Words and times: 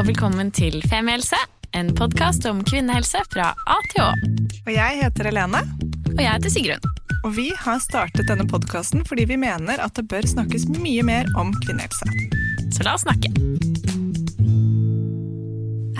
og 0.00 0.06
velkommen 0.08 0.48
til 0.54 0.78
Femihelse, 0.88 1.36
en 1.76 1.90
podkast 1.96 2.46
om 2.48 2.62
kvinnehelse 2.66 3.20
fra 3.32 3.50
A 3.68 3.76
til 3.92 4.02
Å. 4.04 4.08
Og 4.64 4.70
jeg 4.72 4.98
heter 5.02 5.28
Helene, 5.28 5.60
Og 6.10 6.20
jeg 6.22 6.30
heter 6.32 6.52
Sigrun. 6.52 6.86
og 7.24 7.34
vi 7.36 7.50
har 7.56 7.78
startet 7.84 8.26
denne 8.28 8.46
podkasten 8.48 9.04
fordi 9.06 9.26
vi 9.28 9.36
mener 9.36 9.80
at 9.80 9.94
det 9.94 10.06
bør 10.08 10.24
snakkes 10.26 10.68
mye 10.80 11.02
mer 11.04 11.28
om 11.38 11.52
kvinnehelse. 11.66 12.08
Så 12.72 12.86
la 12.86 12.94
oss 12.96 13.04
snakke. 13.04 13.28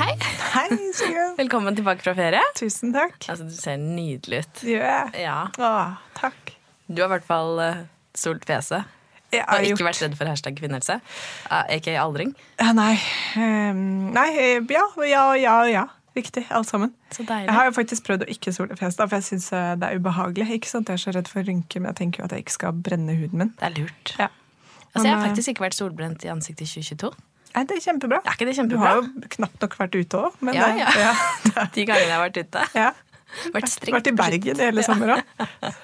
Hei, 0.01 0.15
Hei, 0.55 0.69
Sigrun. 0.97 1.37
velkommen 1.37 1.77
tilbake 1.77 2.03
fra 2.03 2.15
ferie. 2.15 2.41
Tusen 2.57 2.95
takk. 2.97 3.19
Altså, 3.29 3.45
Du 3.45 3.55
ser 3.55 3.77
nydelig 3.77 4.45
ut. 4.47 4.65
Gjør 4.65 4.87
jeg. 4.89 5.25
Ja, 5.27 5.49
Å, 5.59 5.99
takk. 6.17 6.55
Du 6.89 7.03
har 7.03 7.11
i 7.11 7.19
hvert 7.19 7.29
fall 7.29 7.59
uh, 7.61 7.85
solt 8.17 8.45
fjeset. 8.49 8.85
Jeg 9.33 9.45
har 9.47 9.63
ikke 9.63 9.77
gjort 9.77 9.87
vært 9.91 10.03
redd 10.05 10.17
for 10.19 10.27
hashtag 10.33 10.57
kvinnehelse. 10.59 10.97
Aka 11.51 11.97
aldring. 12.03 12.33
Nei. 12.75 12.93
Um, 13.39 14.11
nei, 14.17 14.29
eh, 14.43 14.61
ja, 14.75 14.85
ja, 15.07 15.25
ja, 15.39 15.57
ja. 15.71 15.85
Riktig, 16.17 16.43
alt 16.51 16.67
sammen. 16.67 16.91
Så. 17.15 17.23
Jeg 17.23 17.55
har 17.55 17.69
jo 17.69 17.73
faktisk 17.77 18.03
prøvd 18.09 18.25
å 18.27 18.31
ikke 18.33 18.51
sole 18.53 18.75
fjeset, 18.75 18.99
da, 18.99 19.07
for 19.07 19.21
jeg 19.21 19.29
syns 19.29 19.47
det 19.79 19.87
er 19.87 20.01
ubehagelig. 20.03 20.49
Ikke 20.59 20.67
sant? 20.73 20.91
Jeg 20.91 20.99
er 20.99 21.03
så 21.05 21.15
redd 21.15 21.31
for 21.31 21.47
rynker, 21.47 21.79
men 21.85 21.93
jeg 21.93 22.01
tenker 22.03 22.23
jo 22.23 22.27
at 22.27 22.35
jeg 22.35 22.43
ikke 22.49 22.57
skal 22.57 22.73
brenne 22.89 23.15
huden 23.15 23.39
min. 23.45 23.53
Det 23.61 23.69
er 23.69 23.77
lurt. 23.79 24.15
Ja. 24.19 24.27
Altså, 24.91 25.05
jeg 25.07 25.15
har 25.15 25.21
eh, 25.23 25.27
faktisk 25.29 25.53
ikke 25.55 25.65
vært 25.69 25.79
solbrent 25.79 26.25
i 26.27 26.33
ansiktet 26.33 26.67
i 26.67 26.71
2022. 26.83 27.13
Nei, 27.55 27.63
det 27.67 27.77
er 27.79 27.85
kjempebra. 27.87 28.19
Er 28.27 28.35
det 28.43 28.51
Du 28.51 28.59
kjempebra? 28.59 28.91
har 28.91 28.99
jo 28.99 29.31
knapt 29.37 29.63
nok 29.63 29.77
vært 29.79 29.95
ute 30.01 30.19
òg, 30.25 30.43
Ja, 30.55 30.67
ja. 30.79 30.91
ja, 30.99 31.15
De 31.75 31.87
gangene 31.87 32.09
jeg 32.11 32.15
har 32.17 32.25
vært 32.27 32.43
ute. 32.43 32.67
ja. 32.79 32.91
Vært 33.55 33.71
strengt 33.71 33.97
Vært 33.99 34.11
i 34.11 34.17
Bergen 34.19 34.61
hele 34.65 34.83
sommer 34.87 35.15
òg. 35.17 35.23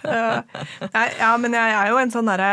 ja, 1.23 1.31
men 1.41 1.55
jeg 1.57 1.75
er 1.79 1.91
jo 1.93 1.99
en 2.03 2.13
sånn 2.15 2.29
derre 2.31 2.51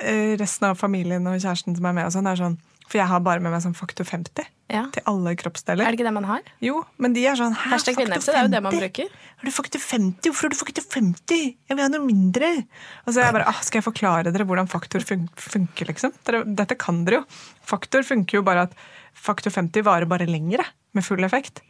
eh, 0.00 0.34
Resten 0.40 0.70
av 0.70 0.78
familien 0.80 1.26
og 1.28 1.38
kjæresten 1.38 1.76
som 1.78 1.88
er 1.88 1.96
med, 1.98 2.08
og 2.08 2.14
sånn, 2.14 2.28
er 2.30 2.38
sånn 2.40 2.56
For 2.88 3.00
jeg 3.00 3.08
har 3.10 3.22
bare 3.24 3.42
med 3.44 3.52
meg 3.54 3.62
sånn 3.64 3.76
faktor 3.76 4.08
50 4.08 4.48
Ja. 4.72 4.86
til 4.94 5.04
alle 5.10 5.34
kroppsdeler. 5.36 5.84
Er 5.84 5.92
det 5.92 5.98
ikke 5.98 6.06
det 6.08 6.14
man 6.16 6.24
har? 6.30 6.40
Jo, 6.64 6.78
men 7.02 7.12
de 7.12 7.26
er 7.28 7.36
sånn 7.36 7.52
Hashtag 7.66 7.98
kvinnehelse, 7.98 8.32
det 8.32 8.38
er 8.40 8.46
jo 8.46 8.52
det 8.54 8.60
man 8.64 8.72
bruker. 8.72 9.10
Har 9.42 9.48
du 9.48 9.52
faktor 9.52 9.82
50? 9.84 10.30
Hvorfor 10.30 10.48
har 10.48 10.54
du 10.54 10.56
faktor 10.56 10.86
50? 10.94 11.42
Jeg 11.68 11.76
vil 11.76 11.82
ha 11.84 11.90
noe 11.92 12.06
mindre. 12.06 12.48
Og 13.04 13.12
så 13.12 13.20
er 13.20 13.26
jeg 13.26 13.36
bare, 13.36 13.48
ah, 13.50 13.58
Skal 13.60 13.82
jeg 13.82 13.86
forklare 13.90 14.32
dere 14.32 14.46
hvordan 14.48 14.70
faktor 14.72 15.04
fun 15.04 15.26
funker? 15.36 15.90
liksom? 15.92 16.14
Dette 16.56 16.78
kan 16.80 17.02
dere 17.04 17.20
jo. 17.20 17.26
Faktor 17.68 18.06
funker 18.08 18.38
jo 18.40 18.44
bare 18.46 18.64
at 18.70 18.72
faktor 19.12 19.52
50 19.52 19.84
varer 19.84 20.08
bare 20.08 20.24
lengre 20.30 20.64
med 20.96 21.04
full 21.04 21.20
effekt. 21.28 21.60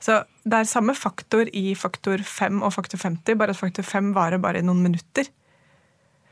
Så 0.00 0.22
det 0.48 0.56
er 0.56 0.68
samme 0.68 0.94
faktor 0.96 1.50
i 1.56 1.74
faktor 1.76 2.22
5 2.24 2.62
og 2.64 2.72
faktor 2.72 3.00
50, 3.02 3.36
bare 3.36 3.52
at 3.52 3.60
faktor 3.60 3.84
5 3.84 4.14
varer 4.16 4.40
bare 4.40 4.62
i 4.62 4.64
noen 4.64 4.80
minutter. 4.84 5.28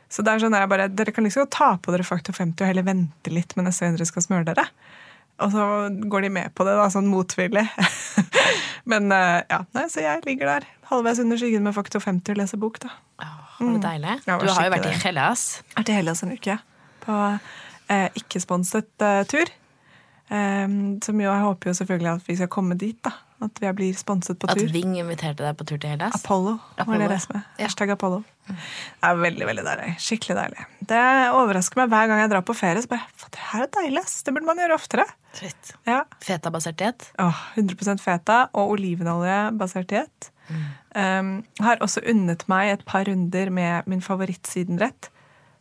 Så 0.08 0.24
det 0.24 0.32
er 0.32 0.40
sånn 0.40 0.56
jeg 0.56 0.70
bare, 0.70 0.88
Dere 0.88 1.12
kan 1.12 1.26
liksom 1.26 1.50
ta 1.52 1.74
på 1.76 1.92
dere 1.92 2.06
faktor 2.06 2.32
50 2.32 2.64
og 2.64 2.70
heller 2.70 2.86
vente 2.86 3.32
litt 3.32 3.52
med 3.58 3.68
neste 3.68 3.84
gang 3.84 3.98
dere 3.98 4.08
skal 4.08 4.24
smøre 4.24 4.48
dere. 4.48 4.64
Og 5.44 5.52
så 5.52 5.64
går 6.10 6.24
de 6.26 6.30
med 6.34 6.54
på 6.56 6.64
det, 6.66 6.74
da, 6.80 6.88
sånn 6.90 7.10
motvillig. 7.12 7.66
Men 8.90 9.12
eh, 9.14 9.44
ja, 9.52 9.60
nei, 9.76 9.84
så 9.92 10.02
jeg 10.02 10.24
ligger 10.24 10.48
der 10.48 10.66
halvveis 10.88 11.20
under 11.22 11.38
skyggen 11.38 11.66
med 11.66 11.76
faktor 11.76 12.02
50 12.02 12.34
og 12.34 12.40
leser 12.40 12.60
bok. 12.62 12.80
da. 12.82 12.90
Åh, 13.20 13.60
var 13.60 13.76
det 13.76 13.84
deilig? 13.84 14.16
Ja, 14.24 14.34
var 14.38 14.48
Du 14.48 14.54
har 14.56 14.66
jo 14.66 14.74
vært 14.74 14.88
i. 14.88 14.96
Hellas. 15.04 15.46
vært 15.76 15.92
i 15.92 15.98
Hellas 16.00 16.24
en 16.24 16.34
uke 16.34 16.56
ja. 16.56 16.58
på 17.04 17.20
eh, 17.92 18.08
ikke-sponset 18.18 19.04
eh, 19.04 19.22
tur. 19.28 19.54
Um, 20.28 20.98
som 21.00 21.16
jo, 21.16 21.30
jeg 21.30 21.40
håper 21.40 21.70
jo 21.70 21.78
selvfølgelig 21.78 22.10
at 22.10 22.26
vi 22.26 22.34
skal 22.36 22.50
komme 22.52 22.76
dit. 22.80 22.98
da. 23.04 23.14
At 23.38 23.60
vi 23.62 23.70
blir 23.78 23.94
sponset 23.94 24.38
på 24.40 24.48
At 24.50 24.58
tur. 24.58 24.70
Ving 24.74 24.96
inviterte 24.98 25.44
deg 25.44 25.54
på 25.58 25.66
tur 25.68 25.78
til 25.78 25.92
Hellas. 25.92 26.16
Apollo 26.18 26.56
var 26.56 26.82
Apollo, 26.82 26.96
det 26.98 27.04
jeg 27.04 27.12
leste 27.12 27.36
med. 27.36 27.44
Ja. 27.58 27.68
Hashtag 27.68 27.92
Apollo. 27.94 28.22
Det 28.48 28.56
er 29.06 29.20
veldig 29.20 29.46
veldig 29.46 29.64
deilig. 29.68 29.92
Skikkelig 30.02 30.36
deilig. 30.40 30.64
Det 30.90 31.02
overrasker 31.36 31.82
meg 31.82 31.92
hver 31.92 32.10
gang 32.10 32.22
jeg 32.24 32.32
drar 32.32 32.46
på 32.48 32.56
ferie. 32.58 32.82
så 32.82 32.90
bare, 32.90 33.06
for 33.20 33.30
Det 33.36 33.44
her 33.52 33.66
er 33.66 33.70
deilig, 33.78 34.02
ass. 34.02 34.16
Det 34.26 34.34
burde 34.34 34.48
man 34.48 34.58
gjøre 34.58 34.78
oftere. 34.80 35.06
Shit. 35.38 35.72
Ja. 35.86 36.00
Feta-basert 36.24 36.80
diett. 36.82 37.10
Åh, 37.22 37.44
100% 37.60 38.02
feta 38.02 38.40
og 38.58 38.74
olivenolje 38.74 39.38
basert 39.60 39.92
diett. 39.92 40.32
Um, 40.96 41.44
har 41.60 41.78
også 41.84 42.02
unnet 42.08 42.46
meg 42.50 42.72
et 42.72 42.86
par 42.88 43.06
runder 43.06 43.52
med 43.54 43.86
min 43.86 44.02
favorittsidenrett. 44.02 45.12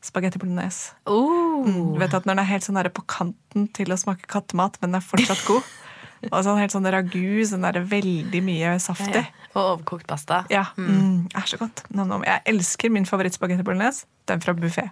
Spagetti 0.02 0.40
bolognese. 0.42 0.96
Oh. 1.06 1.66
Du 1.68 2.00
vet 2.00 2.14
at 2.14 2.26
Når 2.26 2.38
den 2.38 2.42
er 2.42 2.50
helt 2.54 2.66
sånn 2.66 2.80
på 2.96 3.04
kanten 3.10 3.68
til 3.76 3.92
å 3.92 3.98
smake 4.00 4.30
kattemat, 4.30 4.80
men 4.82 4.94
den 4.94 5.02
er 5.02 5.06
fortsatt 5.06 5.46
god. 5.46 5.68
Og 6.32 6.40
sånn 6.46 6.60
helt 6.60 6.74
sånn 6.74 6.88
ragu, 6.92 7.46
sånn 7.48 7.66
der 7.66 7.82
veldig 7.88 8.42
mye 8.46 8.76
saftig. 8.82 9.24
Og 9.54 9.62
overkokt 9.64 10.08
pasta. 10.10 10.44
Ja, 10.54 10.66
mm, 10.78 11.30
er 11.38 11.50
så 11.50 11.60
godt. 11.62 11.84
Jeg 11.94 12.42
elsker 12.54 12.94
min 12.94 13.06
favorittspagetti 13.10 13.66
bolognese. 13.66 14.06
Den 14.30 14.42
fra 14.44 14.56
buffé. 14.58 14.90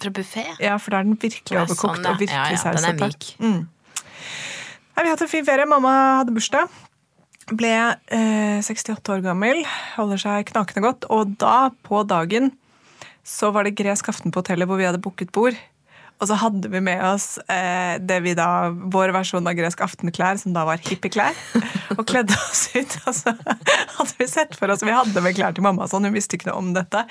Fra 0.00 0.10
buffé. 0.14 0.44
Ja, 0.62 0.76
for 0.80 0.94
da 0.94 1.02
er 1.02 1.08
den 1.08 1.18
virkelig 1.20 1.56
Ja, 1.56 1.64
overkokt 1.64 2.00
sånn, 2.00 2.04
ja. 2.06 2.14
og 2.14 2.22
virkelig 2.22 2.58
Ja, 2.58 2.64
ja, 2.64 2.74
den 2.76 2.90
er 2.90 2.98
myk. 3.00 3.30
Mm. 3.40 3.62
Nei, 4.94 5.02
vi 5.02 5.08
har 5.08 5.14
hatt 5.16 5.24
en 5.26 5.32
fin 5.32 5.46
ferie. 5.46 5.66
Mamma 5.66 5.94
hadde 6.20 6.34
bursdag. 6.34 6.70
Ble 7.52 7.72
eh, 8.14 8.60
68 8.64 9.12
år 9.12 9.24
gammel. 9.24 9.64
Holder 9.98 10.20
seg 10.22 10.48
knakende 10.52 10.84
godt. 10.84 11.08
Og 11.12 11.34
da, 11.40 11.70
på 11.84 12.04
dagen, 12.08 12.52
så 13.26 13.50
var 13.54 13.66
det 13.66 13.76
gresk 13.80 14.08
aften 14.12 14.32
på 14.32 14.42
hotellet 14.44 14.70
hvor 14.70 14.80
vi 14.80 14.86
hadde 14.88 15.02
booket 15.02 15.32
bord. 15.34 15.58
Og 16.22 16.28
så 16.30 16.36
hadde 16.38 16.70
vi 16.70 16.80
med 16.84 17.02
oss 17.04 17.36
eh, 17.50 17.96
det 17.98 18.20
vi 18.24 18.36
da, 18.38 18.70
vår 18.70 19.12
versjon 19.16 19.46
av 19.50 19.56
gresk 19.58 19.82
aftenklær, 19.84 20.38
som 20.40 20.54
da 20.54 20.62
var 20.68 20.82
hippieklær. 20.84 21.34
Og 21.98 22.04
kledde 22.08 22.36
oss 22.38 22.68
ut. 22.74 22.96
Og 23.04 23.16
så 23.18 23.34
hadde 23.34 24.14
vi 24.20 24.28
sett 24.30 24.56
for 24.58 24.72
oss 24.72 24.84
Vi 24.84 24.94
hadde 24.94 25.24
med 25.24 25.36
klær 25.36 25.56
til 25.56 25.66
mamma, 25.66 25.88
sånn, 25.90 26.06
hun 26.08 26.16
visste 26.16 26.38
ikke 26.38 26.50
noe 26.52 26.62
om 26.62 26.72
dette. 26.76 27.04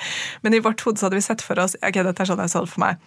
Men 0.45 0.55
i 0.55 0.63
vårt 0.63 0.81
hode 0.87 0.99
så 0.99 1.09
hadde 1.09 1.19
vi 1.19 1.27
sett 1.27 1.43
for 1.45 1.59
oss 1.61 1.77
ok, 1.81 2.01
dette 2.07 2.25
er 2.25 2.31
sånn 2.31 2.43
jeg 2.43 2.55
så 2.55 2.63
det 2.65 2.73
for 2.73 2.85
meg. 2.85 2.99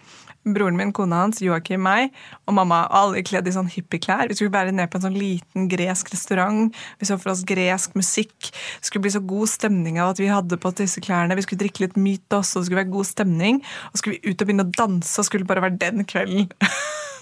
Broren 0.47 0.77
min, 0.79 0.93
kona 0.95 1.23
hans, 1.25 1.41
Joakim, 1.43 1.81
meg 1.83 2.13
og 2.47 2.55
mamma. 2.55 2.83
Alle 2.95 3.23
kledd 3.25 3.49
i 3.49 3.53
sånn 3.55 3.67
hippieklær. 3.71 4.29
Vi 4.29 4.37
skulle 4.37 4.53
være 4.53 4.71
ned 4.75 4.87
på 4.91 4.99
en 4.99 5.07
sånn 5.07 5.17
liten 5.17 5.67
gresk 5.71 6.11
restaurant. 6.13 6.75
Vi 7.01 7.09
så 7.09 7.17
for 7.19 7.33
oss 7.33 7.43
gresk 7.47 7.97
musikk. 7.99 8.51
Det 8.51 8.87
skulle 8.87 9.07
bli 9.07 9.13
så 9.17 9.23
god 9.27 9.51
stemning 9.51 9.99
av 9.99 10.13
at 10.13 10.21
vi 10.21 10.29
hadde 10.31 10.59
på 10.59 10.71
oss 10.71 10.79
disse 10.79 11.03
klærne. 11.03 11.35
Vi 11.35 11.43
skulle 11.43 11.65
drikke 11.65 11.83
litt 11.83 11.99
mytos, 11.99 12.53
og 12.53 12.61
det 12.61 12.69
skulle 12.69 12.81
være 12.83 12.93
god 12.93 13.09
stemning. 13.09 13.59
Og 13.91 13.99
skulle 13.99 14.17
vi 14.17 14.31
ut 14.31 14.39
og 14.39 14.47
begynne 14.47 14.67
å 14.67 14.75
danse, 14.77 15.15
og 15.19 15.27
skulle 15.27 15.49
bare 15.49 15.65
være 15.65 15.79
den 15.93 16.05
kvelden. 16.07 16.51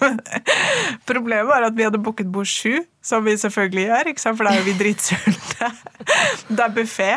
Problemet 1.10 1.48
var 1.48 1.66
at 1.66 1.76
vi 1.76 1.86
hadde 1.86 2.02
booket 2.02 2.28
bord 2.32 2.48
sju, 2.50 2.82
som 3.02 3.24
vi 3.24 3.36
selvfølgelig 3.40 3.86
gjør, 3.86 4.12
for 4.36 4.44
da 4.44 4.54
er 4.56 4.66
vi 4.66 4.76
dritsultne. 4.78 5.70
Det 6.56 6.60
er 6.60 6.74
buffé. 6.74 7.12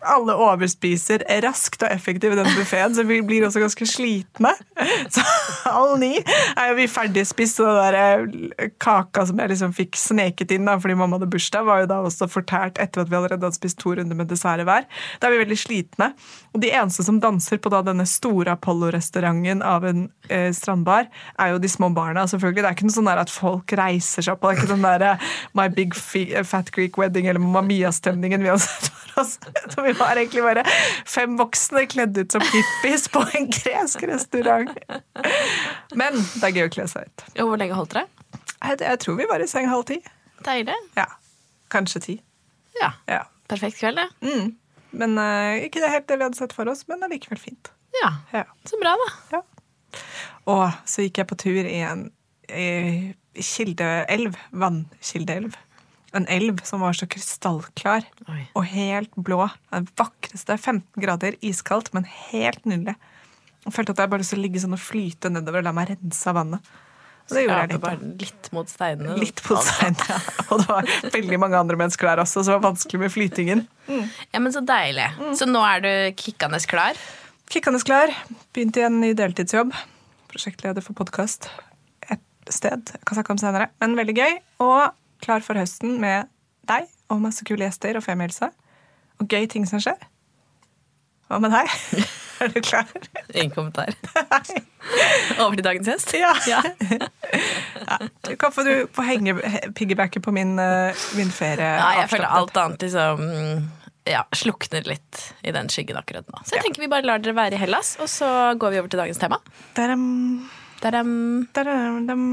Alle 0.00 0.34
overspiser 0.40 1.24
raskt 1.44 1.82
og 1.84 1.92
effektivt 1.92 2.34
i 2.34 2.38
den 2.40 2.50
buffeen, 2.56 2.94
så 2.96 3.04
vi 3.08 3.20
blir 3.26 3.44
også 3.46 3.62
ganske 3.62 3.88
slitne. 3.88 4.52
Så 5.14 5.22
halv 5.66 5.98
ni 6.00 6.14
er 6.20 6.74
vi 6.78 6.86
ferdig 6.90 7.26
spist, 7.28 7.60
og 7.60 7.68
den 7.68 7.80
der 7.80 8.54
eh, 8.62 8.70
kaka 8.80 9.26
som 9.28 9.40
jeg 9.42 9.52
liksom 9.52 9.74
fikk 9.76 9.98
sneket 9.98 10.54
inn 10.54 10.68
da, 10.68 10.78
fordi 10.80 10.96
mamma 10.98 11.18
hadde 11.18 11.28
bursdag, 11.32 11.66
var 11.68 11.82
jo 11.82 11.90
da 11.90 12.00
også 12.06 12.28
fortært 12.30 12.80
etter 12.82 13.04
at 13.04 13.10
vi 13.10 13.18
allerede 13.18 13.44
hadde 13.44 13.58
spist 13.58 13.80
to 13.82 13.94
runder 13.96 14.16
med 14.16 14.30
dessert 14.32 14.64
hver. 14.66 14.86
Da 15.20 15.28
er 15.28 15.36
vi 15.36 15.42
veldig 15.44 15.58
slitne. 15.60 16.10
Og 16.54 16.64
de 16.64 16.72
eneste 16.74 17.04
som 17.06 17.20
danser 17.22 17.60
på 17.62 17.72
da 17.72 17.82
denne 17.86 18.06
store 18.08 18.56
Apollo-restauranten 18.56 19.64
av 19.66 19.86
en 19.88 20.06
eh, 20.30 20.48
strandbar, 20.56 21.10
er 21.38 21.52
jo 21.54 21.60
de 21.62 21.70
små 21.70 21.90
barna, 21.94 22.26
selvfølgelig. 22.30 22.62
Det 22.64 22.70
er 22.70 22.78
ikke 22.78 22.88
noe 22.88 22.96
sånn 22.96 23.10
der 23.10 23.22
at 23.22 23.32
folk 23.32 23.76
reiser 23.78 24.26
seg 24.26 24.34
opp, 24.34 24.44
og 24.44 24.50
det 24.50 24.56
er 24.56 24.62
ikke 24.62 24.74
den 24.74 24.86
der 24.88 25.06
eh, 25.12 25.28
My 25.58 25.68
Big 25.72 25.96
Fat 25.96 26.72
Greek 26.74 26.98
Wedding 27.00 27.28
eller 27.30 27.42
Mamma 27.42 27.62
Mia-stemningen 27.66 28.42
vi 28.42 28.52
har 28.52 28.60
sett 28.62 28.90
for 28.90 29.22
oss. 29.22 29.38
Så 29.74 29.84
vi 29.86 29.89
var 29.98 30.16
egentlig 30.16 30.44
bare 30.44 30.64
fem 31.08 31.36
voksne 31.38 31.84
kledd 31.90 32.18
ut 32.18 32.36
som 32.36 32.44
hippies 32.44 33.08
på 33.12 33.22
en 33.38 33.50
gresk 33.50 34.04
restaurant. 34.10 34.72
Men 35.98 36.18
det 36.20 36.50
er 36.50 36.56
gøy 36.56 36.66
å 36.68 36.72
kle 36.76 36.86
seg 36.90 37.08
ut. 37.08 37.26
Og 37.40 37.52
hvor 37.52 37.60
lenge 37.60 37.78
holdt 37.78 37.96
dere? 37.96 38.06
Jeg, 38.60 38.80
jeg 38.84 39.02
tror 39.04 39.18
vi 39.20 39.28
var 39.30 39.42
i 39.42 39.48
seng 39.50 39.68
halv 39.70 39.86
ti. 39.88 40.00
Deilig. 40.46 40.76
Ja. 40.98 41.06
Kanskje 41.72 42.04
ti. 42.04 42.16
Ja. 42.80 42.92
Ja. 43.10 43.24
Perfekt 43.50 43.80
kveld, 43.80 44.00
det. 44.00 44.08
Mm. 44.26 44.54
Men 45.00 45.18
uh, 45.18 45.58
ikke 45.64 45.82
det 45.82 45.92
helt 45.92 46.08
det 46.10 46.18
vi 46.18 46.26
hadde 46.26 46.38
sett 46.38 46.54
for 46.54 46.70
oss, 46.70 46.84
men 46.90 47.02
allikevel 47.06 47.40
fint. 47.40 47.72
Ja. 48.02 48.12
Ja. 48.34 48.44
Så 48.68 48.78
bra, 48.80 48.94
da. 49.30 49.42
Og 50.50 50.66
så 50.88 51.06
gikk 51.06 51.20
jeg 51.22 51.30
på 51.30 51.38
tur 51.38 51.62
i 51.66 51.80
en 51.86 52.08
i 52.50 53.42
kildeelv. 53.46 54.38
Vannkildeelv. 54.50 55.54
En 56.16 56.26
elv 56.26 56.58
som 56.66 56.82
var 56.82 56.96
så 56.98 57.06
krystallklar 57.06 58.06
Oi. 58.28 58.42
og 58.58 58.64
helt 58.72 59.14
blå. 59.14 59.44
Den 59.70 59.86
vakreste. 59.98 60.56
15 60.58 60.82
grader, 61.04 61.36
iskaldt, 61.46 61.92
men 61.94 62.06
helt 62.30 62.64
nydelig. 62.66 62.96
Jeg 63.66 63.74
følte 63.76 63.94
at 63.94 64.02
jeg 64.02 64.10
bare 64.10 64.24
å 64.26 64.38
ligge 64.40 64.62
sånn 64.62 64.74
og 64.74 64.80
flyte 64.82 65.30
nedover 65.30 65.60
og 65.60 65.68
la 65.68 65.74
meg 65.76 65.92
rense 65.92 66.30
av 66.30 66.38
vannet. 66.40 66.70
Og 67.30 67.36
det 67.36 67.42
gjorde 67.44 67.58
jeg 67.60 67.68
Skrape 67.68 67.74
litt. 67.76 67.84
bare 67.84 68.12
litt 68.24 68.48
mot 68.56 68.70
steinene. 68.72 69.16
Litt 69.20 69.42
mot 69.46 69.62
steinene, 69.62 70.06
ja. 70.10 70.18
Og 70.50 70.62
det 70.62 70.68
var 70.72 70.88
veldig 71.14 71.38
mange 71.38 71.60
andre 71.60 71.78
mennesker 71.78 72.08
der 72.10 72.22
også, 72.24 72.42
så 72.42 72.50
det 72.50 72.56
var 72.56 72.64
vanskelig 72.72 73.02
med 73.04 73.12
flytingen. 73.14 73.62
Ja, 73.86 74.40
men 74.40 74.50
Så 74.54 74.64
deilig. 74.66 75.06
Så 75.38 75.46
nå 75.46 75.62
er 75.62 75.84
du 75.84 75.90
kikkende 76.18 76.58
klar? 76.66 76.98
Kikkende 77.50 77.82
klar. 77.86 78.10
Begynte 78.54 78.82
i 79.06 79.12
deltidsjobb. 79.14 79.70
Prosjektleder 80.32 80.82
for 80.82 80.98
podkast 80.98 81.46
et 82.10 82.20
sted. 82.50 82.90
Jeg 82.96 83.06
kan 83.06 83.18
snakke 83.20 83.36
om 83.36 83.38
senere. 83.42 83.70
Men 83.82 83.94
veldig 83.98 84.16
gøy. 84.18 84.36
Og 84.66 84.90
klar 85.24 85.44
for 85.44 85.58
høsten 85.60 85.98
med 86.02 86.28
deg 86.70 86.88
og 87.10 87.20
masse 87.24 87.44
kule 87.48 87.64
gjester 87.66 87.96
og 87.98 88.04
femihelse. 88.06 88.50
Og 89.20 89.28
gøy 89.28 89.46
ting 89.50 89.66
som 89.68 89.80
skjer. 89.82 89.98
Hva 91.30 91.38
med 91.42 91.52
deg? 91.54 91.70
Er 92.40 92.48
du 92.48 92.60
klar? 92.64 92.86
Ingen 93.36 93.50
kommentar. 93.52 93.90
Over 95.42 95.58
til 95.58 95.64
dagens 95.66 95.90
gjest? 95.90 96.14
Ja. 96.16 96.30
Ja. 96.48 96.62
ja. 97.84 97.98
Kan 98.40 98.54
få 98.54 98.64
du 98.64 98.70
få 98.96 99.04
henge 99.04 99.34
piggybacke 99.76 100.22
på 100.24 100.32
min, 100.32 100.54
eh, 100.58 100.96
min 101.18 101.28
ferie. 101.36 101.66
Ja, 101.76 101.90
jeg 102.00 102.08
føler 102.14 102.32
alt 102.38 102.56
annet 102.56 102.86
liksom 102.86 103.20
ja, 104.08 104.22
slukner 104.32 104.88
litt 104.88 105.20
i 105.44 105.52
den 105.52 105.68
skyggen 105.68 106.00
akkurat 106.00 106.24
nå. 106.32 106.40
Så 106.46 106.54
jeg 106.56 106.62
Ja. 106.62 106.64
tenker 106.64 106.80
vi 106.86 106.88
bare 106.88 107.04
lar 107.04 107.20
dere 107.20 107.36
være 107.36 107.58
i 107.58 107.60
Hellas, 107.60 107.92
og 108.00 108.08
så 108.08 108.30
går 108.56 108.72
vi 108.72 108.80
over 108.80 108.88
til 108.88 109.02
dagens 109.04 109.20
tema. 109.20 109.36
Daram, 109.76 110.06
Tadam. 110.80 111.12
daram, 111.52 112.06
dam. 112.08 112.24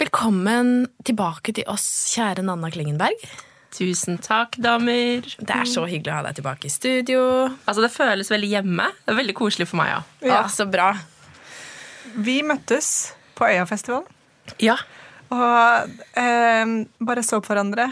Velkommen 0.00 0.86
tilbake 1.04 1.52
til 1.54 1.66
oss, 1.70 1.84
kjære 2.14 2.42
Nanna 2.46 2.70
Klingenberg. 2.72 3.20
Tusen 3.72 4.18
takk, 4.20 4.56
damer. 4.60 5.24
Det 5.38 5.52
er 5.54 5.68
så 5.68 5.84
hyggelig 5.88 6.12
å 6.12 6.16
ha 6.18 6.24
deg 6.26 6.38
tilbake 6.40 6.68
i 6.68 6.72
studio. 6.72 7.20
Altså, 7.68 7.84
Det 7.84 7.92
føles 7.94 8.30
veldig 8.32 8.50
hjemme. 8.54 8.88
Det 9.04 9.12
er 9.14 9.20
veldig 9.20 9.36
koselig 9.38 9.68
for 9.70 9.80
meg 9.80 9.94
òg. 9.98 10.10
Ja, 10.28 10.42
så 10.52 10.66
bra. 10.68 10.90
Vi 12.16 12.40
møttes 12.44 13.12
på 13.38 13.46
Øyafestivalen. 13.48 14.08
Ja. 14.60 14.76
Og 15.32 15.92
eh, 16.20 16.72
bare 17.00 17.24
så 17.24 17.40
på 17.40 17.52
hverandre 17.52 17.86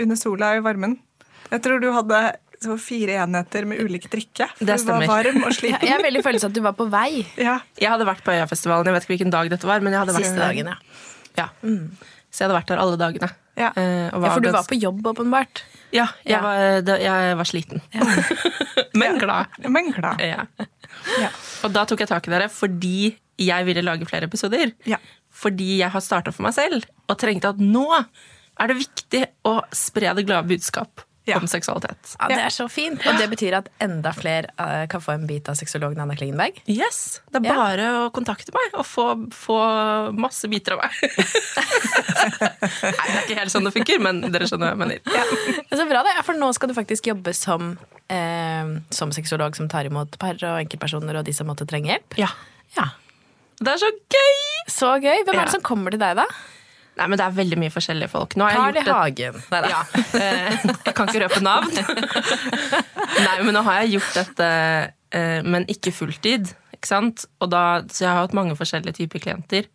under 0.00 0.16
sola 0.16 0.54
i 0.56 0.62
varmen. 0.64 0.98
Jeg 1.50 1.62
tror 1.64 1.80
du 1.82 1.90
hadde 1.92 2.20
så 2.64 2.78
fire 2.80 3.18
enheter 3.20 3.66
med 3.68 3.82
ulik 3.84 4.06
drikke. 4.12 4.46
for 4.56 4.64
Det 4.64 4.78
Du 4.80 4.88
var 4.92 5.04
varm 5.10 5.42
og 5.44 5.52
sliten. 5.58 5.82
jeg 5.84 5.92
har 5.92 6.00
veldig 6.04 6.22
følelse 6.24 6.48
at 6.48 6.54
du 6.56 6.62
var 6.64 6.72
på 6.78 6.86
vei 6.88 7.26
Ja. 7.36 7.58
Jeg 7.76 7.90
hadde 7.92 8.06
vært 8.08 8.24
på 8.24 8.32
Øyafestivalen. 8.32 8.88
Jeg 8.88 8.96
vet 8.96 9.04
ikke 9.04 9.14
hvilken 9.16 9.34
dag 9.34 9.50
dette 9.52 9.68
var, 9.68 9.80
men 9.84 9.92
jeg 9.92 10.00
hadde 10.04 10.16
vært 10.16 10.24
siste 10.30 10.40
dagen. 10.40 10.72
Ja. 10.72 10.80
Ja. 11.36 11.48
Så 11.62 12.42
jeg 12.42 12.48
hadde 12.48 12.56
vært 12.58 12.70
der 12.72 12.80
alle 12.82 12.98
dagene. 13.00 13.28
Ja. 13.56 13.70
Eh, 13.80 14.08
ja, 14.12 14.20
For 14.20 14.44
du 14.44 14.50
var 14.52 14.66
på 14.68 14.76
jobb, 14.76 15.06
åpenbart. 15.12 15.62
Ja, 15.94 16.08
jeg, 16.26 16.34
Ja. 16.36 16.40
Var, 16.44 16.98
jeg 17.00 17.36
var 17.38 17.48
sliten. 17.48 17.80
Men 19.00 19.18
glad. 19.22 19.46
Men 19.64 19.92
glad. 19.96 20.20
Ja. 20.20 20.44
Ja. 21.20 21.30
Og 21.64 21.72
da 21.72 21.86
tok 21.88 22.02
jeg 22.04 22.10
tak 22.10 22.28
i 22.28 22.34
dere 22.34 22.50
fordi 22.52 23.14
jeg 23.40 23.68
ville 23.68 23.84
lage 23.84 24.08
flere 24.08 24.28
episoder. 24.28 24.72
Ja. 24.88 24.98
Fordi 25.36 25.78
jeg 25.80 25.92
har 25.92 26.04
starta 26.04 26.32
for 26.32 26.46
meg 26.46 26.56
selv 26.56 26.84
og 27.08 27.18
trengte 27.20 27.52
at 27.52 27.60
nå 27.60 27.86
er 27.96 28.70
det 28.72 28.78
viktig 28.80 29.24
å 29.48 29.58
spre 29.76 30.12
det 30.16 30.24
glade 30.28 30.48
budskap 30.48 31.04
Ja. 31.26 31.36
om 31.40 31.46
seksualitet. 31.50 32.14
Ja, 32.20 32.28
Det 32.28 32.38
er 32.38 32.52
så 32.54 32.68
fint. 32.70 33.02
Og 33.06 33.18
det 33.18 33.26
betyr 33.32 33.56
at 33.58 33.68
enda 33.82 34.12
flere 34.14 34.46
uh, 34.60 34.86
kan 34.86 35.00
få 35.02 35.12
en 35.16 35.26
bit 35.26 35.48
av 35.48 35.56
sexologen 35.58 35.98
Anna 36.00 36.14
Klingenberg. 36.14 36.60
Yes, 36.70 37.20
Det 37.32 37.40
er 37.42 37.48
Ja. 37.48 37.54
bare 37.58 37.86
å 38.06 38.10
kontakte 38.14 38.52
meg 38.54 38.74
og 38.78 38.86
få, 38.86 39.06
få 39.34 39.58
masse 40.14 40.46
biter 40.48 40.76
av 40.76 40.84
meg. 40.84 40.92
Nei, 42.16 43.06
det 43.10 43.16
er 43.16 43.22
ikke 43.24 43.38
helt 43.40 43.52
sånn 43.52 43.66
det 43.66 43.72
funker, 43.74 44.00
men 44.02 44.20
dere 44.32 44.46
skjønner 44.48 44.70
hva 44.70 44.74
jeg 44.74 44.80
mener. 44.82 45.00
det 45.06 45.72
er 45.72 45.80
Så 45.80 45.86
bra, 45.88 46.02
det. 46.06 46.14
For 46.26 46.38
nå 46.38 46.52
skal 46.56 46.70
du 46.70 46.74
faktisk 46.78 47.08
jobbe 47.10 47.34
som, 47.36 47.76
eh, 48.08 48.70
som 48.90 49.10
sexolog 49.14 49.56
som 49.58 49.68
tar 49.72 49.88
imot 49.90 50.18
par 50.22 50.34
og 50.38 50.60
enkeltpersoner 50.62 51.18
og 51.20 51.24
de 51.26 51.32
som 51.36 51.46
måtte 51.50 51.66
trenge 51.68 51.90
hjelp. 51.94 52.18
Ja, 52.22 52.30
Ja. 52.76 52.90
Det 53.58 53.68
er 53.72 53.78
så 53.80 53.88
gøy! 54.12 54.36
Så 54.68 54.88
gøy. 55.00 55.22
Hvem 55.24 55.32
Ja. 55.34 55.40
er 55.40 55.44
det 55.46 55.52
som 55.54 55.62
kommer 55.62 55.90
til 55.90 55.98
deg, 56.00 56.16
da? 56.16 56.26
Nei, 56.96 57.06
men 57.12 57.18
Det 57.20 57.26
er 57.26 57.34
veldig 57.36 57.58
mye 57.60 57.72
forskjellige 57.74 58.08
folk. 58.08 58.36
Nå 58.40 58.46
har 58.46 58.54
jeg 58.54 58.60
Carl 58.60 58.78
gjort 58.78 58.94
Hagen. 58.96 59.40
Nei. 59.52 59.62
Ja, 59.68 59.80
eh, 60.16 60.62
Jeg 60.86 60.94
kan 60.96 61.10
ikke 61.10 61.24
røpe 61.26 61.42
navn. 61.44 61.74
Nei, 63.26 63.36
men 63.42 63.52
nå 63.56 63.62
har 63.66 63.82
jeg 63.82 63.98
gjort 63.98 64.16
dette, 64.16 64.48
eh, 65.12 65.42
men 65.44 65.68
ikke 65.72 65.92
fulltid. 65.92 66.54
Ikke 66.72 66.88
sant? 66.88 67.26
Og 67.44 67.52
da, 67.52 67.82
så 67.92 68.06
jeg 68.06 68.10
har 68.12 68.24
hatt 68.24 68.36
mange 68.36 68.56
forskjellige 68.56 68.96
typer 69.02 69.22
klienter. 69.26 69.68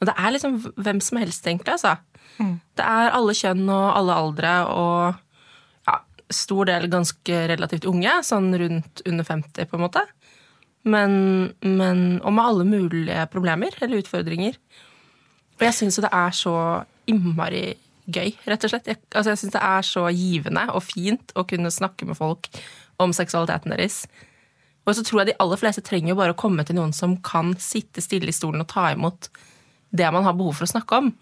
Og 0.00 0.08
det 0.08 0.14
er 0.16 0.32
liksom 0.34 0.56
hvem 0.80 1.02
som 1.04 1.20
helst, 1.20 1.46
egentlig. 1.46 1.76
Altså. 1.76 1.96
Det 2.74 2.84
er 2.84 3.12
alle 3.14 3.36
kjønn 3.36 3.68
og 3.68 3.84
alle 3.94 4.16
aldre 4.24 4.54
og 4.72 5.20
ja, 5.86 5.98
stor 6.32 6.68
del 6.70 6.88
ganske 6.92 7.44
relativt 7.52 7.86
unge, 7.88 8.16
sånn 8.26 8.50
rundt 8.60 9.04
under 9.06 9.28
50 9.28 9.68
på 9.70 9.78
en 9.78 9.84
måte. 9.84 10.02
Men, 10.84 11.14
men, 11.64 12.02
og 12.20 12.34
med 12.36 12.44
alle 12.44 12.66
mulige 12.68 13.28
problemer 13.32 13.76
eller 13.80 14.02
utfordringer. 14.02 14.58
Og 15.58 15.64
jeg 15.68 15.76
syns 15.76 15.98
jo 15.98 16.04
det 16.04 16.12
er 16.14 16.34
så 16.34 16.54
innmari 17.10 17.64
gøy, 18.10 18.34
rett 18.44 18.66
og 18.66 18.72
slett. 18.72 18.88
Jeg, 18.90 19.00
altså 19.14 19.32
jeg 19.32 19.42
syns 19.42 19.54
det 19.56 19.64
er 19.64 19.86
så 19.88 20.04
givende 20.12 20.64
og 20.74 20.84
fint 20.84 21.34
å 21.38 21.46
kunne 21.48 21.72
snakke 21.72 22.08
med 22.08 22.18
folk 22.18 22.48
om 23.02 23.14
seksualiteten 23.16 23.72
deres. 23.72 24.04
Og 24.84 24.96
så 24.96 25.04
tror 25.06 25.22
jeg 25.22 25.32
de 25.32 25.38
aller 25.40 25.60
fleste 25.60 25.84
trenger 25.84 26.12
jo 26.12 26.18
bare 26.18 26.34
å 26.34 26.38
komme 26.38 26.64
til 26.66 26.76
noen 26.76 26.92
som 26.96 27.16
kan 27.24 27.54
sitte 27.62 28.04
stille 28.04 28.28
i 28.28 28.36
stolen 28.36 28.64
og 28.64 28.68
ta 28.72 28.90
imot 28.92 29.30
det 29.94 30.10
man 30.12 30.26
har 30.26 30.36
behov 30.36 30.58
for 30.58 30.66
å 30.66 30.72
snakke 30.74 31.00
om. 31.00 31.14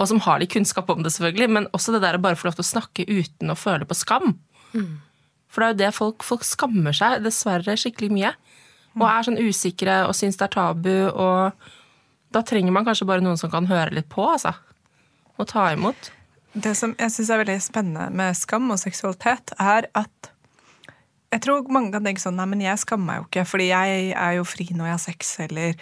Og 0.00 0.10
som 0.10 0.18
har 0.24 0.40
litt 0.42 0.50
kunnskap 0.50 0.88
om 0.90 1.04
det, 1.04 1.12
selvfølgelig, 1.14 1.50
men 1.54 1.68
også 1.76 1.94
det 1.94 2.02
der 2.02 2.18
å 2.18 2.22
bare 2.22 2.38
få 2.38 2.48
lov 2.48 2.56
til 2.58 2.64
å 2.64 2.72
snakke 2.72 3.06
uten 3.06 3.52
å 3.52 3.58
føle 3.58 3.86
på 3.86 3.94
skam. 3.94 4.34
For 5.46 5.62
det 5.62 5.66
er 5.68 5.74
jo 5.74 5.80
det 5.84 5.92
folk, 5.94 6.26
folk 6.26 6.42
skammer 6.46 6.96
seg 6.96 7.22
dessverre 7.22 7.76
skikkelig 7.78 8.10
mye. 8.10 8.32
Og 8.98 9.06
er 9.06 9.26
sånn 9.26 9.38
usikre 9.38 10.00
og 10.08 10.16
syns 10.18 10.38
det 10.40 10.48
er 10.48 10.54
tabu. 10.56 10.96
Og 11.14 11.70
da 12.34 12.42
trenger 12.46 12.74
man 12.74 12.86
kanskje 12.86 13.06
bare 13.08 13.24
noen 13.24 13.38
som 13.40 13.52
kan 13.52 13.68
høre 13.70 13.94
litt 13.94 14.10
på, 14.12 14.24
altså. 14.26 14.54
Og 15.38 15.48
ta 15.50 15.70
imot. 15.74 16.10
Det 16.54 16.74
som 16.78 16.94
jeg 16.98 17.10
syns 17.10 17.32
er 17.34 17.42
veldig 17.42 17.58
spennende 17.62 18.06
med 18.14 18.36
skam 18.38 18.70
og 18.70 18.78
seksualitet, 18.82 19.54
er 19.58 19.88
at 19.98 20.30
jeg 21.34 21.42
tror 21.42 21.66
mange 21.74 21.90
kan 21.90 22.04
tenke 22.06 22.22
sånn 22.22 22.36
Nei, 22.38 22.46
men 22.46 22.60
jeg 22.62 22.78
skammer 22.78 23.08
meg 23.08 23.16
jo 23.18 23.24
ikke, 23.26 23.42
fordi 23.50 23.64
jeg 23.72 24.10
er 24.14 24.36
jo 24.36 24.44
fri 24.46 24.68
når 24.70 24.86
jeg 24.86 24.94
har 24.94 25.02
sex, 25.02 25.32
eller 25.42 25.72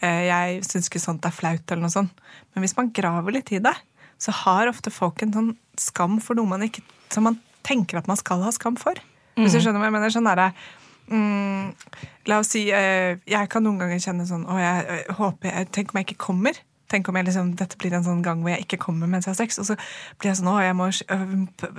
eh, 0.00 0.22
jeg 0.30 0.62
syns 0.64 0.88
ikke 0.88 1.02
sånt 1.02 1.28
er 1.28 1.34
flaut, 1.36 1.64
eller 1.66 1.84
noe 1.84 1.92
sånt. 1.92 2.22
Men 2.54 2.64
hvis 2.64 2.76
man 2.78 2.88
graver 2.96 3.36
litt 3.36 3.52
i 3.52 3.60
det, 3.60 3.74
så 4.22 4.32
har 4.44 4.70
ofte 4.70 4.92
folk 4.94 5.20
en 5.24 5.34
sånn 5.36 5.50
skam 5.80 6.16
for 6.22 6.38
noe 6.38 6.48
man 6.48 6.62
ikke 6.64 6.84
Som 7.12 7.26
man 7.26 7.36
tenker 7.66 7.98
at 7.98 8.06
man 8.08 8.16
skal 8.16 8.40
ha 8.40 8.52
skam 8.54 8.78
for. 8.80 8.96
Hvis 9.36 9.52
du 9.52 9.60
skjønner 9.60 9.82
hva 9.82 9.90
jeg 9.90 9.94
mener? 9.98 10.12
Sånn 10.14 10.28
derre 10.28 10.52
mm, 11.10 11.72
La 12.30 12.38
oss 12.38 12.52
si 12.54 12.68
eh, 12.70 13.16
Jeg 13.26 13.48
kan 13.50 13.64
noen 13.64 13.78
ganger 13.80 13.98
kjenne 14.02 14.26
sånn 14.28 14.44
Å, 14.46 14.58
jeg, 14.60 14.84
eh, 15.08 15.14
håper 15.18 15.48
jeg 15.50 15.70
Tenk 15.74 15.92
om 15.92 15.98
jeg 16.00 16.06
ikke 16.10 16.24
kommer. 16.28 16.58
Tenk 16.92 17.08
om 17.08 17.16
jeg 17.16 17.24
liksom, 17.24 17.54
dette 17.56 17.78
blir 17.80 17.94
en 17.96 18.04
sånn 18.04 18.20
gang 18.22 18.42
hvor 18.44 18.52
jeg 18.52 18.66
ikke 18.66 18.78
kommer 18.84 19.08
mens 19.08 19.24
jeg 19.24 19.32
har 19.32 19.38
sex. 19.40 19.56
Og 19.62 19.64
så 19.64 19.76
blir 20.20 20.28
jeg 20.30 20.36
sånn 20.42 20.50
Å, 20.52 20.58
jeg 20.60 20.76
må 20.76 20.88
øh, 20.92 21.22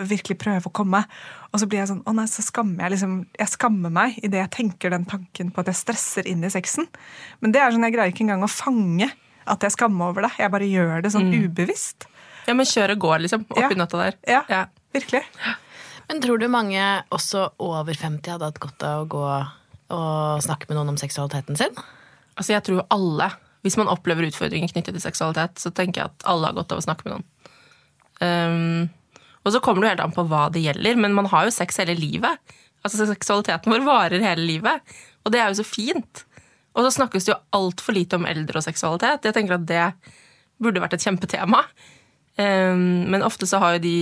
virkelig 0.09 0.37
prøve 0.41 0.65
å 0.71 0.73
komme. 0.73 1.03
Og 1.53 1.61
så 1.61 1.67
blir 1.69 1.83
jeg 1.83 1.91
sånn 1.91 2.01
Å 2.09 2.15
nei, 2.17 2.25
så 2.31 2.41
skammer 2.45 2.87
jeg 2.87 2.95
liksom 2.95 3.17
Jeg 3.39 3.51
skammer 3.53 3.93
meg 3.93 4.17
idet 4.25 4.41
jeg 4.41 4.53
tenker 4.57 4.89
den 4.95 5.05
tanken 5.05 5.51
på 5.53 5.61
at 5.61 5.69
jeg 5.69 5.81
stresser 5.83 6.27
inn 6.27 6.43
i 6.43 6.49
sexen. 6.53 6.89
Men 7.41 7.53
det 7.53 7.61
er 7.61 7.75
sånn 7.75 7.85
jeg 7.85 7.93
greier 7.97 8.11
ikke 8.15 8.25
engang 8.25 8.43
å 8.47 8.51
fange 8.51 9.11
at 9.45 9.59
jeg 9.65 9.73
skammer 9.75 10.13
over 10.13 10.23
det. 10.23 10.31
Jeg 10.39 10.51
bare 10.53 10.67
gjør 10.71 11.01
det 11.03 11.09
sånn 11.11 11.27
ubevisst. 11.35 12.05
Ja, 12.47 12.53
men 12.55 12.67
kjøret 12.67 12.99
går, 12.99 13.19
liksom. 13.25 13.43
Opp 13.51 13.59
Ja. 13.59 13.69
natta 13.75 13.99
der. 13.99 14.15
Ja, 14.27 14.41
Ja. 14.49 14.65
virkelig. 14.95 15.23
Men 16.09 16.21
tror 16.23 16.39
du 16.41 16.47
mange 16.51 16.83
også 17.13 17.47
over 17.63 17.94
50 17.95 18.35
hadde 18.35 18.50
hatt 18.50 18.61
godt 18.63 18.85
av 18.88 19.03
å 19.03 19.09
gå 19.11 19.27
og 19.94 20.44
snakke 20.44 20.69
med 20.69 20.77
noen 20.77 20.94
om 20.94 21.00
seksualiteten 21.00 21.59
sin? 21.59 21.77
Altså, 22.33 22.55
jeg 22.55 22.65
tror 22.65 22.85
alle, 22.94 23.29
hvis 23.65 23.77
man 23.79 23.91
opplever 23.91 24.27
utfordringer 24.27 24.71
knyttet 24.71 24.97
til 24.97 25.03
seksualitet, 25.03 25.61
så 25.61 25.71
tenker 25.75 26.01
jeg 26.01 26.11
at 26.11 26.27
alle 26.29 26.50
har 26.50 26.57
godt 26.57 26.73
av 26.73 26.81
å 26.81 26.85
snakke 26.85 27.07
med 27.07 27.15
noen. 27.15 27.29
Um, 28.24 28.91
og 29.43 29.53
så 29.53 29.62
kommer 29.63 29.83
det 29.83 29.93
helt 29.93 30.05
an 30.05 30.15
på 30.15 30.25
hva 30.29 30.48
det 30.53 30.63
gjelder, 30.63 31.00
men 31.00 31.15
man 31.15 31.27
har 31.31 31.48
jo 31.48 31.55
sex 31.55 31.81
hele 31.81 31.95
livet. 32.00 32.55
Altså, 32.83 33.05
seksualiteten 33.07 33.72
vår 33.72 33.86
varer 33.86 34.24
hele 34.24 34.45
livet, 34.48 34.95
og 35.24 35.33
det 35.33 35.41
er 35.41 35.51
jo 35.51 35.62
så 35.62 35.67
fint. 35.67 36.24
Og 36.74 36.86
så 36.86 36.95
snakkes 36.98 37.27
det 37.27 37.33
jo 37.36 37.41
altfor 37.55 37.95
lite 37.95 38.17
om 38.17 38.25
eldre 38.27 38.60
og 38.60 38.65
seksualitet. 38.65 39.27
Jeg 39.27 39.36
tenker 39.36 39.60
at 39.60 39.67
det 39.69 39.83
burde 40.63 40.81
vært 40.81 40.95
et 40.98 41.05
kjempetema. 41.05 41.62
Men 42.37 43.21
ofte 43.21 43.45
så 43.45 43.59
har 43.61 43.75
jo 43.75 43.83
de 43.83 43.97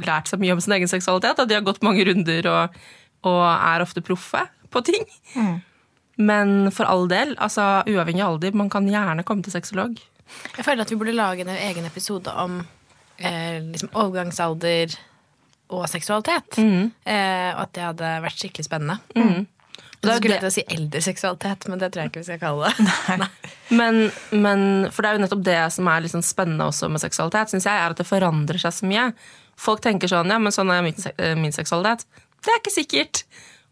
lært 0.00 0.30
seg 0.30 0.40
mye 0.40 0.54
om 0.54 0.60
sin 0.64 0.72
egen 0.72 0.88
seksualitet, 0.88 1.42
og 1.42 1.50
de 1.50 1.58
har 1.58 1.64
gått 1.66 1.82
mange 1.84 2.06
runder 2.08 2.46
og, 2.48 2.78
og 3.28 3.42
er 3.44 3.84
ofte 3.84 4.00
proffe 4.04 4.40
på 4.72 4.80
ting. 4.86 5.04
Men 6.16 6.70
for 6.72 6.88
all 6.88 7.08
del, 7.10 7.34
altså 7.42 7.82
uavhengig 7.90 8.22
av 8.24 8.36
alder, 8.36 8.56
man 8.56 8.70
kan 8.72 8.86
gjerne 8.88 9.24
komme 9.26 9.44
til 9.44 9.54
sexolog. 9.54 9.98
Jeg 10.56 10.64
føler 10.64 10.84
at 10.84 10.92
vi 10.92 10.98
burde 10.98 11.16
lage 11.16 11.44
en 11.44 11.52
egen 11.52 11.84
episode 11.84 12.32
om 12.40 12.60
eh, 13.18 13.58
liksom 13.60 13.92
overgangsalder 13.92 14.94
og 15.74 15.88
seksualitet. 15.90 16.58
Eh, 17.04 17.50
og 17.54 17.64
at 17.66 17.74
det 17.76 17.84
hadde 17.88 18.12
vært 18.24 18.40
skikkelig 18.40 18.66
spennende. 18.68 18.98
Mm. 19.16 19.46
Er 20.10 20.20
skulle 20.20 20.36
jeg 20.36 20.44
til 20.44 20.50
å 20.50 20.54
si 20.54 20.64
eldre 20.76 21.00
seksualitet, 21.04 21.66
men 21.70 21.80
det 21.80 21.88
tror 21.92 22.04
jeg 22.04 22.12
ikke 22.12 22.22
vi 22.22 22.28
skal 22.28 22.42
kalle 22.42 22.70
det. 22.74 23.28
Men, 23.78 24.10
men 24.28 24.60
for 24.92 25.00
det 25.00 25.08
er 25.08 25.16
jo 25.16 25.22
nettopp 25.22 25.44
det 25.46 25.60
som 25.72 25.86
er 25.88 26.04
sånn 26.12 26.24
spennende 26.26 26.66
også 26.68 26.90
med 26.92 27.00
seksualitet, 27.00 27.54
synes 27.54 27.64
jeg, 27.64 27.80
er 27.80 27.94
at 27.94 27.98
det 27.98 28.04
forandrer 28.04 28.60
seg 28.60 28.74
så 28.76 28.88
mye. 28.90 29.06
Folk 29.56 29.80
tenker 29.82 30.10
sånn, 30.10 30.28
ja, 30.28 30.36
men 30.42 30.52
sånn 30.52 30.68
er 30.74 30.82
min, 30.84 30.98
eh, 31.16 31.32
min 31.38 31.54
seksualitet. 31.54 32.04
Det 32.44 32.52
er 32.52 32.60
ikke 32.60 32.74
sikkert. 32.74 33.22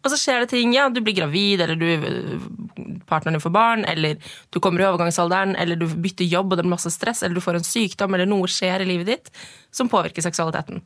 Og 0.03 0.11
så 0.11 0.17
skjer 0.19 0.41
det 0.43 0.49
ting, 0.51 0.73
ja, 0.75 0.89
du 0.91 0.99
blir 1.05 1.15
gravid, 1.15 1.61
eller 1.63 1.77
du, 1.79 2.97
partneren 3.07 3.37
din 3.37 3.43
får 3.43 3.53
barn, 3.55 3.85
eller 3.87 4.17
du 4.51 4.59
kommer 4.59 4.81
i 4.81 4.87
overgangsalderen, 4.89 5.55
eller 5.55 5.79
du 5.79 5.85
bytter 5.87 6.27
jobb, 6.27 6.51
og 6.51 6.59
det 6.59 6.65
blir 6.65 6.73
masse 6.73 6.91
stress, 6.91 7.23
eller 7.23 7.37
du 7.37 7.43
får 7.45 7.61
en 7.61 7.67
sykdom, 7.67 8.17
eller 8.17 8.27
noe 8.27 8.49
skjer 8.51 8.83
i 8.83 8.89
livet 8.89 9.13
ditt 9.13 9.31
som 9.71 9.91
påvirker 9.91 10.25
seksualiteten. 10.25 10.81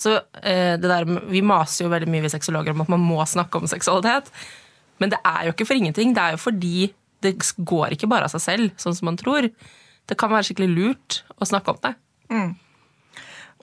Så 0.00 0.14
eh, 0.42 0.76
det 0.76 0.88
der, 0.88 1.04
Vi 1.32 1.42
maser 1.44 1.86
jo 1.86 1.92
veldig 1.92 2.08
mye 2.12 2.24
vi 2.26 2.32
sexologer 2.32 2.74
om 2.74 2.84
at 2.84 2.92
man 2.92 3.04
må 3.04 3.20
snakke 3.28 3.60
om 3.60 3.68
seksualitet. 3.68 4.32
Men 5.02 5.12
det 5.12 5.18
er 5.24 5.46
jo 5.46 5.54
ikke 5.54 5.66
for 5.68 5.78
ingenting. 5.78 6.14
Det 6.16 6.22
er 6.22 6.36
jo 6.36 6.42
fordi 6.42 6.76
det 7.24 7.34
går 7.58 7.96
ikke 7.96 8.08
bare 8.10 8.28
av 8.28 8.32
seg 8.34 8.44
selv, 8.44 8.76
sånn 8.80 8.94
som 8.96 9.10
man 9.10 9.18
tror. 9.20 9.48
Det 10.06 10.16
kan 10.18 10.30
være 10.30 10.48
skikkelig 10.48 10.70
lurt 10.72 11.22
å 11.40 11.48
snakke 11.48 11.74
om 11.74 11.82
det. 11.82 11.94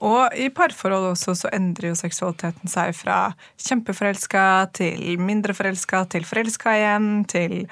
Og 0.04 0.34
i 0.36 0.48
parforhold 0.50 1.12
også 1.12 1.36
så 1.38 1.50
endrer 1.54 1.92
jo 1.92 1.96
seksualiteten 1.98 2.70
seg 2.70 2.92
fra 2.98 3.18
kjempeforelska 3.62 4.44
til 4.74 5.20
mindre 5.22 5.54
forelska 5.54 6.02
til 6.12 6.26
forelska 6.28 6.74
igjen 6.80 7.10
til 7.30 7.64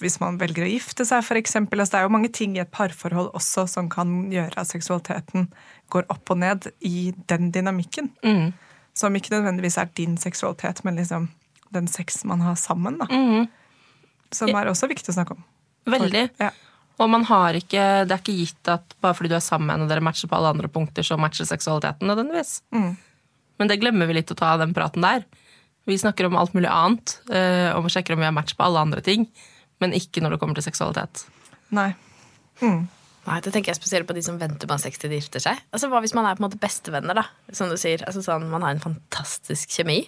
hvis 0.00 0.16
man 0.20 0.38
velger 0.40 0.64
å 0.64 0.68
gifte 0.70 1.04
seg, 1.04 1.26
eksempel. 1.36 1.80
Altså, 1.80 1.92
det 1.92 2.00
er 2.00 2.06
jo 2.08 2.14
mange 2.16 2.30
ting 2.32 2.56
i 2.56 2.62
et 2.62 2.72
parforhold 2.72 3.30
også 3.36 3.66
som 3.70 3.90
kan 3.92 4.32
gjøre 4.32 4.56
at 4.60 4.70
seksualiteten 4.70 5.50
går 5.92 6.06
opp 6.12 6.32
og 6.32 6.40
ned 6.40 6.70
i 6.80 7.12
den 7.28 7.50
dynamikken. 7.52 8.10
Som 8.96 9.16
ikke 9.16 9.34
nødvendigvis 9.34 9.76
er 9.78 9.90
din 9.96 10.16
seksualitet, 10.16 10.84
men 10.84 10.96
liksom 10.96 11.28
den 11.74 11.88
sex 11.90 12.22
man 12.28 12.40
har 12.44 12.56
sammen. 12.60 12.98
da. 13.02 13.08
Som 14.34 14.54
er 14.54 14.70
også 14.70 14.88
viktig 14.90 15.12
å 15.12 15.16
snakke 15.18 15.36
om. 15.36 15.44
Veldig. 15.90 16.28
Ja. 16.40 16.50
Og 17.02 17.10
man 17.10 17.24
har 17.26 17.56
ikke, 17.58 17.84
det 18.06 18.14
er 18.14 18.20
ikke 18.22 18.36
gitt 18.38 18.68
at 18.70 18.94
bare 19.02 19.16
fordi 19.18 19.32
du 19.32 19.36
er 19.36 19.42
sammen 19.44 19.82
og 19.82 19.88
dere 19.90 20.02
matcher 20.04 20.30
på 20.30 20.36
alle 20.38 20.52
andre 20.54 20.70
punkter, 20.70 21.02
så 21.06 21.18
matcher 21.18 21.46
seksualiteten 21.48 22.06
nødvendigvis. 22.10 22.60
Men 22.70 23.70
det 23.70 23.80
glemmer 23.82 24.06
vi 24.10 24.16
litt 24.20 24.30
å 24.30 24.36
ta 24.38 24.52
av 24.54 24.62
den 24.62 24.74
praten 24.76 25.02
der. 25.04 25.26
Vi 25.90 25.98
snakker 26.00 26.30
om 26.30 26.38
alt 26.40 26.54
mulig 26.56 26.70
annet, 26.70 27.16
om 27.76 27.86
å 27.86 27.92
sjekker 27.92 28.14
om 28.14 28.22
vi 28.22 28.28
har 28.30 28.34
match 28.34 28.54
på 28.56 28.64
alle 28.64 28.80
andre 28.86 29.02
ting, 29.04 29.26
men 29.82 29.92
ikke 29.94 30.22
når 30.22 30.34
det 30.36 30.40
kommer 30.42 30.56
til 30.58 30.64
seksualitet. 30.70 31.26
Nei. 31.74 31.90
Nei, 32.62 33.38
det 33.40 33.50
tenker 33.54 33.72
jeg 33.72 33.78
spesielt 33.80 34.06
på 34.08 34.14
de 34.16 34.22
som 34.24 34.38
venter 34.40 34.68
på 34.68 34.76
en 34.76 34.82
sex 34.82 35.00
til 35.00 35.10
de 35.12 35.18
gifter 35.18 35.42
seg. 35.42 35.60
Altså, 35.74 35.88
Hva 35.90 36.00
hvis 36.04 36.14
man 36.16 36.26
er 36.28 36.36
på 36.38 36.42
en 36.44 36.46
måte 36.46 36.60
bestevenner, 36.60 37.16
da? 37.16 37.26
Som 37.56 37.70
du 37.72 37.76
sier. 37.80 38.04
Altså, 38.06 38.22
sånn, 38.24 38.46
man 38.52 38.62
har 38.64 38.74
en 38.76 38.82
fantastisk 38.84 39.72
kjemi, 39.72 40.02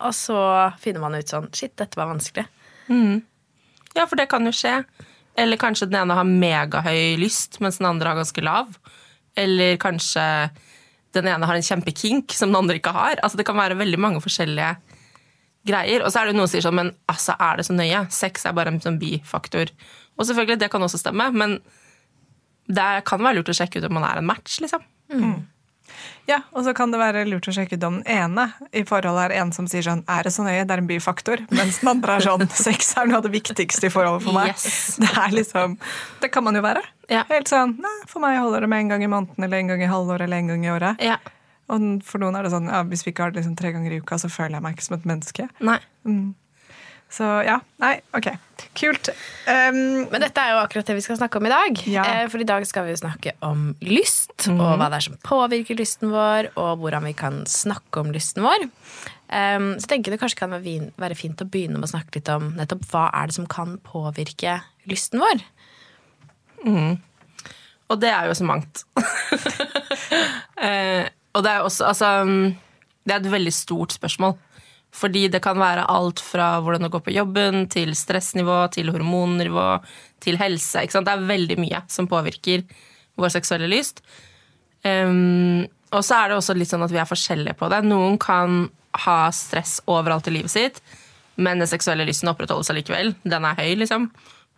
og 0.00 0.14
så 0.16 0.38
finner 0.80 1.02
man 1.04 1.16
ut 1.18 1.28
sånn 1.28 1.50
Shit, 1.52 1.74
dette 1.80 1.98
var 1.98 2.10
vanskelig. 2.10 2.46
Ja, 3.96 4.06
for 4.08 4.16
det 4.16 4.28
kan 4.32 4.46
jo 4.48 4.52
skje. 4.56 4.80
Eller 5.38 5.60
kanskje 5.60 5.88
den 5.88 6.00
ene 6.00 6.16
har 6.16 6.28
megahøy 6.28 7.16
lyst, 7.20 7.60
mens 7.60 7.78
den 7.80 7.88
andre 7.88 8.12
har 8.12 8.20
ganske 8.20 8.44
lav. 8.44 8.72
Eller 9.36 9.76
kanskje 9.80 10.24
den 11.12 11.28
ene 11.28 11.48
har 11.48 11.56
en 11.56 11.64
kjempekink 11.64 12.32
som 12.36 12.52
den 12.52 12.60
andre 12.62 12.78
ikke 12.80 12.92
har. 12.96 13.20
Altså 13.22 13.40
Det 13.40 13.46
kan 13.48 13.56
være 13.56 13.78
veldig 13.80 14.00
mange 14.00 14.20
forskjellige 14.24 14.74
greier. 15.68 16.02
Og 16.04 16.12
så 16.12 16.22
er 16.22 16.30
det 16.30 16.36
noen 16.36 16.48
som 16.48 16.56
sier 16.56 16.66
sånn, 16.66 16.78
men 16.78 16.92
altså, 17.12 17.36
er 17.38 17.60
det 17.60 17.66
så 17.68 17.76
nøye? 17.76 18.04
Sex 18.12 18.46
er 18.48 18.56
bare 18.56 18.72
en 18.72 18.80
sånn 18.82 18.98
bifaktor. 19.00 19.72
Og 20.18 20.26
selvfølgelig, 20.28 20.60
det 20.64 20.70
kan 20.72 20.84
også 20.84 21.00
stemme, 21.00 21.28
men 21.36 21.58
det 22.72 22.90
kan 23.08 23.22
være 23.22 23.40
lurt 23.40 23.52
å 23.52 23.56
sjekke 23.56 23.80
ut 23.80 23.88
om 23.88 23.96
man 23.98 24.08
er 24.08 24.20
en 24.20 24.28
match, 24.28 24.60
liksom. 24.64 24.84
Ja, 26.28 26.38
og 26.54 26.62
så 26.64 26.72
kan 26.76 26.92
det 26.94 27.00
være 27.00 27.24
lurt 27.26 27.48
å 27.50 27.54
sjekke 27.54 27.76
ut 27.76 27.84
om 27.86 27.98
den 27.98 28.06
ene 28.06 28.46
i 28.70 28.84
forholdet 28.86 29.24
er 29.32 29.42
en 29.42 29.50
som 29.54 29.66
sier 29.70 29.82
sånn 29.82 30.04
Er 30.10 30.22
det 30.26 30.32
så 30.34 30.44
nøye? 30.46 30.62
Det 30.62 30.76
er 30.76 30.82
en 30.84 30.90
byfaktor. 30.90 31.42
Mens 31.50 31.80
den 31.82 31.90
andre 31.92 32.16
er 32.18 32.26
sånn 32.28 32.46
Sex 32.66 32.92
er 33.00 33.10
noe 33.10 33.18
av 33.18 33.26
det 33.26 33.32
viktigste 33.34 33.88
i 33.88 33.92
forholdet 33.92 34.26
for 34.26 34.36
meg. 34.36 34.52
Yes. 34.54 35.00
Det 35.02 35.10
er 35.10 35.34
liksom 35.34 35.76
Det 36.22 36.30
kan 36.34 36.46
man 36.46 36.58
jo 36.58 36.62
være. 36.64 36.84
Ja. 37.10 37.24
Helt 37.30 37.50
sånn 37.50 37.76
Nei, 37.82 37.96
for 38.10 38.22
meg 38.24 38.38
holder 38.38 38.66
det 38.66 38.70
med 38.72 38.84
en 38.84 38.92
gang 38.94 39.06
i 39.06 39.10
måneden 39.10 39.48
eller 39.48 39.62
en 39.62 39.72
gang 39.74 39.82
i 39.82 39.90
halvåret 39.90 40.28
eller 40.28 40.44
en 40.44 40.52
gang 40.54 40.68
i 40.68 40.74
året. 40.74 41.02
Ja. 41.02 41.18
Og 41.72 41.88
for 42.06 42.22
noen 42.22 42.36
er 42.38 42.46
det 42.46 42.52
sånn 42.54 42.70
ja, 42.70 42.84
hvis 42.86 43.02
vi 43.06 43.14
ikke 43.14 43.26
har 43.26 43.34
det 43.34 43.42
liksom 43.42 43.58
tre 43.58 43.72
ganger 43.74 43.94
i 43.94 44.00
uka, 44.02 44.18
så 44.20 44.30
føler 44.30 44.58
jeg 44.58 44.66
meg 44.66 44.76
ikke 44.76 44.86
som 44.86 44.98
et 44.98 45.08
menneske. 45.08 45.48
Nei. 45.64 45.80
Så 47.12 47.26
ja. 47.44 47.58
Nei, 47.82 47.98
ok. 48.16 48.30
Kult. 48.78 49.10
Um, 49.44 50.08
Men 50.08 50.22
dette 50.22 50.40
er 50.40 50.54
jo 50.54 50.62
akkurat 50.62 50.88
det 50.88 50.96
vi 50.96 51.04
skal 51.04 51.18
snakke 51.20 51.40
om 51.40 51.48
i 51.48 51.52
dag. 51.52 51.82
Ja. 51.92 52.04
Eh, 52.08 52.28
For 52.32 52.40
i 52.40 52.48
dag 52.48 52.64
skal 52.68 52.86
vi 52.88 52.96
snakke 52.96 53.34
om 53.44 53.72
lyst, 53.84 54.32
og 54.48 54.62
hva 54.80 54.88
det 54.88 55.00
er 55.00 55.06
som 55.10 55.18
påvirker 55.26 55.76
lysten 55.76 56.12
vår, 56.14 56.52
og 56.56 56.80
hvordan 56.80 57.04
vi 57.10 57.12
kan 57.18 57.42
snakke 57.50 58.00
om 58.00 58.14
lysten 58.14 58.46
vår. 58.46 58.64
Um, 59.32 59.74
så 59.76 59.86
jeg 59.86 59.90
tenker 59.94 60.12
det 60.12 60.20
kanskje 60.20 60.40
kan 60.40 60.52
være 60.52 61.16
fint 61.16 61.40
å 61.40 61.48
begynne 61.48 61.80
med 61.80 61.88
å 61.88 61.92
snakke 61.92 62.18
litt 62.18 62.28
om 62.32 62.50
nettopp 62.56 62.84
hva 62.90 63.06
er 63.16 63.28
det 63.28 63.36
som 63.36 63.48
kan 63.48 63.78
påvirke 63.84 64.58
lysten 64.88 65.20
vår. 65.22 65.44
Og 67.92 68.00
det 68.00 68.12
er 68.12 68.30
jo 68.30 68.36
så 68.38 68.48
mangt. 68.48 68.84
uh, 70.56 71.04
og 71.36 71.44
det 71.44 71.52
er 71.52 71.60
også 71.60 71.90
altså, 71.90 72.10
mm, 72.24 72.56
Det 73.04 73.14
er 73.14 73.20
et 73.20 73.32
veldig 73.32 73.52
stort 73.52 73.96
spørsmål. 73.96 74.36
Fordi 74.92 75.26
det 75.32 75.40
kan 75.44 75.56
være 75.56 75.86
alt 75.88 76.20
fra 76.20 76.58
hvordan 76.60 76.84
det 76.84 76.92
går 76.92 77.04
på 77.06 77.14
jobben, 77.14 77.66
til 77.72 77.94
stressnivå, 77.96 78.58
til 78.74 78.92
hormonnivå, 78.92 79.68
til 80.20 80.36
helse. 80.40 80.84
Det 80.84 81.14
er 81.14 81.28
veldig 81.30 81.56
mye 81.60 81.80
som 81.88 82.08
påvirker 82.10 82.66
vår 83.16 83.32
seksuelle 83.32 83.70
lyst. 83.72 84.02
Um, 84.84 85.64
og 85.92 86.04
så 86.04 86.18
er 86.18 86.30
det 86.30 86.38
også 86.38 86.56
litt 86.56 86.70
sånn 86.72 86.84
at 86.84 86.92
vi 86.92 87.00
er 87.00 87.08
forskjellige 87.08 87.56
på 87.60 87.70
det. 87.72 87.82
Noen 87.88 88.18
kan 88.20 88.66
ha 89.06 89.18
stress 89.32 89.78
overalt 89.88 90.28
i 90.28 90.34
livet 90.36 90.52
sitt, 90.52 90.82
men 91.40 91.62
den 91.62 91.70
seksuelle 91.70 92.04
lysten 92.08 92.28
opprettholdes 92.32 92.72
allikevel. 92.72 93.14
Den 93.24 93.48
er 93.48 93.56
høy, 93.56 93.72
liksom. 93.80 94.10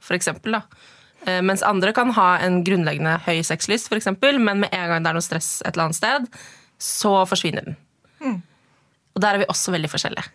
For 0.02 0.16
eksempel, 0.18 0.58
da. 0.58 0.90
Eh, 1.26 1.42
Mens 1.46 1.62
andre 1.66 1.94
kan 1.96 2.10
ha 2.18 2.34
en 2.42 2.62
grunnleggende 2.66 3.16
høy 3.26 3.42
sexlyst, 3.46 3.90
men 3.90 4.64
med 4.64 4.72
en 4.72 4.90
gang 4.90 5.04
det 5.04 5.10
er 5.12 5.18
noe 5.18 5.24
stress 5.24 5.62
et 5.62 5.74
eller 5.74 5.88
annet 5.88 6.00
sted, 6.00 6.26
så 6.82 7.14
forsvinner 7.30 7.70
den. 7.70 7.78
Og 9.14 9.22
der 9.22 9.36
er 9.36 9.44
vi 9.44 9.50
også 9.50 9.74
veldig 9.74 9.90
forskjellige. 9.92 10.26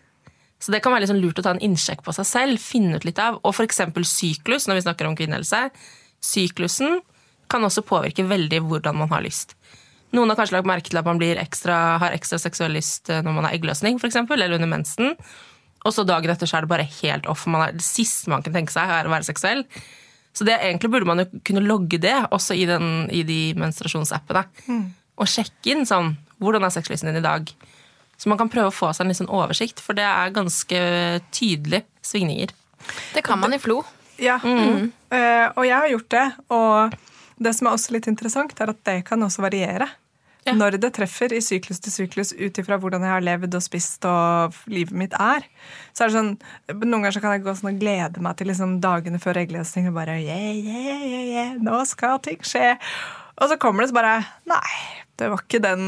Så 0.60 0.72
det 0.74 0.82
kan 0.84 0.92
være 0.92 1.08
sånn 1.08 1.22
lurt 1.22 1.38
å 1.40 1.44
ta 1.44 1.54
en 1.54 1.62
innsjekk 1.64 2.02
på 2.04 2.12
seg 2.12 2.28
selv, 2.28 2.60
finne 2.60 2.98
ut 3.00 3.06
litt 3.08 3.20
av. 3.22 3.38
Og 3.48 3.62
eksempel 3.64 4.04
syklus, 4.08 4.66
når 4.68 4.80
vi 4.80 4.84
snakker 4.84 5.08
om 5.08 5.16
kvinnehelse. 5.16 5.68
Syklusen 6.20 7.00
kan 7.50 7.64
også 7.64 7.84
påvirke 7.86 8.26
veldig 8.28 8.60
hvordan 8.68 8.98
man 9.00 9.12
har 9.12 9.24
lyst. 9.24 9.56
Noen 10.12 10.32
har 10.32 10.38
kanskje 10.38 10.58
lagt 10.58 10.68
merke 10.68 10.90
til 10.90 11.00
at 11.00 11.06
man 11.06 11.20
blir 11.20 11.38
ekstra, 11.40 11.76
har 12.02 12.16
ekstra 12.16 12.38
seksuell 12.42 12.74
lyst 12.74 13.08
når 13.08 13.30
man 13.30 13.46
har 13.46 13.54
eggløsning, 13.56 14.00
for 14.02 14.10
eksempel, 14.10 14.42
eller 14.42 14.58
under 14.58 14.70
mensen. 14.70 15.14
Og 15.86 15.94
så 15.96 16.04
dagen 16.04 16.32
etter 16.32 16.50
så 16.50 16.58
er 16.58 16.66
det 16.66 16.72
bare 16.72 16.88
helt 17.00 17.28
off. 17.30 17.46
Man 17.48 17.64
er, 17.68 17.76
det 17.78 17.86
siste 17.86 18.28
man 18.32 18.44
kan 18.44 18.56
tenke 18.56 18.74
seg, 18.74 18.90
er 18.90 19.08
å 19.08 19.14
være 19.14 19.28
seksuell. 19.30 19.64
Så 20.36 20.44
det, 20.46 20.58
egentlig 20.60 20.90
burde 20.92 21.08
man 21.08 21.22
jo 21.22 21.40
kunne 21.46 21.64
logge 21.64 21.98
det 22.02 22.14
også 22.30 22.54
i, 22.58 22.66
den, 22.68 23.08
i 23.14 23.22
de 23.26 23.40
menstruasjonsappene. 23.58 24.44
Og 25.20 25.28
sjekke 25.28 25.74
inn 25.74 25.88
sånn 25.88 26.14
Hvordan 26.40 26.64
er 26.64 26.72
sexlysten 26.72 27.10
din 27.10 27.18
i 27.20 27.24
dag? 27.24 27.50
Så 28.20 28.28
man 28.28 28.36
kan 28.40 28.50
prøve 28.52 28.68
å 28.68 28.74
få 28.74 28.90
seg 28.92 29.08
en 29.08 29.16
sånn 29.16 29.32
oversikt, 29.32 29.80
for 29.80 29.96
det 29.96 30.04
er 30.04 30.34
ganske 30.36 30.80
tydelige 31.32 31.86
svingninger. 32.04 32.52
Det 33.14 33.22
kan 33.24 33.40
man 33.40 33.56
i 33.56 33.60
Flo. 33.62 33.80
Ja, 34.20 34.36
Eh, 35.10 35.46
og 35.56 35.64
jeg 35.66 35.74
har 35.74 35.88
gjort 35.90 36.10
det. 36.12 36.26
Og 36.54 36.92
det 37.42 37.54
som 37.56 37.66
er 37.66 37.74
også 37.74 37.96
litt 37.96 38.06
interessant, 38.10 38.52
er 38.60 38.70
at 38.70 38.84
det 38.86 39.00
kan 39.08 39.22
også 39.24 39.42
variere. 39.42 39.88
Ja. 40.46 40.54
Når 40.56 40.78
det 40.80 40.92
treffer 40.96 41.32
i 41.36 41.40
syklus 41.44 41.82
til 41.84 41.92
syklus 41.92 42.30
ut 42.32 42.60
ifra 42.62 42.78
hvordan 42.80 43.02
jeg 43.04 43.12
har 43.12 43.24
levd 43.24 43.56
og 43.58 43.64
spist 43.64 44.06
og 44.08 44.56
livet 44.72 44.96
mitt 44.96 45.16
er. 45.20 45.44
Så 45.92 46.04
er 46.04 46.08
det 46.08 46.16
sånn, 46.16 46.30
Noen 46.78 46.94
ganger 47.00 47.16
så 47.16 47.24
kan 47.24 47.34
jeg 47.34 47.44
gå 47.44 47.56
sånn 47.58 47.74
og 47.74 47.82
glede 47.82 48.22
meg 48.24 48.38
til 48.38 48.48
liksom 48.48 48.78
dagene 48.84 49.20
før 49.20 49.42
eggløsning 49.42 49.90
og 49.90 49.98
bare 49.98 50.16
yeah, 50.22 50.46
yeah, 50.56 51.02
yeah, 51.04 51.26
yeah, 51.26 51.52
Nå 51.60 51.82
skal 51.90 52.22
ting 52.24 52.40
skje. 52.46 52.72
Og 53.36 53.52
så 53.52 53.60
kommer 53.60 53.84
det 53.84 53.90
så 53.92 53.98
bare 53.98 54.16
Nei, 54.48 54.78
det 55.20 55.28
var 55.28 55.44
ikke 55.44 55.60
den 55.66 55.84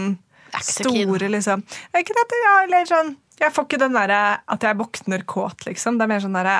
store, 0.60 1.28
liksom. 1.32 1.62
Det 1.64 1.98
er 1.98 2.04
ikke 2.04 2.16
det 2.16 2.24
at 2.26 2.34
jeg, 2.36 2.64
eller 2.66 2.88
sånn, 2.88 3.12
jeg 3.42 3.50
får 3.50 3.64
ikke 3.66 3.78
den 3.80 3.96
derre 3.96 4.18
at 4.54 4.64
jeg 4.66 4.78
våkner 4.78 5.24
kåt, 5.28 5.64
liksom. 5.66 5.96
Det 5.98 6.04
er 6.04 6.10
mer 6.12 6.22
sånn 6.22 6.36
derre 6.36 6.52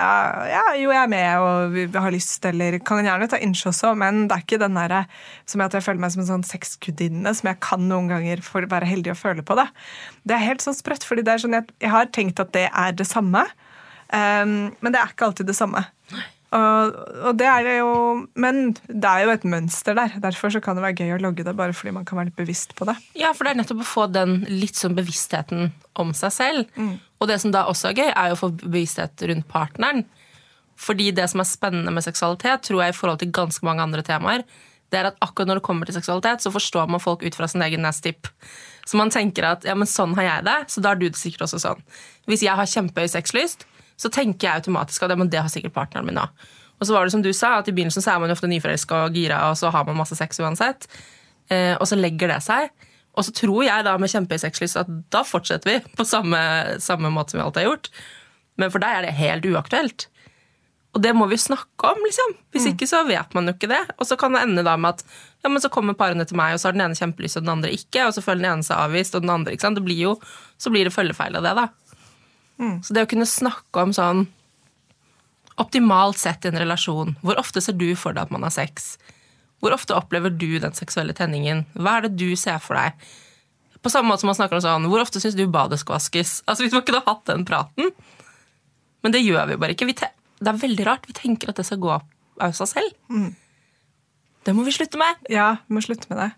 Ja, 0.50 0.62
jo, 0.78 0.90
jeg 0.90 0.99
er 1.02 1.11
med 1.12 1.44
og 1.44 1.75
vi 1.76 1.84
har 1.94 2.14
lyst, 2.14 2.42
eller 2.49 2.78
kan 2.82 3.04
gjerne 3.04 3.28
ta 3.30 3.38
innsjø 3.42 3.70
også, 3.70 3.92
men 3.99 4.25
det 4.26 4.37
er 4.37 4.44
ikke 4.46 4.61
den 4.62 4.78
derre 4.78 5.04
som 5.49 5.62
at 5.64 5.76
jeg 5.76 5.87
føler 5.87 6.02
meg 6.02 6.14
som 6.14 6.25
en 6.25 6.30
sånn 6.32 6.46
sexgudinne 6.49 7.34
som 7.38 7.52
jeg 7.52 7.61
kan 7.62 7.87
noen 7.90 8.11
ganger 8.11 8.42
for 8.46 8.66
være 8.70 8.88
heldig 8.88 9.14
å 9.14 9.18
føle 9.18 9.46
på 9.46 9.58
det. 9.58 9.68
Det 10.26 10.37
er 10.37 10.46
helt 10.49 10.64
sånn 10.64 10.78
sprøtt, 10.78 11.06
fordi 11.06 11.26
det 11.26 11.37
er 11.37 11.44
sånn 11.44 11.58
jeg, 11.58 11.68
jeg 11.84 11.94
har 11.94 12.11
tenkt 12.14 12.42
at 12.42 12.54
det 12.56 12.66
er 12.68 12.96
det 12.99 13.06
samme, 13.08 13.44
um, 14.08 14.56
men 14.72 14.94
det 14.94 14.99
er 14.99 15.12
ikke 15.12 15.28
alltid 15.30 15.52
det 15.52 15.58
samme. 15.58 15.84
Og, 16.52 17.30
det 17.40 17.47
er 17.49 17.64
det 17.64 17.76
jo, 17.78 17.92
men 18.37 18.75
det 18.87 19.09
er 19.09 19.25
jo 19.25 19.32
et 19.32 19.47
mønster 19.49 19.97
der. 19.97 20.18
Derfor 20.21 20.52
så 20.52 20.61
kan 20.64 20.76
det 20.76 20.85
være 20.85 20.99
gøy 21.00 21.14
å 21.16 21.21
logge 21.23 21.47
det, 21.47 21.54
bare 21.56 21.73
fordi 21.76 21.94
man 21.97 22.04
kan 22.09 22.18
være 22.21 22.28
litt 22.28 22.40
bevisst 22.40 22.75
på 22.76 22.88
det. 22.88 22.97
Ja, 23.16 23.30
for 23.37 23.49
det 23.49 23.54
er 23.54 23.62
nettopp 23.62 23.85
å 23.85 23.88
få 23.88 24.09
den 24.12 24.42
litt 24.50 24.76
sånn 24.76 24.97
bevisstheten 24.99 25.71
om 26.00 26.12
seg 26.16 26.35
selv. 26.37 26.82
Og 27.23 27.30
det 27.30 27.38
som 27.40 27.54
da 27.54 27.64
også 27.71 27.92
er 27.92 28.02
gøy, 28.02 28.11
er 28.11 28.35
å 28.35 28.38
få 28.38 28.52
bevissthet 28.61 29.25
rundt 29.30 29.49
partneren. 29.49 30.04
Fordi 30.82 31.09
det 31.14 31.28
som 31.30 31.40
er 31.40 31.49
spennende 31.49 31.94
med 31.94 32.04
seksualitet, 32.04 32.66
tror 32.66 32.85
jeg 32.85 32.92
i 32.92 32.99
forhold 32.99 33.23
til 33.23 33.32
ganske 33.32 33.64
mange 33.66 33.85
andre 33.85 34.04
temaer, 34.06 34.44
det 34.92 35.00
er 35.00 35.09
at 35.09 35.25
akkurat 35.25 35.49
når 35.49 35.61
det 35.61 35.64
kommer 35.64 35.88
til 35.88 35.97
seksualitet, 35.97 36.44
så 36.44 36.52
forstår 36.52 36.90
man 36.92 37.00
folk 37.00 37.23
ut 37.25 37.37
fra 37.37 37.49
sin 37.49 37.64
egen 37.64 37.80
nestip. 37.87 38.28
Så 38.85 38.99
man 39.00 39.12
tenker 39.14 39.47
at 39.54 39.64
ja, 39.64 39.76
men 39.78 39.88
sånn 39.88 40.12
har 40.18 40.26
jeg 40.26 40.49
det, 40.50 40.56
så 40.68 40.82
da 40.85 40.92
har 40.92 41.00
du 41.00 41.06
det 41.06 41.16
sikkert 41.16 41.47
også 41.47 41.62
sånn. 41.62 41.80
Hvis 42.28 42.44
jeg 42.44 42.59
har 42.59 42.68
kjempehøy 42.68 43.09
sexlyst, 43.09 43.64
så 44.02 44.11
tenker 44.12 44.49
jeg 44.49 44.62
automatisk 44.62 45.04
at 45.06 45.14
ja, 45.14 45.18
men 45.18 45.30
det 45.30 45.40
har 45.40 45.50
sikkert 45.52 45.76
partneren 45.76 46.09
min 46.09 46.21
òg. 46.23 46.47
Og 46.82 46.88
så 46.88 46.97
var 46.97 47.06
det 47.06 47.14
som 47.14 47.23
du 47.23 47.30
sa, 47.30 47.54
at 47.61 47.68
i 47.71 47.75
begynnelsen 47.75 48.02
så 48.02 48.14
er 48.14 48.23
man 48.23 48.32
jo 48.32 48.35
ofte 48.35 48.50
nyforelska 48.50 49.04
og 49.06 49.18
gira, 49.18 49.38
og 49.52 49.59
så 49.61 49.71
har 49.71 49.87
man 49.87 50.00
masse 50.00 50.18
sex 50.18 50.40
uansett. 50.42 50.88
Eh, 51.52 51.76
og 51.76 51.87
så 51.87 51.99
legger 51.99 52.32
det 52.32 52.40
seg. 52.42 52.73
Og 53.12 53.26
så 53.26 53.35
tror 53.37 53.61
jeg 53.66 53.85
da 53.87 53.92
med 54.00 54.11
kjempesexlyst 54.11 54.80
at 54.80 54.90
da 55.12 55.21
fortsetter 55.26 55.68
vi 55.68 55.76
på 55.99 56.06
samme, 56.09 56.40
samme 56.82 57.12
måte 57.12 57.35
som 57.35 57.38
vi 57.38 57.44
alltid 57.44 57.62
har 57.62 57.68
gjort. 57.68 57.92
Men 58.59 58.73
for 58.73 58.82
deg 58.82 58.97
er 58.97 59.06
det 59.06 59.14
helt 59.21 59.47
uaktuelt. 59.52 60.09
Og 60.92 61.00
det 61.00 61.14
må 61.16 61.25
vi 61.30 61.38
snakke 61.40 61.88
om, 61.88 62.00
liksom. 62.04 62.35
Hvis 62.52 62.66
ikke 62.68 62.88
så 62.88 63.00
vet 63.09 63.30
man 63.37 63.49
jo 63.49 63.54
ikke 63.54 63.71
det. 63.71 63.80
Og 63.97 64.04
så 64.09 64.16
kan 64.21 64.35
det 64.37 64.42
ende 64.44 64.64
da 64.66 64.75
med 64.76 64.99
at 64.99 65.04
ja, 65.40 65.49
men 65.49 65.62
så 65.62 65.71
kommer 65.73 65.97
parene 65.97 66.26
til 66.28 66.37
meg, 66.37 66.52
og 66.52 66.61
så 66.61 66.68
har 66.68 66.76
den 66.76 66.85
ene 66.85 66.99
kjempelyst, 66.99 67.38
og 67.38 67.47
den 67.47 67.54
andre 67.54 67.71
ikke. 67.73 68.04
Og 68.04 68.12
så 68.16 68.25
føler 68.25 68.42
den 68.42 68.50
ene 68.50 68.66
seg 68.66 68.76
avvist, 68.76 69.16
og 69.16 69.25
den 69.25 69.32
andre 69.32 69.54
ikke 69.54 69.64
sant? 69.64 69.80
Det 69.80 69.87
blir 69.87 70.02
jo, 70.02 70.16
Så 70.61 70.71
blir 70.71 70.85
det 70.87 70.92
følgefeil 70.94 71.38
av 71.38 71.47
det, 71.47 71.54
da. 71.59 71.64
Så 72.85 72.94
det 72.94 73.04
å 73.06 73.11
kunne 73.11 73.28
snakke 73.28 73.87
om 73.87 73.94
sånn 73.97 74.26
Optimalt 75.61 76.16
sett 76.16 76.47
i 76.47 76.49
en 76.49 76.56
relasjon, 76.56 77.11
hvor 77.21 77.37
ofte 77.37 77.61
ser 77.61 77.76
du 77.76 77.90
for 77.99 78.16
deg 78.16 78.25
at 78.25 78.30
man 78.32 78.42
har 78.47 78.54
sex? 78.54 78.94
Hvor 79.61 79.75
ofte 79.76 79.92
opplever 79.94 80.32
du 80.32 80.56
den 80.59 80.73
seksuelle 80.73 81.12
tenningen? 81.14 81.66
Hva 81.76 81.99
er 81.99 82.06
det 82.06 82.16
du 82.16 82.32
ser 82.40 82.56
for 82.64 82.78
deg? 82.80 82.97
På 83.85 83.92
samme 83.92 84.09
måte 84.09 84.25
som 84.25 84.30
man 84.32 84.38
snakker 84.38 84.56
om 84.56 84.64
sånn, 84.64 84.88
Hvor 84.88 85.04
ofte 85.04 85.21
syns 85.21 85.37
du 85.37 85.44
badet 85.47 85.78
skal 85.82 85.99
vaskes? 85.99 86.40
Altså 86.49 86.64
Hvis 86.64 86.73
man 86.73 86.87
kunne 86.88 87.04
hatt 87.04 87.23
den 87.28 87.44
praten. 87.44 87.92
Men 89.04 89.14
det 89.14 89.23
gjør 89.23 89.52
vi 89.52 89.61
bare 89.61 89.76
ikke. 89.76 89.90
Vi 89.90 89.99
det 90.42 90.50
er 90.50 90.59
veldig 90.59 90.87
rart. 90.88 91.06
Vi 91.06 91.14
tenker 91.14 91.52
at 91.52 91.61
det 91.61 91.68
skal 91.68 91.80
gå 91.82 91.92
av 91.94 92.54
seg 92.56 92.71
selv. 92.71 92.94
Mm. 93.12 93.30
Det 94.42 94.54
må 94.56 94.64
vi 94.66 94.75
slutte 94.75 94.99
med. 94.99 95.21
Ja, 95.30 95.56
vi 95.68 95.76
må 95.76 95.82
slutte 95.85 96.11
med 96.11 96.18
det. 96.18 96.30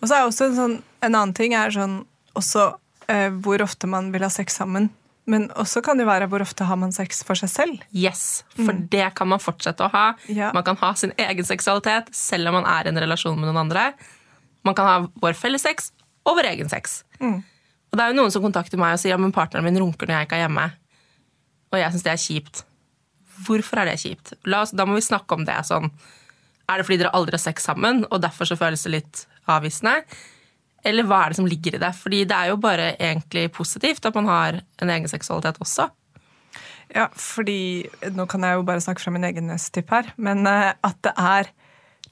Og 0.00 0.08
så 0.08 0.16
er 0.16 0.26
også 0.26 0.50
en, 0.50 0.56
sånn, 0.56 0.76
en 1.04 1.14
annen 1.14 1.36
ting 1.36 1.54
er 1.56 1.72
sånn 1.72 2.02
også 2.36 2.66
eh, 3.12 3.28
hvor 3.44 3.62
ofte 3.64 3.88
man 3.90 4.10
vil 4.12 4.24
ha 4.24 4.30
sex 4.32 4.56
sammen. 4.60 4.90
Men 5.30 5.46
også 5.60 5.82
kan 5.86 6.00
det 6.00 6.06
være 6.08 6.26
hvor 6.30 6.42
ofte 6.42 6.66
har 6.66 6.78
man 6.80 6.90
sex 6.94 7.20
for 7.26 7.38
seg 7.38 7.50
selv. 7.52 7.82
Yes, 7.94 8.42
For 8.58 8.74
det 8.92 9.12
kan 9.18 9.28
man 9.30 9.42
fortsette 9.42 9.84
å 9.86 9.90
ha. 9.92 10.06
Ja. 10.32 10.50
Man 10.56 10.64
kan 10.66 10.78
ha 10.80 10.90
sin 10.98 11.12
egen 11.20 11.46
seksualitet 11.46 12.10
selv 12.16 12.50
om 12.50 12.58
man 12.58 12.66
er 12.68 12.88
i 12.88 12.92
en 12.92 12.98
relasjon 13.04 13.38
med 13.38 13.50
noen 13.50 13.62
andre. 13.66 13.90
Man 14.66 14.76
kan 14.76 14.88
ha 14.88 14.96
vår 15.22 15.38
felles 15.38 15.62
sex 15.64 15.92
og 16.26 16.36
vår 16.40 16.50
egen 16.54 16.68
sex. 16.72 17.02
Og 17.90 17.98
det 17.98 18.04
er 18.04 18.12
jo 18.12 18.18
noen 18.20 18.32
som 18.34 18.42
kontakter 18.44 18.78
meg 18.80 18.96
og 18.96 19.02
sier 19.02 19.14
ja, 19.14 19.20
men 19.20 19.32
partneren 19.34 19.66
min 19.66 19.78
runker 19.82 20.06
når 20.10 20.18
jeg 20.20 20.28
ikke 20.28 20.40
er 20.40 20.44
hjemme. 20.46 20.66
Og 21.70 21.78
jeg 21.78 21.94
syns 21.94 22.06
det 22.06 22.12
er 22.12 22.24
kjipt. 22.24 22.64
Hvorfor 23.46 23.80
er 23.82 23.90
det 23.90 24.00
kjipt? 24.02 24.34
Oss, 24.50 24.74
da 24.76 24.86
må 24.86 24.98
vi 24.98 25.06
snakke 25.06 25.38
om 25.38 25.46
det. 25.48 25.56
sånn. 25.68 25.88
Er 26.70 26.78
det 26.78 26.86
fordi 26.86 27.00
dere 27.02 27.14
aldri 27.16 27.34
har 27.38 27.42
sex 27.42 27.64
sammen, 27.66 28.04
og 28.10 28.20
derfor 28.22 28.46
så 28.46 28.58
føles 28.58 28.82
det 28.86 28.92
litt 28.98 29.24
avvisende? 29.50 29.96
Eller 30.84 31.04
hva 31.04 31.24
er 31.26 31.32
det 31.34 31.36
som 31.40 31.46
ligger 31.48 31.76
i 31.76 31.80
det? 31.82 31.90
Fordi 31.98 32.22
det 32.24 32.36
er 32.36 32.50
jo 32.52 32.56
bare 32.60 32.92
egentlig 32.96 33.48
positivt 33.52 34.06
at 34.08 34.14
man 34.16 34.28
har 34.30 34.60
en 34.80 34.90
egen 34.96 35.08
seksualitet 35.12 35.58
også. 35.60 35.88
Ja, 36.94 37.06
fordi 37.14 37.86
Nå 38.16 38.24
kan 38.26 38.42
jeg 38.42 38.56
jo 38.58 38.64
bare 38.66 38.80
snakke 38.82 39.02
fra 39.04 39.12
min 39.14 39.24
egen 39.28 39.46
nestipp 39.46 39.92
her, 39.94 40.08
men 40.18 40.42
eh, 40.48 40.72
at 40.82 40.96
det 41.06 41.12
er 41.20 41.50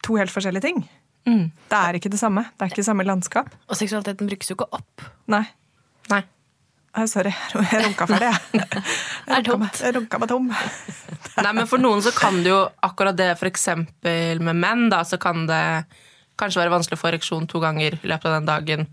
to 0.06 0.14
helt 0.20 0.30
forskjellige 0.30 0.62
ting. 0.68 0.84
Det 1.28 1.76
er 1.76 1.96
ikke 1.98 2.08
det 2.08 2.20
samme. 2.22 2.46
Det 2.56 2.64
er 2.64 2.70
ikke 2.72 2.84
samme 2.86 3.04
landskap. 3.04 3.50
Og 3.68 3.76
seksualiteten 3.76 4.28
brukes 4.30 4.48
jo 4.48 4.54
ikke 4.56 4.68
opp. 4.78 5.02
Nei. 5.28 5.42
Nei. 6.08 6.22
Sorry, 7.06 7.30
jeg 7.52 7.82
runka 7.84 8.06
ferdig, 8.08 8.30
jeg. 8.32 8.62
Det 8.62 8.62
er 8.64 9.34
Jeg 9.34 9.44
runka 9.44 9.58
meg- 9.64 9.82
Jeg 9.84 9.94
runka 9.98 10.18
meg 10.22 10.30
tom. 10.30 10.46
Nei, 10.48 11.52
men 11.52 11.68
For 11.68 11.78
noen 11.82 12.00
så 12.02 12.14
kan 12.16 12.38
det 12.42 12.48
jo 12.54 12.62
akkurat 12.82 13.18
det, 13.18 13.28
for 13.38 13.50
eksempel 13.50 14.40
med 14.42 14.56
menn, 14.56 14.86
da, 14.90 15.02
så 15.06 15.18
kan 15.20 15.44
det 15.50 15.60
kanskje 16.38 16.62
være 16.62 16.74
vanskelig 16.76 16.98
å 16.98 17.02
få 17.02 17.12
ereksjon 17.12 17.50
to 17.50 17.60
ganger 17.62 17.98
i 17.98 18.10
løpet 18.10 18.30
av 18.30 18.38
den 18.38 18.48
dagen. 18.48 18.88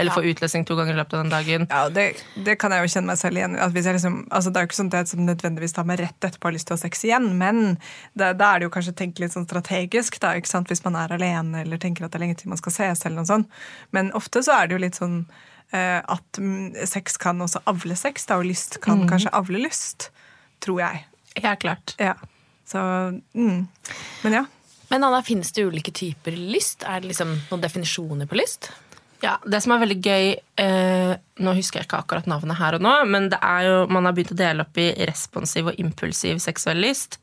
Eller 0.00 0.14
få 0.14 0.22
utlesning 0.24 0.64
to 0.64 0.76
ganger 0.78 0.94
i 0.94 0.96
løpet 0.96 1.14
av 1.16 1.24
den 1.24 1.32
dagen. 1.32 1.66
Ja, 1.68 1.80
det, 1.92 2.04
det 2.46 2.54
kan 2.62 2.72
jeg 2.72 2.86
jo 2.86 2.92
kjenne 2.94 3.10
meg 3.10 3.18
selv 3.20 3.36
igjen 3.36 3.56
liksom, 3.58 4.20
altså 4.30 4.50
Det 4.50 4.60
er 4.60 4.64
jo 4.64 4.70
ikke 4.70 4.78
sånn 4.78 4.92
jeg 4.94 5.10
som 5.10 5.22
nødvendigvis 5.26 5.74
tar 5.76 5.88
meg 5.88 6.00
rett 6.00 6.28
etterpå 6.28 6.48
har 6.48 6.54
lyst 6.56 6.68
til 6.70 6.76
å 6.76 6.78
ha 6.78 6.82
sex 6.84 7.04
igjen, 7.04 7.26
men 7.40 7.76
da 8.14 8.30
er 8.32 8.60
det 8.60 8.68
jo 8.68 8.72
kanskje 8.72 8.94
tenkt 8.96 9.20
litt 9.20 9.34
sånn 9.34 9.48
strategisk, 9.48 10.20
da, 10.22 10.32
hvis 10.38 10.84
man 10.86 10.96
er 11.00 11.16
alene 11.16 11.64
eller 11.64 11.82
tenker 11.82 12.06
at 12.06 12.14
det 12.14 12.20
er 12.20 12.24
lenge 12.24 12.38
til 12.40 12.52
man 12.52 12.60
skal 12.60 12.76
ses. 12.76 13.04
eller 13.04 13.20
noe 13.20 13.28
sånt. 13.28 13.60
Men 13.96 14.12
ofte 14.16 14.44
så 14.46 14.60
er 14.60 14.70
det 14.70 14.78
jo 14.78 14.84
litt 14.86 15.00
sånn 15.00 15.18
eh, 15.74 15.98
at 16.00 16.40
mm, 16.40 16.80
sex 16.88 17.18
kan 17.20 17.42
også 17.42 17.64
avle 17.70 17.98
sex, 17.98 18.24
da, 18.30 18.38
og 18.40 18.48
lyst 18.48 18.80
kan 18.84 19.04
kanskje 19.10 19.34
avle 19.36 19.60
lyst. 19.66 20.10
Tror 20.64 20.80
jeg. 20.84 21.04
Helt 21.40 21.60
klart. 21.66 21.96
Ja. 22.00 22.14
Så 22.68 22.80
mm. 23.34 23.66
Men 24.22 24.38
ja. 24.38 24.46
Men 24.90 25.04
Anna, 25.06 25.22
finnes 25.22 25.52
det 25.54 25.64
ulike 25.64 25.92
typer 25.94 26.34
lyst? 26.34 26.82
Er 26.82 27.02
det 27.02 27.12
liksom 27.12 27.36
noen 27.50 27.62
definisjoner 27.62 28.26
på 28.30 28.38
lyst? 28.40 28.72
Ja, 29.20 29.36
Det 29.44 29.60
som 29.60 29.74
er 29.74 29.82
veldig 29.82 29.98
gøy 30.00 30.30
eh, 30.64 31.10
Nå 31.44 31.52
husker 31.58 31.80
jeg 31.80 31.88
ikke 31.88 32.00
akkurat 32.00 32.28
navnet 32.30 32.56
her 32.56 32.78
og 32.78 32.84
nå, 32.84 32.92
men 33.10 33.28
det 33.32 33.38
er 33.44 33.66
jo, 33.68 33.74
man 33.92 34.08
har 34.08 34.16
begynt 34.16 34.32
å 34.32 34.38
dele 34.38 34.64
opp 34.64 34.80
i 34.80 34.90
responsiv 35.08 35.68
og 35.70 35.80
impulsiv 35.82 36.40
seksuell 36.40 36.80
lyst. 36.80 37.18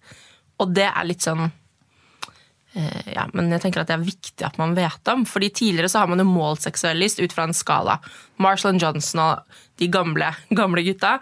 Og 0.61 0.75
det 0.77 0.85
er 0.87 1.09
litt 1.09 1.25
sånn 1.25 1.47
eh, 1.47 3.13
Ja, 3.15 3.27
men 3.33 3.49
jeg 3.51 3.65
tenker 3.65 3.81
at 3.81 3.89
det 3.91 3.97
er 3.97 4.05
viktig 4.05 4.45
at 4.45 4.59
man 4.61 4.77
vet 4.77 5.13
om. 5.13 5.25
fordi 5.25 5.49
tidligere 5.49 5.89
så 5.89 6.03
har 6.03 6.11
man 6.11 6.21
jo 6.21 6.29
målt 6.29 6.65
seksuell 6.65 7.01
lyst 7.01 7.19
ut 7.19 7.33
fra 7.33 7.49
en 7.49 7.57
skala. 7.57 7.97
Marshall 8.37 8.77
Johnson 8.77 9.23
og 9.25 9.59
de 9.81 9.89
gamle, 9.89 10.31
gamle 10.61 10.85
gutta 10.85 11.17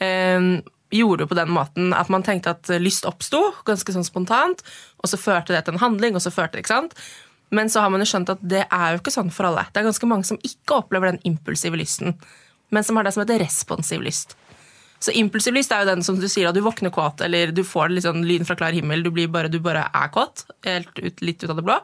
eh, 0.00 0.62
gjorde 0.94 1.28
på 1.30 1.36
den 1.38 1.50
måten 1.54 1.94
at 1.96 2.10
man 2.12 2.24
tenkte 2.26 2.54
at 2.56 2.70
lyst 2.82 3.06
oppsto 3.08 3.42
ganske 3.68 3.94
sånn 3.94 4.06
spontant, 4.06 4.62
og 5.00 5.10
så 5.10 5.20
førte 5.20 5.54
det 5.54 5.64
til 5.66 5.76
en 5.76 5.84
handling, 5.84 6.16
og 6.18 6.24
så 6.24 6.32
førte 6.34 6.56
det, 6.56 6.64
ikke 6.64 6.74
sant? 6.74 6.96
Men 7.50 7.70
så 7.70 7.82
har 7.82 7.90
man 7.90 8.02
jo 8.02 8.06
skjønt 8.06 8.30
at 8.30 8.42
det 8.46 8.62
er 8.66 8.92
jo 8.92 9.00
ikke 9.00 9.14
sånn 9.14 9.32
for 9.34 9.48
alle. 9.48 9.66
Det 9.70 9.80
er 9.80 9.88
ganske 9.88 10.10
mange 10.10 10.28
som 10.28 10.38
ikke 10.46 10.82
opplever 10.84 11.10
den 11.10 11.24
impulsive 11.26 11.78
lysten, 11.78 12.14
men 12.70 12.86
som 12.86 12.98
har 12.98 13.06
det 13.06 13.14
som 13.16 13.24
heter 13.24 13.42
responsiv 13.42 14.04
lyst. 14.06 14.36
Så 15.00 15.14
impulsiv 15.16 15.56
lyst 15.56 15.72
er 15.72 15.82
jo 15.82 15.90
den 15.94 16.04
som 16.04 16.18
du 16.20 16.28
sier 16.28 16.50
at 16.50 16.56
du 16.56 16.60
våkner 16.62 16.92
kåt, 16.94 17.22
eller 17.24 17.54
du 17.56 17.64
får 17.66 17.90
litt 17.90 18.04
sånn 18.04 18.22
lyn 18.28 18.46
fra 18.46 18.58
klar 18.60 18.76
himmel, 18.76 19.02
du, 19.02 19.10
bare, 19.32 19.50
du 19.50 19.58
bare 19.64 19.86
er 19.96 20.10
kåt, 20.14 20.44
helt 20.66 20.92
ut, 21.00 21.22
litt 21.24 21.42
ut 21.42 21.50
av 21.50 21.56
det 21.58 21.66
blå. 21.66 21.78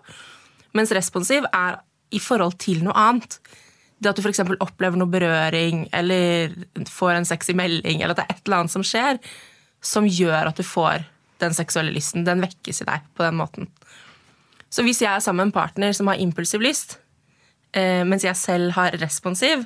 Mens 0.76 0.92
responsiv 0.94 1.48
er 1.48 1.80
i 2.14 2.20
forhold 2.22 2.58
til 2.62 2.84
noe 2.84 2.94
annet. 3.00 3.38
Det 3.96 4.10
at 4.10 4.18
du 4.18 4.22
f.eks. 4.22 4.42
opplever 4.60 5.00
noe 5.00 5.08
berøring, 5.08 5.86
eller 5.96 6.52
får 6.92 7.14
en 7.16 7.28
sexy 7.28 7.54
melding, 7.56 8.02
eller 8.02 8.12
at 8.12 8.20
det 8.20 8.26
er 8.26 8.34
et 8.36 8.42
eller 8.44 8.62
annet 8.62 8.74
som 8.74 8.84
skjer, 8.84 9.20
som 9.80 10.08
gjør 10.08 10.50
at 10.50 10.60
du 10.60 10.66
får 10.66 11.06
den 11.40 11.56
seksuelle 11.56 11.94
lysten. 11.94 12.26
Den 12.26 12.44
vekkes 12.44 12.82
i 12.82 12.88
deg 12.88 13.08
på 13.16 13.24
den 13.24 13.38
måten. 13.40 13.70
Så 14.72 14.84
hvis 14.84 15.00
jeg 15.00 15.12
er 15.12 15.24
sammen 15.24 15.46
med 15.46 15.50
en 15.50 15.56
partner 15.56 15.96
som 15.96 16.10
har 16.10 16.20
impulsiv 16.20 16.64
lyst, 16.64 16.98
eh, 17.72 18.04
mens 18.04 18.26
jeg 18.26 18.36
selv 18.36 18.76
har 18.76 18.96
responsiv, 19.00 19.64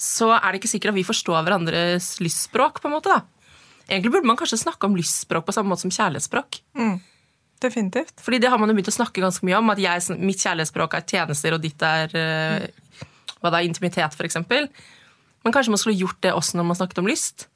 så 0.00 0.32
er 0.34 0.50
det 0.50 0.60
ikke 0.60 0.72
sikkert 0.74 0.94
at 0.94 0.98
vi 0.98 1.06
forstår 1.06 1.44
hverandres 1.46 2.18
lystspråk. 2.24 2.80
på 2.82 2.88
en 2.90 2.96
måte 2.96 3.12
da. 3.12 3.22
Egentlig 3.88 4.12
burde 4.12 4.26
man 4.26 4.36
kanskje 4.36 4.64
snakke 4.64 4.88
om 4.88 4.96
lystspråk 4.96 5.46
på 5.46 5.52
samme 5.52 5.70
måte 5.70 5.84
som 5.84 5.92
kjærlighetsspråk. 5.94 6.60
Definitivt. 7.60 8.20
Fordi 8.20 8.38
det 8.38 8.50
har 8.50 8.58
man 8.58 8.68
jo 8.68 8.74
begynt 8.74 8.90
å 8.90 8.98
snakke 8.98 9.22
ganske 9.22 9.46
mye 9.46 9.58
om, 9.60 9.70
at 9.70 9.78
jeg, 9.78 10.18
mitt 10.18 10.40
kjærlighetsspråk 10.42 10.96
er 10.98 11.06
tjenester, 11.06 11.54
og 11.54 11.62
ditt 11.62 11.82
er 11.86 12.16
eh, 12.18 12.66
hva 13.44 13.52
da, 13.54 13.60
intimitet, 13.64 14.16
f.eks. 14.16 14.40
Men 15.44 15.52
kanskje 15.52 15.70
man 15.74 15.80
skulle 15.82 15.98
gjort 16.00 16.20
det 16.24 16.32
også 16.32 16.56
når 16.56 16.64
man 16.70 16.78
snakket 16.80 16.98
om 17.02 17.08
lyst? 17.10 17.46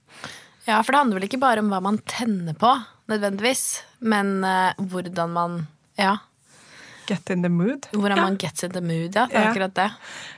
Ja, 0.68 0.83
for 0.85 0.92
det 0.92 0.98
handler 1.01 1.16
vel 1.18 1.29
ikke 1.31 1.40
bare 1.40 1.62
om 1.64 1.70
hva 1.72 1.81
man 1.81 1.96
tenner 2.05 2.53
på, 2.61 2.74
nødvendigvis, 3.09 3.62
men 4.05 4.42
uh, 4.44 4.72
hvordan 4.77 5.33
man 5.33 5.61
Ja, 5.98 6.18
Get 7.09 7.31
in 7.33 7.40
the 7.42 7.48
mood. 7.48 7.87
hvordan 7.96 8.18
Ja. 8.20 8.22
man 8.29 8.37
gets 8.37 8.62
in 8.62 8.70
the 8.77 8.83
mood. 8.85 9.14
Ja, 9.16 9.24
det 9.27 9.35
er 9.35 9.40
Ja. 9.46 9.51
akkurat 9.51 9.74
det. 9.74 9.90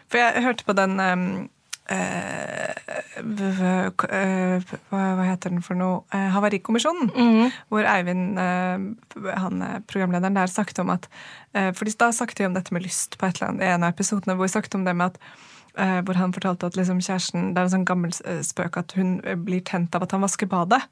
For 0.08 0.18
jeg 0.22 0.42
hørte 0.44 0.64
på 0.64 0.72
den 0.78 1.00
um, 1.00 1.50
hva, 4.90 5.02
hva 5.18 5.26
heter 5.26 5.52
den 5.52 5.62
for 5.64 5.78
noe? 5.78 6.02
Eh, 6.14 6.28
Havarikommisjonen. 6.34 7.10
Hvor 7.72 7.86
Eivind, 7.90 8.38
eh, 8.38 9.34
han 9.42 9.62
eh, 9.66 9.78
programlederen 9.90 10.38
der, 10.38 10.50
snakket 10.50 10.78
om 10.84 10.92
at 10.94 11.08
eh, 11.52 11.70
For 11.76 11.90
da 11.90 12.10
snakket 12.14 12.38
de 12.42 12.48
om 12.50 12.54
dette 12.56 12.74
med 12.74 12.86
lyst 12.86 13.18
på 13.18 13.26
et 13.26 13.40
eller 13.40 13.52
annet, 13.52 13.66
i 13.66 13.72
en 13.74 13.86
av 13.86 13.94
episodene, 13.94 14.36
hvor 14.36 14.46
vi 14.46 14.54
snakket 14.54 14.78
om 14.78 14.86
det 14.86 14.96
med 14.96 15.12
at 15.12 15.18
eh, 15.76 16.00
hvor 16.06 16.20
han 16.20 16.34
fortalte 16.36 16.70
at 16.70 16.78
liksom 16.78 17.02
kjæresten 17.02 17.52
Det 17.54 17.60
er 17.60 17.68
en 17.68 17.74
sånn 17.76 17.88
gammel 17.88 18.14
eh, 18.24 18.42
spøk 18.46 18.80
at 18.80 18.96
hun 18.98 19.18
eh, 19.24 19.38
blir 19.38 19.62
tent 19.66 19.94
av 19.98 20.06
at 20.06 20.16
han 20.16 20.24
vasker 20.24 20.50
badet. 20.50 20.82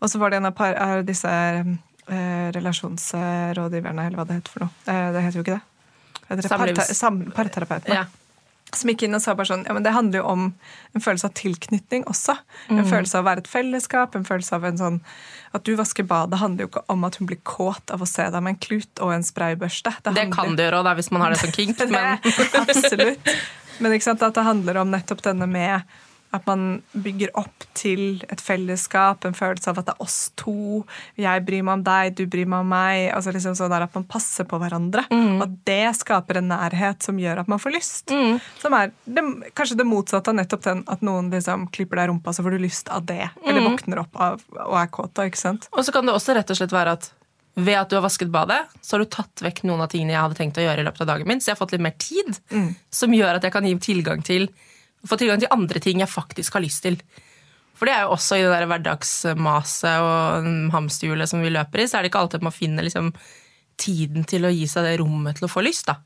Og 0.00 0.10
så 0.10 0.20
var 0.22 0.30
det 0.30 0.40
en 0.42 0.50
av 0.50 0.56
par, 0.58 0.74
av 0.74 1.04
disse 1.06 1.30
eh, 1.30 2.46
relasjonsrådgiverne, 2.56 4.06
eller 4.06 4.18
hva 4.20 4.26
det 4.28 4.40
heter 4.40 4.56
for 4.56 4.66
noe. 4.66 4.72
Eh, 4.86 5.10
det 5.14 5.26
heter 5.26 5.40
jo 5.40 5.46
ikke 5.46 5.58
det. 5.58 5.64
Det 6.30 6.46
parterapeutene 7.34 8.02
Ja. 8.02 8.06
Som 8.76 8.90
gikk 8.90 9.02
inn 9.06 9.14
og 9.16 9.22
sa 9.24 9.34
bare 9.34 9.50
sånn, 9.50 9.64
ja, 9.66 9.74
men 9.76 9.82
det 9.86 9.92
handler 9.94 10.20
jo 10.20 10.26
om 10.30 10.42
en 10.94 11.04
følelse 11.04 11.26
av 11.30 11.34
tilknytning 11.38 12.04
også. 12.10 12.36
En 12.70 12.84
følelse 12.86 13.18
av 13.18 13.24
å 13.24 13.28
være 13.30 13.44
et 13.44 13.50
fellesskap, 13.50 14.14
en 14.14 14.26
følelse 14.28 14.54
av 14.56 14.64
en 14.68 14.78
sånn 14.78 15.00
At 15.52 15.64
du 15.66 15.72
vasker 15.74 16.04
badet 16.06 16.38
handler 16.38 16.64
jo 16.64 16.68
ikke 16.70 16.84
om 16.94 17.04
at 17.08 17.16
hun 17.18 17.26
blir 17.26 17.40
kåt 17.42 17.90
av 17.90 18.02
å 18.04 18.06
se 18.06 18.22
deg 18.30 18.42
med 18.42 18.52
en 18.54 18.60
klut 18.62 19.00
og 19.02 19.10
en 19.16 19.24
spraybørste. 19.26 19.90
Det 20.04 20.12
handler- 20.14 20.36
kan 20.36 20.54
det 20.56 20.68
gjøre 20.68 20.84
da, 20.84 20.94
hvis 20.94 21.10
man 21.10 21.22
har 21.22 21.30
det 21.34 21.40
som 21.40 21.50
kink. 21.50 21.76
det, 21.78 21.88
Men 21.90 22.18
absolutt. 22.54 23.32
Men 23.80 23.92
ikke 23.96 24.04
sant, 24.10 24.22
at 24.22 24.34
det 24.34 24.44
handler 24.46 24.76
om 24.78 24.90
nettopp 24.92 25.22
denne 25.22 25.48
med 25.50 25.82
at 26.36 26.46
man 26.46 26.82
bygger 26.92 27.32
opp 27.38 27.64
til 27.74 28.22
et 28.30 28.42
fellesskap, 28.42 29.24
en 29.26 29.34
følelse 29.36 29.72
av 29.72 29.80
at 29.80 29.88
det 29.88 29.94
er 29.96 30.04
oss 30.04 30.18
to. 30.38 30.84
Jeg 31.18 31.44
bryr 31.46 31.64
meg 31.66 31.80
om 31.80 31.84
deg, 31.86 32.14
du 32.18 32.24
bryr 32.30 32.46
meg 32.46 32.64
om 32.64 32.70
meg. 32.70 33.08
altså 33.14 33.34
liksom 33.34 33.56
sånn 33.58 33.74
At 33.74 33.94
man 33.94 34.06
passer 34.10 34.46
på 34.46 34.60
hverandre. 34.62 35.06
Mm. 35.10 35.42
at 35.42 35.54
det 35.66 35.96
skaper 35.98 36.38
en 36.38 36.50
nærhet 36.52 37.02
som 37.02 37.18
gjør 37.18 37.42
at 37.42 37.48
man 37.50 37.58
får 37.58 37.74
lyst. 37.74 38.14
Som 38.60 38.76
er 38.78 38.92
det, 39.04 39.24
kanskje 39.58 39.78
det 39.80 39.86
motsatte 39.88 40.30
av 40.30 40.38
nettopp 40.38 40.62
den 40.66 40.84
at 40.86 41.02
noen 41.02 41.30
liksom 41.32 41.66
klipper 41.74 42.00
deg 42.00 42.08
i 42.08 42.12
rumpa, 42.12 42.34
så 42.34 42.44
får 42.46 42.56
du 42.56 42.62
lyst 42.62 42.88
av 42.88 43.06
det. 43.08 43.30
Eller 43.44 43.66
våkner 43.66 44.04
opp 44.04 44.20
av, 44.20 44.44
og 44.54 44.76
er 44.78 44.92
kåt 44.94 45.18
ikke 45.24 45.40
sant? 45.40 45.68
Og 45.74 45.84
så 45.86 45.92
kan 45.94 46.06
det 46.06 46.14
også 46.14 46.36
rett 46.36 46.50
og 46.50 46.60
slett 46.60 46.74
være 46.74 46.94
at 46.98 47.10
ved 47.60 47.74
at 47.74 47.90
du 47.90 47.96
har 47.98 48.04
vasket 48.04 48.30
badet, 48.30 48.60
så 48.80 48.94
har 48.94 49.02
du 49.02 49.10
tatt 49.10 49.42
vekk 49.42 49.64
noen 49.66 49.82
av 49.82 49.90
tingene 49.90 50.14
jeg 50.14 50.22
hadde 50.22 50.38
tenkt 50.38 50.58
å 50.60 50.62
gjøre 50.62 50.84
i 50.84 50.86
løpet 50.86 51.02
av 51.02 51.08
dagen 51.10 51.28
min, 51.28 51.40
så 51.42 51.50
jeg 51.50 51.56
har 51.56 51.60
fått 51.60 51.74
litt 51.74 51.82
mer 51.82 51.96
tid, 51.98 52.38
som 52.94 53.12
gjør 53.14 53.40
at 53.40 53.44
jeg 53.44 53.52
kan 53.52 53.66
gi 53.66 53.74
tilgang 53.82 54.22
til 54.24 54.46
få 55.08 55.18
tilgang 55.20 55.40
til 55.42 55.52
andre 55.54 55.82
ting 55.82 56.02
jeg 56.02 56.12
faktisk 56.12 56.56
har 56.56 56.64
lyst 56.64 56.84
til. 56.84 56.98
For 57.78 57.88
det 57.88 57.96
er 57.96 58.04
jo 58.04 58.14
også 58.16 58.36
i 58.36 58.44
det 58.44 58.52
der 58.52 58.68
hverdagsmaset 58.68 60.04
og 60.04 60.48
hamsterhjulet 60.74 61.30
som 61.30 61.40
vi 61.40 61.52
løper 61.52 61.80
i, 61.80 61.88
så 61.88 61.96
er 61.96 62.04
det 62.04 62.10
ikke 62.12 62.24
alltid 62.26 62.44
man 62.44 62.52
finner 62.52 62.84
liksom 62.84 63.14
tiden 63.80 64.26
til 64.28 64.44
å 64.44 64.52
gi 64.52 64.66
seg 64.68 64.84
det 64.84 64.98
rommet 65.00 65.38
til 65.38 65.48
å 65.48 65.52
få 65.52 65.64
lyst, 65.64 65.88
da. 65.88 65.96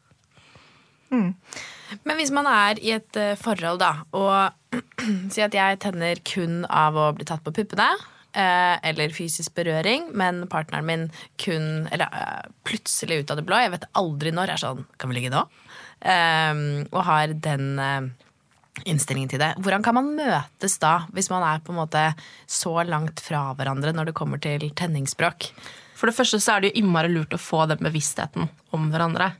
Men 2.02 2.18
hvis 2.18 2.33
man 2.35 2.46
er 2.50 2.80
i 2.83 2.94
et 2.96 3.18
eh, 3.20 3.37
forhold, 3.38 3.83
da, 3.83 3.92
og 4.16 4.78
si 5.35 5.42
at 5.44 5.54
jeg 5.54 5.80
tenner 5.83 6.22
kun 6.26 6.64
av 6.66 6.96
å 6.98 7.11
bli 7.16 7.26
tatt 7.28 7.44
på 7.44 7.52
puppene, 7.54 7.90
eh, 8.35 8.76
eller 8.90 9.14
fysisk 9.14 9.54
berøring, 9.59 10.09
men 10.16 10.44
partneren 10.50 10.88
min 10.88 11.07
kun 11.40 11.87
Eller 11.94 12.11
eh, 12.11 12.50
plutselig 12.66 13.22
ut 13.22 13.35
av 13.35 13.38
det 13.38 13.46
blå, 13.46 13.61
jeg 13.62 13.74
vet 13.76 13.88
aldri 14.00 14.35
når, 14.35 14.54
er 14.54 14.62
sånn 14.62 14.85
Kan 14.98 15.12
vi 15.12 15.20
ligge 15.20 15.35
nå? 15.35 15.44
Eh, 16.02 16.54
og 16.90 17.00
har 17.07 17.37
den 17.46 17.78
eh, 17.78 18.11
innstilling 18.83 19.29
til 19.31 19.41
det. 19.43 19.53
Hvordan 19.63 19.85
kan 19.87 19.97
man 19.97 20.11
møtes 20.17 20.77
da, 20.83 21.05
hvis 21.15 21.31
man 21.31 21.45
er 21.47 21.63
på 21.65 21.73
en 21.73 21.81
måte 21.83 22.03
så 22.51 22.75
langt 22.89 23.23
fra 23.23 23.47
hverandre 23.55 23.95
når 23.95 24.11
det 24.11 24.19
kommer 24.19 24.43
til 24.43 24.67
tenningsspråk? 24.77 25.49
For 25.95 26.11
det 26.11 26.17
første 26.17 26.41
så 26.43 26.57
er 26.57 26.65
det 26.65 26.73
jo 26.73 26.83
innmari 26.83 27.13
lurt 27.13 27.37
å 27.37 27.41
få 27.41 27.65
den 27.71 27.83
bevisstheten 27.85 28.51
om 28.75 28.91
hverandre. 28.93 29.31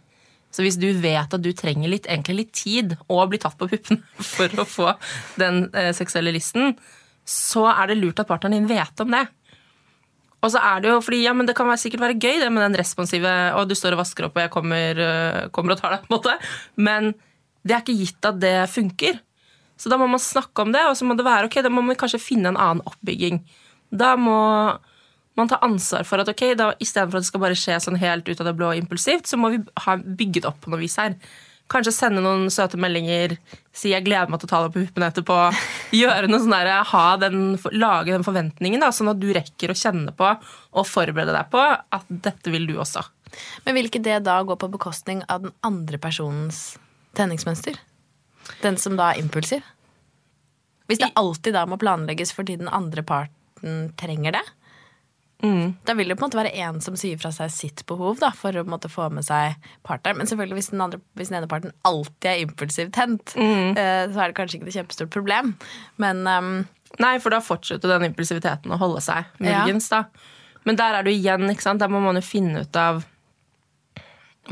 Så 0.55 0.63
hvis 0.63 0.79
du 0.79 0.87
vet 1.03 1.35
at 1.35 1.43
du 1.43 1.51
trenger 1.57 1.91
litt, 1.91 2.07
egentlig 2.07 2.37
litt 2.39 2.53
tid 2.55 2.95
og 3.09 3.33
bli 3.33 3.41
tatt 3.43 3.59
på 3.59 3.69
puppene 3.73 4.05
for 4.35 4.63
å 4.63 4.69
få 4.69 4.93
den 5.41 5.67
eh, 5.75 5.91
seksuelle 5.97 6.35
lysten, 6.35 6.77
så 7.27 7.67
er 7.73 7.91
det 7.91 7.99
lurt 7.99 8.21
at 8.23 8.31
partneren 8.31 8.63
din 8.63 8.71
vet 8.71 9.03
om 9.03 9.11
det. 9.17 9.25
Og 10.45 10.53
så 10.53 10.61
er 10.61 10.83
Det 10.85 10.91
jo, 10.93 11.01
fordi 11.01 11.23
ja, 11.25 11.33
men 11.33 11.49
det 11.49 11.57
kan 11.57 11.67
være, 11.67 11.81
sikkert 11.81 12.05
være 12.05 12.21
gøy 12.21 12.43
det 12.43 12.51
med 12.53 12.67
den 12.67 12.77
responsive 12.77 13.31
og 13.57 13.69
du 13.69 13.75
står 13.79 13.97
og 13.97 14.03
vasker 14.03 14.27
opp 14.27 14.37
og 14.37 14.45
jeg 14.45 14.53
kommer, 14.53 15.01
øh, 15.01 15.39
kommer 15.57 15.73
og 15.73 15.81
tar 15.81 15.97
deg. 15.97 16.05
på 16.05 16.13
en 16.13 16.19
måte. 16.19 16.35
Men 16.77 17.15
det 17.65 17.75
er 17.75 17.85
ikke 17.85 17.97
gitt 17.97 18.29
at 18.29 18.41
det 18.43 18.57
funker. 18.73 19.21
Så 19.81 19.91
da 19.91 19.99
må 19.99 20.07
man 20.07 20.23
snakke 20.23 20.63
om 20.63 20.73
det, 20.75 20.85
og 20.87 20.97
så 20.99 21.07
må 21.09 21.17
det 21.19 21.27
være 21.27 21.49
ok, 21.49 21.59
da 21.65 21.73
må 21.73 21.83
man 21.85 21.99
kanskje 21.99 22.23
finne 22.23 22.53
en 22.53 22.61
annen 22.61 22.85
oppbygging. 22.87 23.41
Da 23.91 24.15
må 24.21 24.37
man 25.35 25.51
ta 25.51 25.59
ansvar 25.67 26.07
for 26.07 26.23
at 26.23 26.31
ok, 26.31 26.45
da, 26.59 26.69
istedenfor 26.83 27.19
at 27.19 27.27
det 27.27 27.31
skal 27.33 27.43
bare 27.43 27.59
skje 27.59 27.81
sånn 27.83 27.99
helt 27.99 28.29
ut 28.29 28.39
av 28.39 28.49
det 28.49 28.55
blå 28.59 28.71
og 28.71 28.79
impulsivt, 28.79 29.27
så 29.27 29.41
må 29.41 29.51
vi 29.55 29.65
ha 29.87 29.97
bygget 29.99 30.47
opp 30.51 30.61
på 30.63 30.71
noe 30.71 30.83
vis 30.85 30.95
her. 31.01 31.17
Kanskje 31.73 31.95
sende 31.97 32.21
noen 32.23 32.51
søte 32.53 32.77
meldinger, 32.77 33.39
si 33.73 33.91
'jeg 33.91 34.05
gleder 34.05 34.29
meg 34.29 34.39
til 34.41 34.47
å 34.47 34.53
ta 34.53 34.61
deg 34.63 34.75
på 34.75 34.85
puppene 34.85 35.09
etterpå'. 35.11 35.57
Gjøre 36.03 36.29
noe 36.29 36.43
sånn 36.45 36.55
der, 36.55 36.85
ha 36.85 37.17
den, 37.17 37.59
Lage 37.73 38.13
den 38.13 38.27
forventningen, 38.27 38.85
da, 38.85 38.93
sånn 38.93 39.09
at 39.09 39.19
du 39.19 39.33
rekker 39.33 39.73
å 39.73 39.79
kjenne 39.79 40.13
på 40.15 40.29
og 40.29 40.87
forberede 40.87 41.33
deg 41.33 41.51
på 41.51 41.65
at 41.65 42.05
dette 42.09 42.53
vil 42.53 42.69
du 42.69 42.77
også. 42.77 43.03
Men 43.65 43.75
vil 43.75 43.89
ikke 43.89 44.05
det 44.05 44.23
da 44.29 44.43
gå 44.45 44.55
på 44.55 44.71
bekostning 44.71 45.25
av 45.27 45.43
den 45.49 45.57
andre 45.65 45.99
personens 45.99 46.77
tenningsmønster? 47.17 47.79
Den 48.63 48.77
som 48.81 48.99
da 48.99 49.13
er 49.13 49.23
impulsiv? 49.23 49.65
Hvis 50.89 51.01
det 51.01 51.15
alltid 51.17 51.57
da 51.57 51.65
må 51.69 51.79
planlegges 51.81 52.35
fordi 52.37 52.59
den 52.61 52.69
andre 52.69 53.03
parten 53.07 53.89
trenger 54.01 54.37
det? 54.37 54.45
Da 55.85 55.93
vil 55.93 56.09
det 56.09 56.17
på 56.17 56.25
en 56.25 56.31
måte 56.31 56.39
være 56.39 56.55
en 56.65 56.79
som 56.81 56.95
sier 56.97 57.19
fra 57.21 57.29
seg 57.35 57.51
sitt 57.53 57.83
behov 57.89 58.21
da, 58.23 58.31
for 58.37 58.57
å 58.57 58.63
måte 58.69 58.89
få 58.89 59.11
med 59.13 59.27
seg 59.27 59.59
partneren. 59.85 60.21
Men 60.21 60.31
selvfølgelig 60.31 60.57
hvis 60.57 60.71
den, 60.73 60.81
andre, 60.85 61.01
hvis 61.19 61.33
den 61.33 61.39
ene 61.41 61.51
parten 61.51 61.75
alltid 61.85 62.29
er 62.31 62.45
impulsivt 62.47 62.95
tent, 62.97 63.35
mm. 63.37 63.75
så 63.77 64.23
er 64.23 64.31
det 64.31 64.37
kanskje 64.39 64.61
ikke 64.61 64.71
et 64.71 64.79
kjempestort 64.79 65.13
problem. 65.13 65.53
Men 66.01 66.25
um, 66.25 66.55
Nei, 67.03 67.17
for 67.19 67.35
da 67.35 67.41
fortsetter 67.43 67.91
den 67.91 68.07
impulsiviteten 68.07 68.71
å 68.71 68.79
holde 68.79 69.01
seg, 69.03 69.27
Ja. 69.43 69.65
muligens. 69.65 69.89
da. 69.91 70.05
Men 70.65 70.79
der 70.79 70.95
er 70.95 71.03
du 71.03 71.11
igjen, 71.11 71.49
ikke 71.51 71.67
sant? 71.67 71.83
Der 71.83 71.91
må 71.91 72.01
man 72.01 72.15
jo 72.15 72.23
finne 72.23 72.63
ut 72.63 72.77
av 72.79 73.03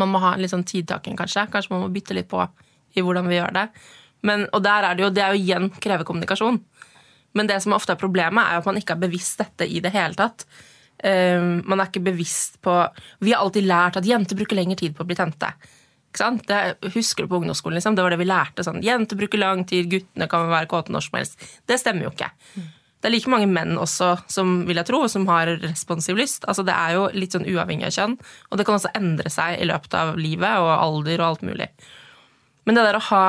Man 0.00 0.12
må 0.12 0.20
ha 0.22 0.35
litt 0.40 0.52
sånn 0.52 0.66
tidtaking, 0.68 1.16
kanskje. 1.18 1.46
Kanskje 1.52 1.74
man 1.74 1.85
må 1.85 1.90
bytte 1.92 2.16
litt 2.16 2.31
på 2.31 2.44
i 2.92 3.05
hvordan 3.05 3.28
vi 3.28 3.38
gjør 3.38 3.55
det. 3.57 3.66
Men, 4.26 4.46
og 4.55 4.62
der 4.64 4.87
er 4.87 4.96
det 4.96 5.05
jo, 5.05 5.11
det 5.14 5.24
er 5.24 5.35
jo 5.35 5.42
igjen 5.42 5.70
krever 5.83 6.07
kommunikasjon. 6.09 6.61
Men 7.37 7.48
det 7.48 7.59
som 7.64 7.74
ofte 7.76 7.94
er 7.94 8.00
problemet, 8.00 8.44
er 8.44 8.61
at 8.61 8.68
man 8.68 8.78
ikke 8.78 8.96
er 8.96 9.05
bevisst 9.07 9.40
dette 9.40 9.66
i 9.66 9.81
det 9.83 9.92
hele 9.94 10.16
tatt. 10.18 10.44
Um, 11.02 11.62
man 11.66 11.81
er 11.81 11.88
ikke 11.88 12.05
bevisst 12.05 12.61
på 12.62 12.72
Vi 13.24 13.33
har 13.33 13.40
alltid 13.42 13.64
lært 13.66 13.96
at 13.98 14.07
jenter 14.07 14.38
bruker 14.38 14.55
lengre 14.55 14.76
tid 14.78 14.94
på 14.94 15.02
å 15.02 15.09
bli 15.09 15.16
tente. 15.18 15.48
Ikke? 16.12 16.28
Det 16.46 16.92
husker 16.94 17.24
du 17.24 17.33
på 17.33 17.40
ungdomsskolen. 17.40 17.81
Liksom. 17.81 17.96
Det 17.96 18.05
var 18.05 18.14
det 18.14 18.20
vi 18.20 18.28
lærte. 18.28 18.66
Sånn. 18.66 18.83
Jenter 18.85 19.18
bruker 19.18 19.40
lang 19.40 19.64
tid, 19.68 19.88
guttene 19.90 20.28
kan 20.31 20.46
være 20.52 20.70
kåte 20.70 20.94
når 20.94 21.09
som 21.09 21.18
helst. 21.18 21.50
Det 21.66 21.81
stemmer 21.81 22.07
jo 22.07 22.14
ikke. 22.14 22.31
Det 23.02 23.08
er 23.08 23.16
like 23.16 23.30
mange 23.32 23.48
menn 23.50 23.74
også, 23.82 24.12
som 24.30 24.60
vil 24.68 24.78
jeg 24.78 24.86
tro, 24.86 25.00
som 25.10 25.26
har 25.26 25.50
responsiv 25.64 26.14
lyst. 26.20 26.46
Altså, 26.46 26.62
det 26.62 26.74
er 26.76 26.94
jo 26.94 27.08
litt 27.16 27.34
sånn 27.34 27.48
uavhengig 27.50 27.88
av 27.88 27.96
kjønn. 27.96 28.14
Og 28.50 28.60
det 28.60 28.66
kan 28.68 28.78
også 28.78 28.92
endre 28.94 29.32
seg 29.32 29.58
i 29.58 29.66
løpet 29.66 29.96
av 29.98 30.14
livet 30.20 30.62
og 30.62 30.70
alder 30.76 31.18
og 31.18 31.26
alt 31.32 31.42
mulig. 31.48 31.66
Men 32.62 32.78
det 32.78 32.84
der 32.86 32.98
å 33.00 33.06
ha 33.08 33.24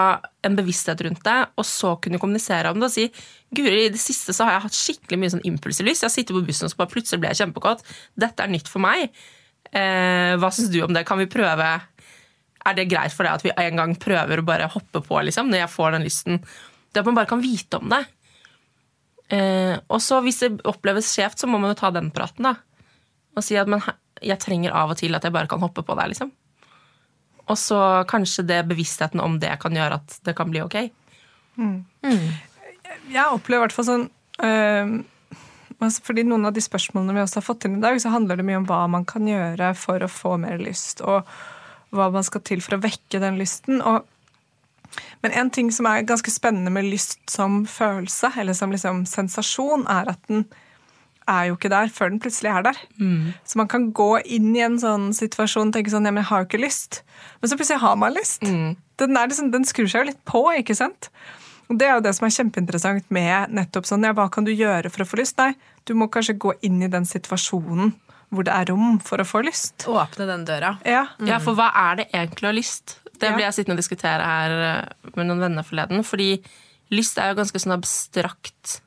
en 0.46 0.58
bevissthet 0.60 1.02
rundt 1.08 1.24
det, 1.26 1.38
og 1.58 1.66
så 1.66 1.96
kunne 2.04 2.20
kommunisere 2.22 2.70
om 2.70 2.78
det 2.78 2.90
og 2.92 2.94
si 2.94 3.08
Guri, 3.54 3.88
i 3.88 3.94
det 3.94 4.02
siste 4.02 4.34
så 4.34 4.46
har 4.46 4.58
jeg 4.60 4.66
hatt 4.68 4.78
skikkelig 4.78 5.20
mye 5.22 5.34
sånn 5.34 5.48
impulsiv 5.50 5.90
lyst. 5.90 6.06
Jeg 6.06 6.14
sitter 6.14 6.38
på 6.38 6.44
bussen 6.46 6.68
og 6.68 6.74
så 6.74 6.82
bare 6.84 6.94
plutselig 6.94 7.24
ble 7.24 7.34
jeg 7.34 7.42
kjempekåt. 7.42 7.82
Dette 8.20 8.46
er 8.46 8.54
nytt 8.54 8.70
for 8.70 8.84
meg. 8.84 9.10
Eh, 9.74 10.36
hva 10.38 10.54
syns 10.54 10.70
du 10.70 10.80
om 10.86 10.94
det? 10.94 11.06
Kan 11.10 11.18
vi 11.18 11.26
prøve 11.32 11.66
Er 12.64 12.76
det 12.78 12.86
greit 12.88 13.12
for 13.12 13.26
deg 13.26 13.34
at 13.34 13.44
vi 13.44 13.52
en 13.58 13.80
gang 13.80 13.94
prøver 14.00 14.40
å 14.40 14.46
bare 14.46 14.70
hoppe 14.72 15.02
på 15.04 15.18
liksom, 15.26 15.50
når 15.50 15.66
jeg 15.66 15.74
får 15.74 15.96
den 15.98 16.06
lysten? 16.06 16.38
Det 16.94 17.02
at 17.02 17.10
man 17.10 17.18
bare 17.18 17.28
kan 17.28 17.42
vite 17.42 17.82
om 17.82 17.90
det. 17.92 18.06
Eh, 19.34 19.76
og 19.90 20.02
så 20.04 20.20
hvis 20.24 20.42
det 20.44 20.62
oppleves 20.70 21.10
skjevt, 21.10 21.42
så 21.42 21.50
må 21.50 21.60
man 21.62 21.74
jo 21.74 21.80
ta 21.80 21.92
den 21.96 22.12
praten, 22.14 22.46
da. 22.46 22.56
Og 23.34 23.46
si 23.46 23.58
at 23.58 23.70
men, 23.72 23.82
jeg 24.22 24.42
trenger 24.42 24.76
av 24.78 24.94
og 24.94 25.00
til 25.00 25.16
at 25.18 25.26
jeg 25.26 25.34
bare 25.34 25.50
kan 25.50 25.64
hoppe 25.64 25.86
på 25.86 25.98
deg, 25.98 26.14
liksom. 26.14 26.34
Og 27.44 27.60
så 27.60 27.80
kanskje 28.08 28.46
det 28.48 28.62
bevisstheten 28.70 29.22
om 29.24 29.40
det 29.42 29.52
kan 29.60 29.76
gjøre 29.76 30.00
at 30.00 30.20
det 30.24 30.36
kan 30.38 30.52
bli 30.52 30.62
ok. 30.64 30.78
Jeg 33.12 33.26
opplever 33.34 33.64
i 33.64 33.66
hvert 33.66 33.76
fall 33.76 33.86
sånn 33.88 34.06
øh, 34.46 34.94
Fordi 36.06 36.24
noen 36.26 36.48
av 36.48 36.56
de 36.56 36.64
spørsmålene 36.64 37.16
vi 37.18 37.24
også 37.24 37.42
har 37.42 37.46
fått 37.46 37.68
inn 37.68 37.78
i 37.80 37.84
dag, 37.84 38.00
så 38.00 38.14
handler 38.14 38.40
det 38.40 38.46
mye 38.48 38.62
om 38.62 38.70
hva 38.70 38.86
man 38.92 39.06
kan 39.10 39.28
gjøre 39.28 39.74
for 39.78 40.04
å 40.04 40.12
få 40.12 40.38
mer 40.42 40.62
lyst, 40.62 41.04
og 41.04 41.28
hva 41.94 42.08
man 42.14 42.26
skal 42.26 42.42
til 42.48 42.64
for 42.64 42.78
å 42.78 42.84
vekke 42.86 43.20
den 43.22 43.38
lysten. 43.42 43.82
Og, 43.84 44.08
men 45.24 45.32
en 45.32 45.50
ting 45.54 45.72
som 45.72 45.88
er 45.90 46.04
ganske 46.08 46.32
spennende 46.32 46.72
med 46.72 46.86
lyst 46.90 47.20
som 47.32 47.64
følelse, 47.70 48.34
eller 48.38 48.54
som 48.58 48.72
liksom 48.72 49.06
sensasjon, 49.10 49.88
er 49.90 50.10
at 50.14 50.20
den 50.30 50.46
er 51.30 51.46
jo 51.48 51.56
ikke 51.56 51.70
der 51.72 51.88
før 51.88 52.10
den 52.12 52.20
plutselig 52.20 52.50
er 52.52 52.66
der. 52.66 52.80
Så 53.48 53.56
man 53.56 53.70
kan 53.72 53.92
gå 53.96 54.10
inn 54.26 54.50
i 54.58 54.64
en 54.66 54.76
sånn 54.82 55.14
situasjon 55.16 55.70
og 55.72 55.78
tenke 55.78 55.94
sånn, 55.94 56.04
ja, 56.04 56.12
men 56.12 56.20
jeg 56.24 56.30
har 56.34 56.44
jo 56.44 56.50
ikke 56.50 56.60
lyst. 56.66 57.00
Men 57.40 57.50
så 57.50 57.56
plutselig 57.60 57.80
har 57.80 57.96
man 57.96 58.14
lyst. 58.18 58.44
Den, 58.44 59.16
er 59.18 59.30
liksom, 59.32 59.52
den 59.54 59.64
skrur 59.66 59.88
seg 59.88 60.04
jo 60.04 60.10
litt 60.12 60.20
på, 60.28 60.42
ikke 60.60 60.76
sant? 60.76 61.08
Og 61.72 61.78
Det 61.80 61.88
er 61.88 61.94
jo 61.96 62.04
det 62.04 62.12
som 62.18 62.28
er 62.28 62.34
kjempeinteressant 62.36 63.06
med 63.16 63.54
nettopp 63.56 63.88
sånn, 63.88 64.04
ja, 64.04 64.12
hva 64.14 64.28
kan 64.30 64.44
du 64.44 64.52
gjøre 64.52 64.92
for 64.92 65.06
å 65.06 65.08
få 65.08 65.22
lyst? 65.22 65.40
Nei, 65.40 65.54
du 65.88 65.96
må 65.96 66.10
kanskje 66.12 66.36
gå 66.38 66.52
inn 66.62 66.84
i 66.84 66.92
den 66.92 67.08
situasjonen 67.08 67.94
hvor 68.34 68.44
det 68.48 68.52
er 68.54 68.68
rom 68.72 68.98
for 69.04 69.22
å 69.22 69.26
få 69.30 69.44
lyst. 69.46 69.86
åpne 69.88 70.26
den 70.28 70.44
døra. 70.46 70.76
Ja, 70.90 71.06
Ja, 71.24 71.38
for 71.40 71.54
hva 71.56 71.70
er 71.72 72.02
det 72.02 72.08
egentlig 72.12 72.48
å 72.48 72.52
ha 72.52 72.58
lyst? 72.58 72.98
Det 73.24 73.34
ble 73.36 73.46
jeg 73.46 73.58
sittende 73.58 73.78
og 73.78 73.84
diskutere 73.84 74.30
her 74.30 74.56
eh, 74.70 75.12
med 75.18 75.30
noen 75.30 75.44
venner 75.48 75.68
forleden. 75.68 76.04
Fordi 76.08 76.32
lyst 76.94 77.20
er 77.20 77.32
jo 77.32 77.40
ganske 77.42 77.62
sånn 77.64 77.76
abstrakt 77.76 78.80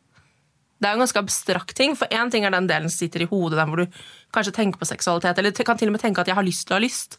Det 0.77 0.87
er 0.87 0.93
jo 0.93 1.01
en 1.01 1.07
ganske 1.07 1.23
abstrakt 1.23 1.77
ting. 1.79 1.97
For 1.99 2.13
én 2.13 2.31
ting 2.33 2.45
er 2.45 2.53
den 2.55 2.69
delen 2.69 2.93
som 2.93 3.01
sitter 3.01 3.25
i 3.25 3.31
hodet, 3.31 3.57
den 3.59 3.73
hvor 3.73 3.81
du 3.81 4.03
kanskje 4.37 4.55
tenker 4.59 4.83
på 4.83 4.89
seksualitet, 4.89 5.41
eller 5.41 5.57
kan 5.65 5.81
til 5.81 5.89
og 5.89 5.97
med 5.97 6.05
tenke 6.05 6.21
at 6.21 6.29
jeg 6.29 6.37
har 6.37 6.47
lyst 6.47 6.67
til 6.69 6.77
å 6.77 6.79
ha 6.79 6.85
lyst. 6.85 7.19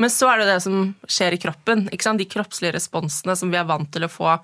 Men 0.00 0.12
så 0.12 0.30
er 0.30 0.40
det 0.40 0.48
det 0.48 0.60
som 0.64 0.94
skjer 1.10 1.36
i 1.36 1.40
kroppen. 1.42 1.88
De 1.90 2.28
kroppslige 2.30 2.76
responsene 2.78 3.34
som 3.36 3.50
vi 3.52 3.58
er 3.60 3.68
vant 3.68 3.90
til 3.92 4.06
å 4.06 4.12
få 4.12 4.38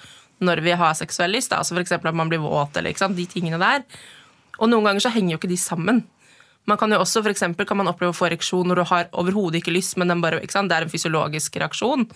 når 0.45 0.61
vi 0.67 0.75
har 0.77 0.93
seksuell 0.99 1.33
lyst. 1.33 1.55
Altså 1.57 1.79
eksempel 1.81 2.11
at 2.11 2.19
man 2.19 2.29
blir 2.29 2.43
våt, 2.43 2.77
eller 2.77 2.93
de 2.93 3.27
tingene 3.31 3.61
der. 3.63 3.87
Og 4.59 4.69
noen 4.69 4.85
ganger 4.85 5.07
så 5.07 5.13
henger 5.15 5.35
jo 5.37 5.41
ikke 5.41 5.53
de 5.53 5.61
sammen. 5.61 6.03
Man 6.67 6.79
kan 6.81 6.91
jo 6.91 6.99
også 7.03 7.23
for 7.23 7.31
eksempel, 7.31 7.67
kan 7.69 7.79
man 7.79 7.91
oppleve 7.91 8.15
å 8.15 8.17
få 8.17 8.27
ereksjon 8.29 8.67
når 8.67 8.81
du 8.81 8.85
har 8.91 9.11
overhodet 9.15 9.61
ikke 9.61 9.75
lyst, 9.75 9.95
men 10.01 10.11
bare, 10.23 10.43
ikke 10.43 10.65
det 10.67 10.77
er 10.77 10.87
en 10.87 10.93
fysiologisk 10.93 11.61
reaksjon. 11.63 12.09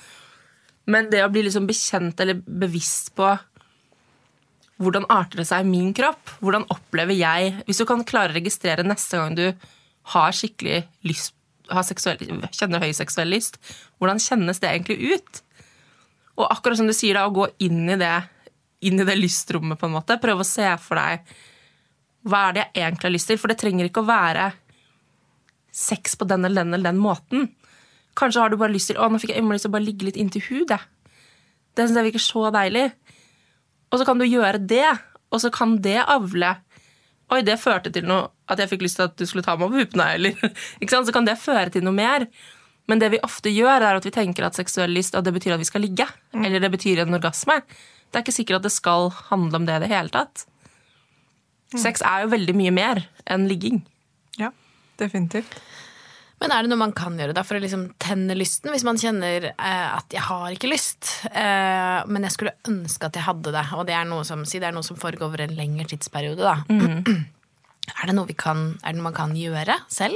Men 0.91 1.11
det 1.13 1.23
å 1.23 1.31
bli 1.31 1.45
liksom 1.47 1.69
bekjent 1.69 2.21
eller 2.23 2.41
bevisst 2.43 3.13
på 3.19 3.31
hvordan 4.81 5.05
arter 5.13 5.43
det 5.43 5.47
seg 5.51 5.63
i 5.63 5.69
min 5.69 5.93
kropp, 5.97 6.39
hvordan 6.41 6.65
opplever 6.73 7.13
jeg 7.13 7.53
Hvis 7.67 7.83
du 7.83 7.85
kan 7.89 8.01
klare 8.09 8.33
å 8.33 8.39
registrere 8.39 8.87
neste 8.87 9.21
gang 9.21 9.37
du 9.37 9.45
har 10.15 10.33
skikkelig 10.33 10.87
lyst, 11.05 11.35
har 11.71 11.85
seksuell, 11.87 12.19
kjenner 12.57 12.83
høy 12.83 12.95
seksuell 12.97 13.31
lyst, 13.31 13.61
hvordan 14.01 14.19
kjennes 14.19 14.59
det 14.63 14.73
egentlig 14.73 15.15
ut? 15.15 15.43
Og 16.41 16.49
akkurat 16.49 16.81
som 16.81 16.89
du 16.89 16.97
sier, 16.97 17.19
da, 17.19 17.29
å 17.29 17.35
gå 17.37 17.47
inn 17.63 17.85
i 17.93 17.99
det, 18.01 18.15
inn 18.89 18.99
i 18.99 19.07
det 19.07 19.19
lystrommet, 19.21 19.79
på 19.79 19.87
en 19.87 19.95
måte. 19.99 20.17
Prøve 20.19 20.43
å 20.43 20.49
se 20.49 20.67
for 20.81 20.99
deg 20.99 21.29
hva 22.29 22.49
er 22.49 22.57
det 22.57 22.65
jeg 22.75 22.85
egentlig 22.87 23.09
har 23.09 23.15
lyst 23.17 23.31
til. 23.31 23.41
For 23.41 23.53
det 23.53 23.59
trenger 23.61 23.89
ikke 23.89 24.05
å 24.05 24.11
være 24.11 24.51
sex 25.75 26.17
på 26.19 26.27
den 26.29 26.45
eller 26.45 26.65
den 26.65 26.75
eller 26.77 26.91
den 26.91 27.03
måten. 27.03 27.49
Kanskje 28.19 28.43
har 28.43 28.51
du 28.51 28.59
bare 28.61 28.75
lyst 28.75 28.91
til 28.91 28.99
å, 29.01 29.09
nå 29.09 29.21
fikk 29.23 29.33
jeg 29.35 29.47
lyst 29.47 29.67
til 29.67 29.73
å 29.73 29.77
bare 29.77 29.87
ligge 29.87 30.09
litt 30.09 30.19
inntil 30.21 30.45
hudet. 30.49 30.81
Det 31.77 31.87
synes 31.87 32.01
jeg 32.01 32.11
virker 32.11 32.25
så 32.25 32.49
deilig. 32.55 32.89
Og 33.91 34.01
så 34.01 34.07
kan 34.07 34.21
du 34.21 34.27
gjøre 34.27 34.61
det, 34.71 34.89
og 35.31 35.43
så 35.43 35.51
kan 35.55 35.79
det 35.83 36.01
avle. 36.03 36.57
Oi, 37.31 37.41
det 37.47 37.61
førte 37.63 37.93
til 37.95 38.07
noe 38.11 38.29
at 38.51 38.59
jeg 38.59 38.73
fikk 38.73 38.83
lyst 38.83 38.99
til 38.99 39.07
at 39.07 39.15
du 39.19 39.27
skulle 39.29 39.47
ta 39.47 39.55
meg 39.59 39.71
på 39.71 39.85
puppene. 39.85 40.09
Eller? 40.17 40.35
Så 41.07 41.15
kan 41.15 41.29
det 41.29 41.37
føre 41.39 41.71
til 41.71 41.85
noe 41.87 41.95
mer. 41.95 42.27
Men 42.91 42.99
det 42.99 43.13
vi 43.13 43.21
ofte 43.23 43.53
gjør, 43.55 43.85
er 43.87 44.01
at 44.01 44.07
vi 44.07 44.11
tenker 44.11 44.43
at 44.49 44.59
seksuell 44.59 44.91
lyst 44.91 45.15
og 45.15 45.23
det 45.23 45.37
betyr 45.37 45.55
at 45.55 45.63
vi 45.63 45.69
skal 45.69 45.85
ligge. 45.87 46.09
Eller 46.35 46.59
det 46.59 46.73
betyr 46.75 47.05
en 47.05 47.15
orgasme. 47.15 47.61
Det 48.11 48.19
er 48.19 48.25
ikke 48.25 48.35
sikkert 48.35 48.59
at 48.59 48.67
det 48.67 48.75
skal 48.75 49.13
handle 49.29 49.61
om 49.61 49.69
det 49.69 49.79
i 49.79 49.85
det 49.85 49.93
hele 49.93 50.11
tatt. 50.11 50.50
Sex 51.79 52.03
er 52.03 52.25
jo 52.25 52.33
veldig 52.33 52.57
mye 52.59 52.73
mer 52.75 53.05
enn 53.31 53.47
ligging. 53.51 53.85
ja 54.41 54.51
definitivt. 55.01 55.61
Men 56.41 56.55
er 56.55 56.65
det 56.65 56.71
noe 56.73 56.81
man 56.81 56.95
kan 56.97 57.19
gjøre 57.21 57.35
da 57.37 57.43
for 57.45 57.59
å 57.59 57.61
liksom 57.61 57.83
tenne 58.01 58.33
lysten, 58.39 58.73
hvis 58.73 58.85
man 58.87 58.99
kjenner 59.01 59.51
eh, 59.51 59.89
at 59.93 60.15
jeg 60.15 60.25
har 60.25 60.55
ikke 60.55 60.71
lyst, 60.71 61.11
eh, 61.29 61.99
men 62.09 62.25
jeg 62.25 62.37
skulle 62.37 62.55
ønske 62.71 63.11
at 63.11 63.19
jeg 63.19 63.27
hadde 63.27 63.53
det, 63.53 63.67
og 63.77 63.85
det 63.89 63.97
er 63.99 64.09
noe 64.09 64.25
som, 64.25 64.47
si 64.49 64.61
det 64.63 64.71
er 64.71 64.77
noe 64.77 64.87
som 64.87 64.97
foregår 65.01 65.29
over 65.29 65.45
en 65.45 65.53
lengre 65.59 65.89
tidsperiode, 65.93 66.41
da. 66.41 66.59
Er, 67.91 68.07
det 68.07 68.13
noe 68.15 68.29
vi 68.29 68.37
kan, 68.39 68.77
er 68.87 68.93
det 68.93 69.01
noe 69.01 69.09
man 69.09 69.17
kan 69.17 69.33
gjøre 69.35 69.75
selv? 69.91 70.15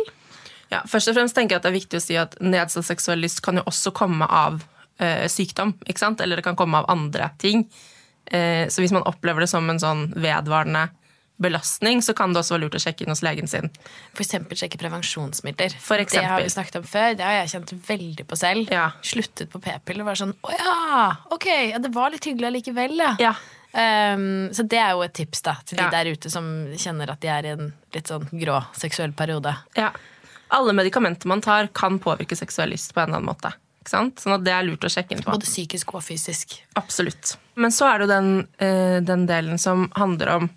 Ja, 0.71 0.85
først 0.87 1.11
og 1.11 1.17
fremst 1.17 1.35
tenker 1.35 1.57
jeg 1.57 1.59
at 1.59 1.65
det 1.65 1.73
er 1.73 1.75
viktig 1.75 1.99
å 1.99 2.03
si 2.05 2.15
at 2.21 2.37
Nedsatt 2.39 2.87
seksuell 2.87 3.19
lyst 3.25 3.41
kan 3.43 3.59
jo 3.59 3.65
også 3.67 3.91
komme 3.97 4.29
av 4.31 4.61
eh, 5.03 5.25
sykdom, 5.33 5.73
ikke 5.83 5.99
sant? 6.05 6.23
eller 6.23 6.39
det 6.39 6.45
kan 6.47 6.57
komme 6.61 6.79
av 6.79 6.87
andre 6.93 7.33
ting. 7.43 7.65
Eh, 8.31 8.71
så 8.71 8.85
hvis 8.85 8.95
man 8.95 9.03
opplever 9.11 9.43
det 9.43 9.51
som 9.51 9.67
en 9.69 9.83
sånn 9.83 10.07
vedvarende 10.15 10.87
belastning, 11.37 12.03
så 12.03 12.15
kan 12.15 12.33
det 12.33 12.41
også 12.41 12.55
være 12.55 12.67
lurt 12.67 12.77
å 12.79 12.83
sjekke 12.85 13.05
inn 13.05 13.13
hos 13.13 13.23
legen 13.27 13.51
sin. 13.51 13.71
Eksempel 14.15 14.59
sjekke 14.59 14.79
prevensjonsmidler. 14.79 15.75
For 15.83 15.99
Det 15.99 16.23
har 16.23 16.45
vi 16.45 16.53
snakket 16.53 16.79
om 16.79 16.87
før. 16.87 17.17
Det 17.19 17.27
har 17.27 17.41
jeg 17.41 17.53
kjent 17.57 17.75
veldig 17.89 18.27
på 18.31 18.39
selv. 18.39 18.71
Ja. 18.73 18.87
Sluttet 19.03 19.51
på 19.51 19.61
p-piller. 19.65 20.07
Var 20.07 20.21
sånn 20.21 20.35
Å 20.45 20.55
ja, 20.55 21.11
ok, 21.35 21.49
ja, 21.73 21.83
det 21.83 21.91
var 21.95 22.15
litt 22.15 22.27
hyggelig 22.29 22.53
allikevel, 22.53 22.97
ja. 23.03 23.15
Ja. 23.23 23.35
Um, 23.75 24.53
så 24.55 24.63
det 24.71 24.79
er 24.79 24.93
jo 24.95 25.03
et 25.03 25.17
tips 25.19 25.43
da 25.43 25.57
til 25.67 25.81
de 25.81 25.89
der 25.91 26.07
ute 26.15 26.31
som 26.31 26.47
kjenner 26.79 27.11
at 27.11 27.19
de 27.25 27.31
er 27.35 27.49
i 27.49 27.55
en 27.57 27.73
litt 27.95 28.11
sånn 28.11 28.29
grå 28.31 28.61
seksuell 28.79 29.15
periode. 29.19 29.57
Ja. 29.75 29.91
Alle 30.55 30.75
medikamenter 30.77 31.27
man 31.27 31.43
tar, 31.43 31.73
kan 31.75 31.99
påvirke 31.99 32.39
seksuell 32.39 32.71
lyst 32.71 32.95
på 32.95 33.03
en 33.03 33.09
eller 33.09 33.19
annen 33.19 33.33
måte. 33.33 33.51
Sånn 33.89 34.13
at 34.15 34.45
det 34.47 34.53
er 34.55 34.63
lurt 34.65 34.87
å 34.87 34.91
sjekke 34.93 35.17
inn 35.17 35.25
på. 35.25 35.35
Både 35.35 35.49
psykisk 35.49 35.97
og 35.99 36.05
fysisk. 36.07 36.55
Absolutt. 36.79 37.35
Men 37.61 37.75
så 37.75 37.91
er 37.91 37.99
det 37.99 38.07
jo 38.07 38.13
den, 38.13 38.31
eh, 38.63 39.01
den 39.05 39.27
delen 39.29 39.59
som 39.61 39.89
handler 39.99 40.31
om 40.37 40.49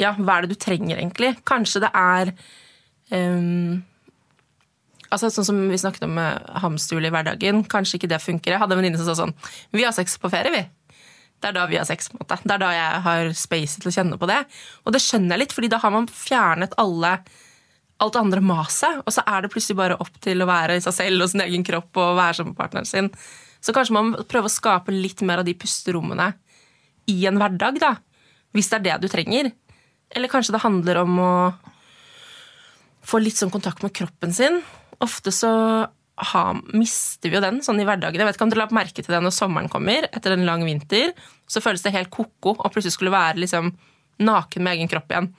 Ja, 0.00 0.14
hva 0.18 0.38
er 0.38 0.44
det 0.44 0.54
du 0.54 0.60
trenger, 0.60 0.98
egentlig? 0.98 1.34
Kanskje 1.46 1.84
det 1.86 1.90
er 1.94 2.32
um, 3.14 3.82
Altså 5.12 5.28
Sånn 5.30 5.46
som 5.46 5.58
vi 5.70 5.78
snakket 5.78 6.08
om 6.08 6.16
med 6.16 6.46
hamsterhjul 6.62 7.06
i 7.06 7.12
hverdagen. 7.14 7.62
Kanskje 7.70 8.00
ikke 8.00 8.10
det 8.10 8.22
funker. 8.22 8.54
Jeg 8.54 8.62
hadde 8.62 8.74
en 8.74 8.80
venninne 8.80 8.98
som 8.98 9.06
sa 9.06 9.14
sånn 9.20 9.34
Vi 9.70 9.84
har 9.86 9.94
sex 9.94 10.16
på 10.18 10.30
ferie, 10.32 10.50
vi. 10.50 10.64
Det 11.38 11.50
er 11.50 11.54
da 11.54 11.68
vi 11.70 11.78
har 11.78 11.86
sex. 11.86 12.08
på 12.08 12.16
en 12.16 12.24
måte. 12.24 12.40
Det 12.42 12.54
er 12.56 12.62
da 12.62 12.70
jeg 12.74 13.00
har 13.04 13.32
space 13.38 13.80
til 13.80 13.92
å 13.92 13.94
kjenne 13.94 14.18
på 14.18 14.28
det. 14.30 14.40
Og 14.82 14.94
det 14.96 15.02
skjønner 15.04 15.36
jeg 15.36 15.44
litt, 15.44 15.54
fordi 15.54 15.70
da 15.70 15.78
har 15.82 15.92
man 15.94 16.08
fjernet 16.10 16.74
alle 16.80 17.18
alt 18.02 18.16
andre 18.18 18.42
maset, 18.42 19.02
og 19.04 19.14
så 19.14 19.22
er 19.28 19.44
det 19.44 19.52
plutselig 19.52 19.78
bare 19.78 19.98
opp 20.02 20.16
til 20.24 20.42
å 20.42 20.48
være 20.48 20.78
i 20.78 20.82
seg 20.82 20.96
selv 20.96 21.24
og 21.24 21.30
sin 21.30 21.44
egen 21.44 21.64
kropp 21.66 22.00
og 22.02 22.16
være 22.18 22.40
sammen 22.40 22.52
med 22.52 22.58
partneren 22.58 22.88
sin. 22.88 23.10
Så 23.64 23.72
kanskje 23.72 23.94
man 23.96 24.10
må 24.10 24.24
prøve 24.28 24.50
å 24.50 24.52
skape 24.52 24.92
litt 24.92 25.22
mer 25.24 25.40
av 25.40 25.46
de 25.46 25.54
pusterommene 25.56 26.32
i 27.10 27.16
en 27.28 27.38
hverdag, 27.40 27.78
da. 27.80 27.94
Hvis 28.54 28.70
det 28.70 28.80
er 28.80 28.84
det 28.88 29.04
du 29.04 29.08
trenger. 29.12 29.52
Eller 30.14 30.30
kanskje 30.32 30.54
det 30.54 30.62
handler 30.64 31.02
om 31.02 31.18
å 31.20 31.34
få 33.04 33.20
litt 33.20 33.38
sånn 33.38 33.52
kontakt 33.52 33.84
med 33.84 33.92
kroppen 33.96 34.32
sin. 34.34 34.62
Ofte 35.04 35.32
så 35.34 35.52
ha, 36.14 36.44
mister 36.72 37.30
vi 37.30 37.36
jo 37.36 37.42
den 37.42 37.58
sånn 37.64 37.80
i 37.82 37.86
hverdagen. 37.86 38.20
Jeg 38.20 38.28
vet 38.28 38.38
ikke 38.38 38.46
om 38.46 38.52
dere 38.52 38.64
la 38.64 38.76
merke 38.76 39.02
til 39.02 39.10
det 39.10 39.22
når 39.24 39.34
sommeren 39.34 39.70
kommer, 39.72 40.06
etter 40.14 40.36
en 40.36 40.46
lang 40.46 40.62
vinter. 40.66 41.12
Så 41.50 41.62
føles 41.64 41.82
det 41.84 41.94
helt 41.96 42.12
ko-ko 42.14 42.54
å 42.54 42.70
plutselig 42.70 42.94
skulle 42.96 43.14
være 43.14 43.42
liksom 43.42 43.72
naken 44.22 44.62
med 44.62 44.78
egen 44.78 44.90
kropp 44.90 45.10
igjen. 45.10 45.32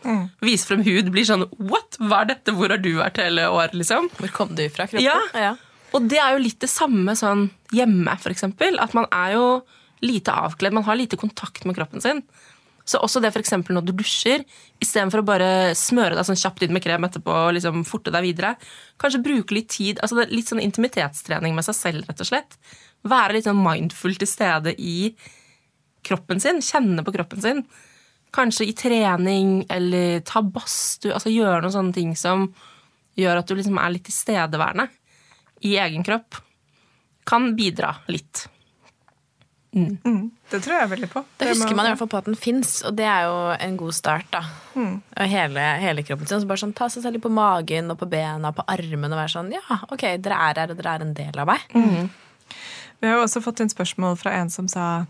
Vise 0.44 0.68
frem 0.68 0.84
hud, 0.84 1.08
blir 1.16 1.28
sånn 1.28 1.46
What? 1.64 1.96
Hva 2.02 2.26
er 2.26 2.34
dette? 2.34 2.56
Hvor 2.58 2.74
har 2.74 2.82
du 2.84 2.92
vært 2.98 3.22
hele 3.24 3.48
året, 3.48 3.78
liksom? 3.78 4.10
Hvor 4.20 4.34
kom 4.36 4.52
du 4.58 4.66
fra, 4.68 4.90
kroppen? 4.92 5.06
Ja. 5.06 5.16
ja. 5.40 5.54
Og 5.96 6.10
det 6.12 6.20
er 6.20 6.36
jo 6.36 6.44
litt 6.44 6.60
det 6.60 6.72
samme 6.72 7.16
sånn 7.16 7.48
hjemme, 7.76 8.18
eksempel. 8.28 8.76
At 8.84 8.96
man 8.98 9.08
er 9.16 9.38
jo 9.38 9.46
lite 10.04 10.34
avkledd. 10.36 10.76
Man 10.76 10.84
har 10.88 11.00
lite 11.00 11.20
kontakt 11.20 11.64
med 11.64 11.78
kroppen 11.78 12.04
sin. 12.04 12.20
Så 12.86 13.00
også 13.02 13.20
det 13.22 13.32
eksempel 13.40 13.74
når 13.74 13.88
du 13.88 13.94
dusjer, 13.98 14.44
istedenfor 14.84 15.24
å 15.24 15.26
bare 15.26 15.50
smøre 15.78 16.18
deg 16.18 16.28
sånn 16.28 16.38
kjapt 16.38 16.66
inn 16.66 16.74
med 16.76 16.84
krem 16.86 17.08
etterpå 17.08 17.34
og 17.34 17.56
liksom 17.58 17.82
forte 17.88 18.14
deg 18.14 18.28
videre, 18.28 18.54
kanskje 19.02 19.24
bruke 19.26 19.58
litt 19.58 19.72
tid 19.74 20.02
altså 20.06 20.28
Litt 20.30 20.52
sånn 20.52 20.62
intimitetstrening 20.62 21.58
med 21.58 21.66
seg 21.66 21.78
selv, 21.80 22.06
rett 22.10 22.22
og 22.22 22.30
slett. 22.30 22.60
Være 23.06 23.38
litt 23.38 23.50
sånn 23.50 23.62
mindful 23.62 24.16
til 24.22 24.30
stede 24.30 24.76
i 24.78 25.12
kroppen 26.06 26.42
sin. 26.42 26.62
Kjenne 26.62 27.04
på 27.06 27.14
kroppen 27.16 27.42
sin. 27.42 27.64
Kanskje 28.36 28.70
i 28.70 28.78
trening 28.78 29.66
eller 29.72 30.22
ta 30.28 30.44
badstue. 30.46 31.14
Altså 31.16 31.34
gjøre 31.34 31.64
noen 31.66 31.76
sånne 31.76 31.96
ting 31.96 32.14
som 32.20 32.50
gjør 33.18 33.42
at 33.42 33.50
du 33.50 33.56
liksom 33.58 33.80
er 33.82 33.94
litt 33.96 34.06
tilstedeværende 34.10 34.90
i 35.66 35.78
egen 35.82 36.06
kropp. 36.06 36.42
Kan 37.26 37.54
bidra 37.58 37.96
litt. 38.12 38.46
Det 39.76 40.60
tror 40.64 40.78
jeg 40.78 40.90
veldig 40.94 41.10
på. 41.12 41.22
Da 41.36 41.46
Det 41.46 41.52
husker 41.52 41.76
man 41.76 41.88
i 41.88 41.92
hvert 41.92 42.00
fall 42.00 42.12
på 42.14 42.20
at 42.22 42.28
den 42.30 42.38
fins, 42.40 42.78
og 42.88 42.96
det 42.96 43.06
er 43.12 43.26
jo 43.28 43.38
en 43.68 43.78
god 43.78 43.96
start. 43.98 44.28
da. 44.32 44.44
Og 44.76 45.32
hele, 45.32 45.66
hele 45.82 46.04
kroppen 46.08 46.30
sin. 46.30 46.40
Så 46.44 46.48
bare 46.48 46.62
sånn, 46.64 46.74
Ta 46.78 46.88
seg 46.92 47.04
selv 47.04 47.18
litt 47.18 47.26
på 47.26 47.32
magen 47.34 47.92
og 47.92 48.00
på 48.00 48.08
bena 48.12 48.54
og 48.54 48.56
på 48.60 48.66
armen 48.72 49.12
og 49.12 49.20
være 49.20 49.34
sånn 49.36 49.52
Ja, 49.56 49.82
ok, 49.92 50.06
dere 50.24 50.38
er 50.50 50.62
her, 50.64 50.72
og 50.72 50.80
dere 50.80 50.94
er 50.96 51.06
en 51.06 51.14
del 51.18 51.42
av 51.44 51.50
meg. 51.52 51.66
Vi 53.02 53.10
har 53.10 53.18
jo 53.20 53.26
også 53.26 53.42
fått 53.44 53.60
inn 53.60 53.70
spørsmål 53.74 54.16
fra 54.18 54.32
en 54.40 54.50
som 54.50 54.70
sa 54.72 55.06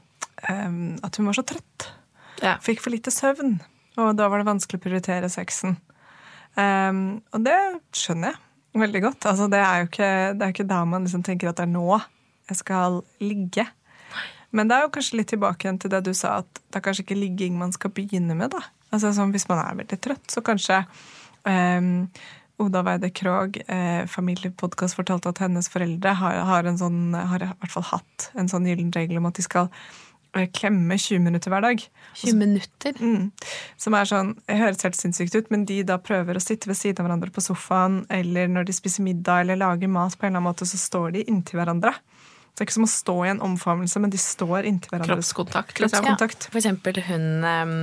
um, 0.50 0.98
at 1.06 1.16
hun 1.20 1.30
var 1.30 1.38
så 1.38 1.46
trøtt. 1.46 1.92
Ja. 2.42 2.58
Fikk 2.64 2.82
for 2.82 2.90
lite 2.92 3.14
søvn, 3.14 3.60
og 4.02 4.16
da 4.18 4.28
var 4.32 4.42
det 4.42 4.50
vanskelig 4.50 4.82
å 4.82 4.86
prioritere 4.88 5.30
sexen. 5.30 5.78
Um, 6.58 7.22
og 7.36 7.46
det 7.46 7.56
skjønner 7.96 8.34
jeg 8.34 8.82
veldig 8.82 9.02
godt. 9.06 9.26
Altså, 9.30 9.48
det 9.52 9.62
er 9.62 9.84
jo 9.84 9.88
ikke, 9.92 10.12
det 10.36 10.42
er 10.48 10.54
ikke 10.56 10.68
da 10.68 10.82
man 10.90 11.06
liksom 11.06 11.24
tenker 11.24 11.52
at 11.52 11.62
det 11.62 11.68
er 11.68 11.72
nå 11.72 11.86
jeg 12.50 12.60
skal 12.60 13.00
ligge. 13.24 13.64
Men 14.56 14.70
det 14.72 14.78
er 14.78 14.86
jo 14.86 14.94
kanskje 14.96 15.20
litt 15.20 15.34
tilbake 15.34 15.68
igjen 15.68 15.82
til 15.84 15.92
det 15.92 16.02
du 16.06 16.14
sa, 16.16 16.40
at 16.44 16.64
det 16.64 16.80
er 16.80 16.86
kanskje 16.86 17.04
ikke 17.04 17.20
ligging 17.20 17.60
man 17.60 17.76
skal 17.76 17.92
begynne 17.96 18.38
med. 18.38 18.56
da. 18.56 18.64
Altså 18.96 19.12
sånn, 19.16 19.34
Hvis 19.36 19.50
man 19.52 19.60
er 19.60 19.78
veldig 19.82 20.00
trøtt, 20.00 20.26
så 20.32 20.44
kanskje 20.46 20.80
um, 21.44 22.08
Oda 22.64 22.86
Weide 22.88 23.10
Krogh, 23.12 23.60
eh, 23.68 24.06
familiepodkast, 24.08 24.96
fortalte 24.96 25.34
at 25.34 25.42
hennes 25.44 25.68
foreldre 25.72 26.16
har, 26.22 26.40
har, 26.48 26.68
en 26.70 26.80
sånn, 26.80 27.00
har 27.14 27.44
i 27.44 27.52
hvert 27.52 27.74
fall 27.74 27.88
hatt 27.90 28.30
en 28.40 28.48
sånn 28.52 28.68
gyllen 28.70 28.94
regel 28.96 29.20
om 29.20 29.28
at 29.28 29.36
de 29.36 29.44
skal 29.44 29.68
eh, 30.38 30.48
klemme 30.56 30.96
20 30.96 31.20
minutter 31.26 31.52
hver 31.52 31.66
dag. 31.66 31.84
20 32.22 32.40
minutter. 32.40 32.96
Mm. 33.04 33.34
Som 33.82 34.00
er 34.00 34.08
sånn, 34.08 34.32
det 34.48 34.60
høres 34.62 34.88
helt 34.88 35.00
sinnssykt 35.02 35.36
ut, 35.36 35.52
men 35.52 35.68
de 35.68 35.82
da 35.84 36.00
prøver 36.00 36.40
å 36.40 36.44
sitte 36.44 36.72
ved 36.72 36.80
siden 36.80 37.04
av 37.04 37.10
hverandre 37.10 37.36
på 37.36 37.44
sofaen, 37.44 38.06
eller 38.08 38.48
når 38.52 38.70
de 38.70 38.80
spiser 38.80 39.04
middag 39.04 39.44
eller 39.44 39.60
lager 39.60 39.92
mat, 39.92 40.16
på 40.16 40.24
en 40.24 40.32
eller 40.32 40.40
annen 40.40 40.54
måte, 40.54 40.70
så 40.70 40.80
står 40.80 41.18
de 41.18 41.28
inntil 41.28 41.60
hverandre. 41.60 41.92
Det 42.56 42.64
er 42.64 42.70
ikke 42.70 42.78
som 42.78 42.86
å 42.88 42.92
stå 42.92 43.14
i 43.26 43.30
en 43.34 43.42
omfavnelse, 43.44 44.00
men 44.00 44.14
de 44.14 44.20
står 44.22 44.64
inntil 44.70 44.94
hverandre. 44.94 45.18
Kroppskontakt, 45.18 45.82
liksom. 45.84 46.06
Kroppskontakt. 46.06 46.46
Ja, 46.48 46.54
For 46.54 46.62
eksempel 46.62 47.02
hun 47.10 47.26
um, 47.44 47.74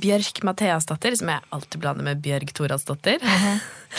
Bjørk 0.00 0.40
Matheasdatter, 0.48 1.18
som 1.20 1.28
jeg 1.34 1.44
alltid 1.52 1.82
blander 1.82 2.06
med 2.08 2.22
Bjørg 2.24 2.54
Toralsdottir. 2.56 3.20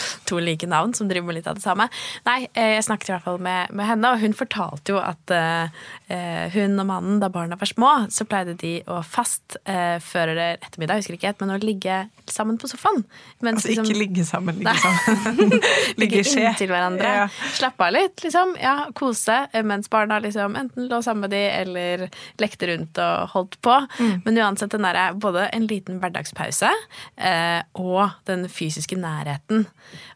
to 0.28 0.40
like 0.42 0.66
navn 0.68 0.94
som 0.94 1.10
driver 1.10 1.30
med 1.30 1.40
litt 1.40 1.50
av 1.50 1.58
det 1.58 1.64
samme. 1.64 1.88
Nei, 2.28 2.38
eh, 2.54 2.74
jeg 2.76 2.86
snakket 2.88 3.10
i 3.10 3.14
hvert 3.16 3.26
fall 3.26 3.42
med, 3.42 3.72
med 3.76 3.88
henne, 3.88 4.12
og 4.12 4.22
hun 4.22 4.36
fortalte 4.36 4.94
jo 4.94 5.00
at 5.02 5.34
eh, 5.36 6.48
hun 6.52 6.78
og 6.80 6.88
mannen, 6.88 7.20
da 7.22 7.30
barna 7.32 7.56
var 7.60 7.68
små, 7.70 7.92
så 8.12 8.26
pleide 8.28 8.54
de 8.60 8.74
å 8.90 8.98
fast 9.06 9.56
uh, 9.68 9.96
før 10.02 10.32
eller 10.34 10.58
ettermiddag, 10.60 10.98
jeg 10.98 11.04
husker 11.04 11.16
ikke 11.16 11.30
helt, 11.30 11.40
men 11.42 11.54
å 11.54 11.58
ligge 11.62 11.98
sammen 12.30 12.58
på 12.60 12.68
sofaen. 12.70 13.02
Mens 13.40 13.62
Altså 13.62 13.72
ikke 13.72 13.84
liksom- 13.84 14.00
ligge 14.00 14.24
sammen, 14.28 14.58
ligge 14.60 14.72
Nei. 14.72 14.82
sammen. 14.82 15.64
ligge 16.02 16.20
i 16.20 16.26
skje. 16.26 16.44
inntil 16.50 16.72
hverandre. 16.72 17.12
Ja. 17.22 17.26
Slappe 17.56 17.88
av 17.88 17.94
litt, 17.96 18.22
liksom. 18.24 18.54
Ja, 18.60 18.76
kose. 18.98 19.38
Mens 19.64 19.90
barna 19.92 20.18
liksom 20.22 20.56
enten 20.58 20.88
lå 20.90 21.02
sammen 21.04 21.26
med 21.26 21.34
de 21.34 21.42
eller 21.50 22.06
lekte 22.40 22.68
rundt 22.70 22.98
og 23.02 23.32
holdt 23.34 23.58
på. 23.64 23.78
Mm. 23.98 24.22
Men 24.26 24.42
uansett 24.44 24.74
den 24.74 24.86
derre 24.86 25.12
både 25.14 25.48
en 25.52 25.66
liten 25.70 26.00
hverdagspause 26.02 26.70
uh, 26.72 27.60
og 27.78 28.18
den 28.28 28.48
fysiske 28.52 28.98
nærheten. 28.98 29.66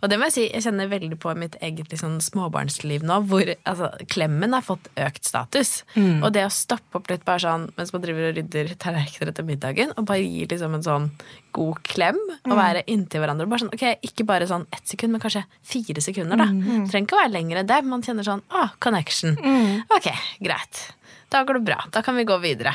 Og 0.02 0.08
det 0.10 0.18
må 0.18 0.28
jeg 0.28 0.32
si, 0.36 0.44
jeg 0.52 0.62
kjenner 0.64 0.88
veldig 0.88 1.18
på 1.20 1.32
mitt 1.36 1.56
eget 1.60 1.90
liksom, 1.92 2.18
småbarnsliv 2.24 3.02
nå, 3.06 3.18
hvor 3.28 3.48
altså, 3.64 3.90
klemmen 4.12 4.52
har 4.56 4.62
fått 4.64 4.88
økt 4.96 5.24
status. 5.28 5.84
Mm. 5.94 6.22
Og 6.24 6.32
det 6.32 6.44
å 6.46 6.52
stoppe 6.52 6.96
opp 7.00 7.10
litt 7.10 7.24
bare 7.24 7.42
sånn 7.44 7.66
mens 7.76 7.92
man 7.92 8.02
driver 8.04 8.30
og 8.30 8.36
rydder 8.38 8.74
tallerkener 8.80 9.32
etter 9.32 9.44
middagen, 9.44 9.92
og 9.96 10.06
bare 10.08 10.24
gir 10.24 10.48
liksom 10.52 10.74
en 10.78 10.82
sånn 10.86 11.10
god 11.56 11.82
klem, 11.88 12.18
og 12.44 12.52
Mm. 12.52 12.58
være 12.60 12.84
inntil 12.86 13.20
hverandre. 13.24 13.48
Bare 13.48 13.60
sånn, 13.64 13.72
ok, 13.74 13.98
Ikke 14.04 14.26
bare 14.26 14.46
sånn 14.46 14.66
ett 14.72 14.86
sekund, 14.86 15.12
men 15.12 15.20
kanskje 15.20 15.44
fire 15.62 16.00
sekunder. 16.00 16.36
da. 16.36 16.44
Mm. 16.44 16.88
Trenger 16.90 17.06
ikke 17.06 17.16
å 17.16 17.22
være 17.24 17.32
lenger 17.32 17.56
enn 17.62 17.66
det. 17.66 17.84
Man 17.84 18.02
kjenner 18.02 18.24
sånn 18.24 18.42
ah, 18.50 18.70
connection. 18.80 19.36
Mm. 19.36 19.82
Ok, 19.90 20.10
greit. 20.40 20.92
Da 21.30 21.44
går 21.44 21.54
det 21.54 21.64
bra. 21.64 21.84
Da 21.90 22.02
kan 22.02 22.14
vi 22.16 22.24
gå 22.24 22.36
videre. 22.40 22.74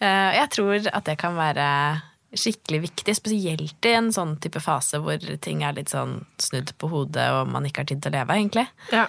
Uh, 0.00 0.32
jeg 0.34 0.48
tror 0.50 0.86
at 0.92 1.04
det 1.04 1.18
kan 1.18 1.34
være 1.36 2.02
skikkelig 2.36 2.80
viktig, 2.84 3.14
spesielt 3.18 3.86
i 3.88 3.94
en 3.96 4.12
sånn 4.14 4.36
type 4.42 4.62
fase 4.62 5.00
hvor 5.02 5.22
ting 5.42 5.64
er 5.66 5.74
litt 5.74 5.90
sånn 5.90 6.20
snudd 6.38 6.72
på 6.78 6.90
hodet 6.92 7.26
og 7.34 7.50
man 7.50 7.66
ikke 7.66 7.82
har 7.82 7.90
tid 7.90 8.02
til 8.04 8.12
å 8.12 8.18
leve, 8.20 8.36
egentlig. 8.38 8.66
Ja. 8.94 9.08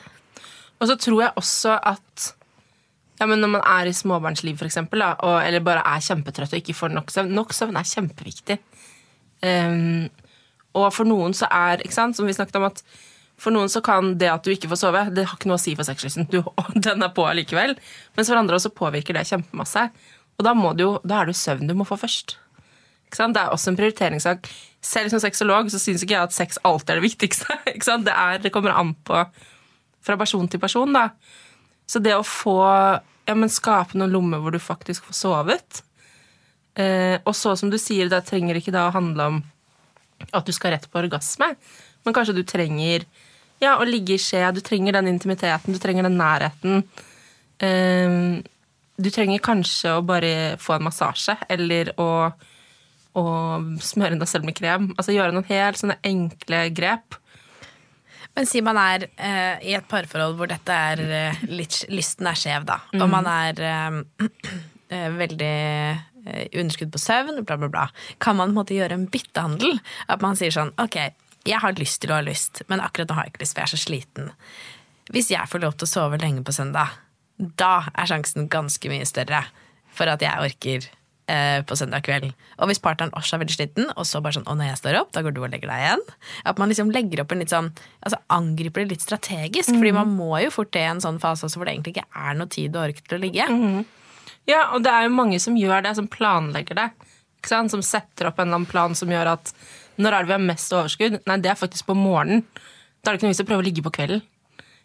Og 0.82 0.90
så 0.90 0.98
tror 0.98 1.28
jeg 1.28 1.38
også 1.38 1.76
at 1.78 2.32
ja, 3.22 3.28
men 3.30 3.38
når 3.44 3.52
man 3.54 3.66
er 3.70 3.86
i 3.86 3.94
småbarnsliv, 3.94 4.58
for 4.58 4.66
eksempel, 4.66 5.04
eller 5.06 5.62
bare 5.62 5.84
er 5.86 6.02
kjempetrøtt 6.02 6.56
og 6.56 6.58
ikke 6.64 6.74
får 6.74 6.94
nok 6.96 7.12
søvn 7.14 7.36
Nok 7.38 7.54
søvn 7.54 7.78
er 7.78 7.86
kjempeviktig. 7.86 8.58
Um, 9.46 10.08
og 10.78 10.88
for 10.96 11.06
noen 11.06 11.36
så 11.38 11.50
er 11.54 11.84
ikke 11.84 11.98
sant, 11.98 12.18
som 12.18 12.26
vi 12.26 12.34
snakket 12.34 12.58
om 12.58 12.68
at 12.70 12.84
For 13.42 13.54
noen 13.54 13.72
så 13.74 13.82
kan 13.82 14.16
det 14.22 14.28
at 14.30 14.46
du 14.46 14.52
ikke 14.54 14.70
får 14.70 14.78
sove, 14.78 15.00
det 15.14 15.24
har 15.26 15.38
ikke 15.38 15.50
noe 15.50 15.58
å 15.58 15.62
si 15.62 15.72
for 15.78 15.86
sexlysten. 15.86 16.28
Den 16.86 17.02
er 17.02 17.14
på 17.14 17.26
allikevel. 17.26 17.74
Mens 18.18 18.30
for 18.30 18.38
andre 18.38 18.60
også 18.60 18.70
påvirker 18.78 19.18
det 19.18 19.24
kjempemasse. 19.30 19.88
Og 20.38 20.46
da, 20.46 20.54
må 20.54 20.76
du 20.78 20.86
da 21.02 21.24
er 21.24 21.32
det 21.32 21.38
søvn 21.40 21.66
du 21.70 21.74
må 21.78 21.88
få 21.90 21.98
først. 21.98 22.36
Det 23.17 23.41
er 23.41 23.52
også 23.52 23.71
en 23.71 23.78
prioriteringssak. 23.80 24.47
Selv 24.82 25.12
som 25.13 25.21
sexolog 25.21 25.69
så 25.71 25.80
syns 25.82 26.04
ikke 26.04 26.15
jeg 26.15 26.24
at 26.30 26.34
sex 26.36 26.58
alltid 26.63 26.95
er 26.95 27.02
det 27.02 27.10
viktigste. 27.10 27.58
Det, 28.08 28.13
er, 28.13 28.39
det 28.41 28.52
kommer 28.54 28.71
an 28.78 28.93
på 29.06 29.26
fra 30.02 30.17
person 30.17 30.47
til 30.50 30.60
person. 30.60 30.93
da. 30.93 31.10
Så 31.86 32.00
det 32.00 32.15
å 32.15 32.24
få 32.26 32.58
ja, 33.28 33.36
men 33.36 33.52
skape 33.52 33.97
noen 34.00 34.12
lommer 34.15 34.41
hvor 34.41 34.52
du 34.56 34.60
faktisk 34.60 35.06
får 35.10 35.13
sovet 35.13 35.82
eh, 36.80 37.19
Og 37.26 37.36
så 37.38 37.54
som 37.60 37.69
du 37.69 37.78
sier, 37.78 38.10
det 38.10 38.24
trenger 38.26 38.58
ikke 38.58 38.74
da 38.74 38.88
å 38.88 38.95
handle 38.95 39.28
om 39.30 39.41
at 40.32 40.45
du 40.45 40.52
skal 40.54 40.74
rett 40.76 40.88
på 40.89 41.00
orgasme, 41.02 41.52
men 42.06 42.13
kanskje 42.15 42.36
du 42.38 42.43
trenger 42.47 43.06
ja, 43.62 43.76
å 43.78 43.86
ligge 43.86 44.15
i 44.15 44.21
skje, 44.21 44.41
du 44.54 44.62
trenger 44.65 44.97
den 44.97 45.10
intimiteten, 45.12 45.74
du 45.74 45.80
trenger 45.82 46.06
den 46.08 46.17
nærheten. 46.17 46.84
eh, 47.62 48.41
Du 49.02 49.10
trenger 49.10 49.41
kanskje 49.41 49.95
å 49.97 50.04
bare 50.06 50.58
få 50.62 50.76
en 50.78 50.86
massasje, 50.86 51.38
eller 51.50 51.89
å, 52.02 52.32
å 53.17 53.26
smøre 53.84 54.19
deg 54.19 54.30
selv 54.30 54.47
med 54.47 54.58
krem. 54.58 54.91
Altså 54.97 55.15
gjøre 55.15 55.36
noen 55.36 55.50
helt 55.50 55.80
sånne 55.80 56.00
enkle 56.08 56.63
grep. 56.76 57.17
Men 58.32 58.47
si 58.47 58.62
man 58.63 58.80
er 58.80 59.10
eh, 59.19 59.63
i 59.67 59.74
et 59.76 59.88
parforhold 59.91 60.38
hvor 60.39 60.47
dette 60.47 60.71
er 60.71 61.02
eh, 61.04 61.41
litt 61.52 61.82
Lysten 61.91 62.30
er 62.32 62.39
skjev, 62.39 62.67
da. 62.69 62.80
Og 62.95 63.10
man 63.12 63.28
er 63.28 63.60
eh, 63.67 64.30
eh, 64.95 65.10
veldig 65.17 65.56
eh, 65.58 66.45
underskudd 66.62 66.93
på 66.93 67.02
søvn, 67.02 67.41
bla, 67.43 67.60
bla, 67.60 67.71
bla. 67.71 67.88
Kan 68.24 68.39
man 68.39 68.52
på 68.52 68.56
en 68.56 68.60
måte 68.62 68.78
gjøre 68.78 68.95
en 69.00 69.10
byttehandel? 69.12 69.82
At 70.08 70.24
man 70.24 70.39
sier 70.39 70.56
sånn 70.56 70.71
Ok, 70.80 71.02
jeg 71.47 71.60
har 71.60 71.76
lyst 71.80 72.04
til 72.04 72.13
å 72.13 72.19
ha 72.19 72.24
lyst, 72.24 72.63
men 72.71 72.84
akkurat 72.84 73.10
nå 73.10 73.17
har 73.17 73.28
jeg 73.28 73.36
ikke 73.36 73.43
lyst, 73.43 73.58
for 73.58 73.63
jeg 73.63 73.67
er 73.67 73.74
så 73.74 73.84
sliten. 73.84 74.32
Hvis 75.12 75.32
jeg 75.34 75.52
får 75.52 75.65
lov 75.65 75.76
til 75.76 75.89
å 75.89 75.91
sove 75.91 76.21
lenge 76.21 76.45
på 76.45 76.56
søndag, 76.56 76.95
da 77.36 77.88
er 77.97 78.08
sjansen 78.08 78.47
ganske 78.52 78.91
mye 78.91 79.08
større 79.10 79.43
for 79.91 80.08
at 80.08 80.21
jeg 80.24 80.45
orker 80.45 80.86
eh, 81.28 81.62
på 81.68 81.78
søndag 81.78 82.06
kveld. 82.06 82.32
Og 82.60 82.70
hvis 82.70 82.82
partneren 82.82 83.14
også 83.18 83.36
er 83.36 83.44
veldig 83.44 83.56
sliten, 83.56 83.90
og 83.96 84.06
så 84.08 84.22
bare 84.22 84.38
sånn 84.40 84.48
'Å, 84.48 84.56
når 84.58 84.72
jeg 84.72 84.80
står 84.82 85.00
opp, 85.02 85.12
da 85.12 85.22
går 85.22 85.34
du 85.34 85.42
og 85.44 85.52
legger 85.52 85.70
deg 85.70 85.82
igjen'. 85.86 86.08
At 86.46 86.58
man 86.58 86.70
liksom 86.70 86.92
legger 86.92 87.22
opp 87.22 87.32
en 87.32 87.40
litt 87.40 87.50
sånn 87.54 87.72
Altså 88.02 88.18
angriper 88.30 88.82
det 88.82 88.90
litt 88.98 89.06
strategisk. 89.06 89.70
Fordi 89.70 89.94
man 89.94 90.16
må 90.18 90.42
jo 90.44 90.50
fort 90.50 90.72
det 90.72 90.82
i 90.82 90.90
en 90.90 91.02
sånn 91.02 91.20
fase 91.20 91.46
også 91.46 91.58
hvor 91.58 91.66
det 91.66 91.76
egentlig 91.76 91.98
ikke 91.98 92.10
er 92.16 92.34
noe 92.34 92.48
tid 92.48 92.76
og 92.76 92.90
ork 92.90 93.04
til 93.08 93.18
å 93.18 93.22
ligge. 93.22 93.86
Ja, 94.48 94.74
og 94.74 94.84
det 94.84 94.90
er 94.90 95.04
jo 95.04 95.14
mange 95.14 95.40
som 95.40 95.56
gjør 95.56 95.84
det, 95.84 95.96
som 95.96 96.08
planlegger 96.08 96.76
det. 96.76 96.92
Ikke 97.42 97.50
sant? 97.54 97.72
Som 97.72 97.82
setter 97.82 98.28
opp 98.28 98.40
en 98.40 98.48
eller 98.48 98.62
annen 98.62 98.70
plan 98.70 98.96
som 98.96 99.10
gjør 99.10 99.36
at 99.38 99.54
når 100.02 100.14
er 100.14 100.24
det 100.24 100.28
vi 100.32 100.38
har 100.38 100.46
mest 100.50 100.74
overskudd? 100.74 101.20
Nei, 101.28 101.38
det 101.38 101.52
er 101.52 101.60
faktisk 101.60 101.86
på 101.86 101.98
morgenen. 101.98 102.46
Da 103.02 103.12
er 103.12 103.16
det 103.16 103.20
ikke 103.20 103.28
noe 103.28 103.36
vits 103.36 103.44
å 103.44 103.50
prøve 103.50 103.64
å 103.64 103.68
ligge 103.68 103.84
på 103.86 103.94
kvelden. 103.94 104.22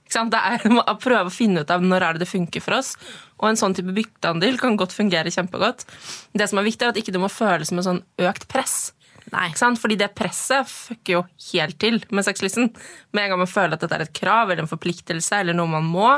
Det 0.06 0.40
er 0.40 0.66
å 0.92 0.96
prøve 1.02 1.30
å 1.30 1.34
finne 1.34 1.64
ut 1.64 1.72
av 1.72 1.84
når 1.84 2.04
er 2.04 2.16
det 2.16 2.26
det 2.26 2.30
funker 2.30 2.62
for 2.64 2.78
oss. 2.78 2.94
Og 3.40 3.50
en 3.50 3.58
sånn 3.60 3.74
type 3.76 3.94
bytteandel 3.96 4.58
kan 4.60 4.78
godt 4.78 4.94
fungere 4.96 5.32
kjempegodt. 5.32 5.84
Det 6.32 6.46
som 6.48 6.60
er 6.60 6.68
viktig, 6.68 6.86
er 6.86 6.94
at 6.94 7.00
ikke 7.00 7.14
det 7.14 7.22
må 7.22 7.32
føles 7.32 7.72
som 7.72 7.82
en 7.82 7.88
sånn 7.90 8.04
økt 8.28 8.46
press. 8.52 8.94
Nei. 9.32 9.50
Fordi 9.56 9.98
det 9.98 10.12
presset 10.14 10.68
fucker 10.70 11.18
jo 11.18 11.22
helt 11.50 11.78
til 11.82 11.98
med 12.14 12.26
sexlysten. 12.26 12.70
Med 13.10 13.26
en 13.26 13.34
gang 13.34 13.42
man 13.42 13.50
føler 13.50 13.74
at 13.74 13.82
dette 13.82 13.98
er 13.98 14.06
et 14.06 14.16
krav 14.16 14.50
eller 14.50 14.64
en 14.64 14.70
forpliktelse 14.70 15.42
eller 15.42 15.56
noe 15.56 15.70
man 15.70 15.88
må, 15.90 16.10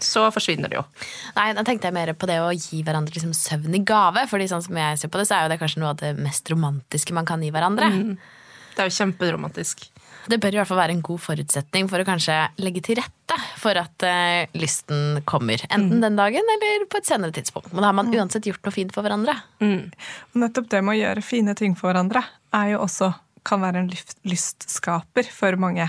så 0.00 0.26
forsvinner 0.32 0.70
det 0.72 0.78
jo. 0.78 0.84
Nei, 1.36 1.50
da 1.56 1.64
tenkte 1.66 1.88
jeg 1.88 1.96
mer 1.96 2.12
på 2.16 2.28
det 2.28 2.38
å 2.40 2.52
gi 2.54 2.82
hverandre 2.84 3.16
liksom 3.16 3.32
søvn 3.36 3.76
i 3.76 3.82
gave. 3.86 4.26
Fordi 4.30 4.48
sånn 4.52 4.64
som 4.64 4.76
jeg 4.80 5.00
ser 5.00 5.12
på 5.12 5.20
det, 5.20 5.26
så 5.28 5.38
er 5.38 5.46
jo 5.46 5.54
det 5.54 5.60
kanskje 5.62 5.82
noe 5.82 5.94
av 5.94 6.02
det 6.02 6.12
mest 6.20 6.52
romantiske 6.52 7.16
man 7.16 7.28
kan 7.28 7.42
gi 7.44 7.52
hverandre. 7.54 7.90
Det 8.76 8.84
er 8.84 8.88
jo 8.90 8.96
kjemperomantisk. 9.00 9.88
Det 10.28 10.38
bør 10.42 10.52
i 10.52 10.58
hvert 10.60 10.68
fall 10.68 10.80
være 10.82 10.94
en 10.96 11.00
god 11.06 11.20
forutsetning 11.24 11.88
for 11.88 12.02
å 12.02 12.04
kanskje 12.08 12.36
legge 12.60 12.82
til 12.84 12.98
rette 13.00 13.38
for 13.62 13.78
at 13.80 14.04
uh, 14.04 14.44
lysten 14.58 15.22
kommer. 15.24 15.62
Enten 15.70 16.00
den 16.04 16.16
dagen 16.18 16.42
eller 16.56 16.84
på 16.90 16.98
et 17.00 17.06
senere 17.08 17.32
tidspunkt. 17.32 17.72
Men 17.72 17.82
da 17.84 17.88
har 17.92 17.96
man 17.96 18.12
uansett 18.12 18.44
gjort 18.50 18.62
noe 18.66 18.74
fint 18.74 18.92
for 18.92 19.06
hverandre. 19.06 19.38
Mm. 19.62 19.90
nettopp 20.34 20.68
det 20.70 20.82
med 20.84 20.96
å 20.96 21.00
gjøre 21.00 21.22
fine 21.24 21.54
ting 21.56 21.74
for 21.78 21.90
hverandre 21.92 22.24
er 22.52 22.72
jo 22.74 22.82
også 22.84 23.12
kan 23.46 23.62
være 23.62 23.80
en 23.80 23.90
lystskaper 24.28 25.24
for 25.32 25.56
mange. 25.56 25.86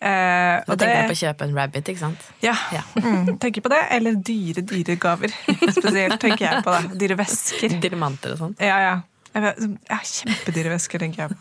Eh, 0.00 0.60
Da 0.66 0.76
tenker 0.76 1.02
det- 1.02 1.08
på 1.10 1.16
å 1.16 1.22
kjøpe 1.22 1.42
en 1.44 1.54
rabbit, 1.56 1.84
ikke 1.88 1.98
sant. 1.98 2.20
Ja, 2.42 2.54
Ja. 2.72 2.82
Mm, 3.00 3.38
tenker 3.38 3.60
på 3.62 3.68
det. 3.70 3.80
Eller 3.90 4.14
dyre, 4.16 4.62
dyre 4.62 4.96
gaver. 4.96 5.28
Spesielt 5.78 6.20
tenker 6.20 6.44
jeg 6.50 6.64
på 6.64 6.70
det. 6.76 6.98
Dyre 6.98 7.16
vesker. 7.16 7.80
Diamanter 7.80 8.32
og 8.32 8.38
sånn. 8.38 8.54
Ja, 8.60 8.78
ja. 8.80 8.94
Jeg 9.34 9.44
har 9.90 10.06
kjempedyre 10.06 10.72
vesker, 10.72 11.02
tenker 11.02 11.26
jeg. 11.26 11.36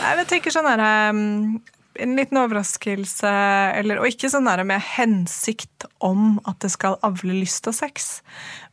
Nei, 0.00 0.14
men 0.14 0.24
Jeg 0.24 0.30
tenker 0.34 0.54
sånn 0.54 0.66
der, 0.66 0.82
um, 1.10 1.60
En 2.00 2.14
liten 2.16 2.38
overraskelse, 2.38 3.30
eller, 3.76 3.98
og 4.00 4.08
ikke 4.08 4.30
sånn 4.32 4.46
der 4.46 4.62
med 4.64 4.80
hensikt 4.94 5.84
om 6.06 6.38
at 6.48 6.62
det 6.62 6.70
skal 6.72 6.96
avle 7.04 7.34
lyst 7.34 7.66
og 7.68 7.74
sex. 7.76 8.20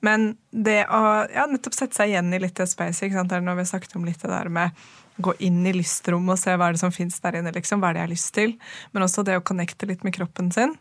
Men 0.06 0.30
det 0.54 0.84
å 0.94 1.02
ja, 1.34 1.48
nettopp 1.50 1.76
sette 1.76 1.98
seg 1.98 2.14
igjen 2.14 2.30
i 2.34 2.40
litt 2.40 2.56
det 2.62 2.70
spacet. 2.70 3.08
ikke 3.08 3.18
sant? 3.18 3.34
Der 3.34 3.44
Når 3.44 3.58
vi 3.58 3.66
har 3.66 3.72
snakket 3.74 3.98
om 4.00 4.06
litt 4.08 4.22
det 4.22 4.32
der 4.32 4.54
med 4.54 4.88
gå 5.18 5.34
inn 5.42 5.66
i 5.66 5.74
lystrommet 5.74 6.36
og 6.36 6.40
se 6.40 6.54
hva 6.54 6.70
er 6.70 6.78
det 6.78 6.82
som 6.82 6.94
fins 6.94 7.18
der 7.24 7.40
inne. 7.40 7.54
liksom, 7.56 7.82
Hva 7.82 7.90
er 7.90 7.98
det 7.98 8.02
jeg 8.02 8.08
har 8.08 8.14
lyst 8.14 8.34
til? 8.36 8.54
Men 8.94 9.06
også 9.06 9.24
det 9.26 9.38
å 9.38 9.46
connecte 9.46 9.90
litt 9.90 10.04
med 10.06 10.16
kroppen 10.16 10.52
sin. 10.54 10.76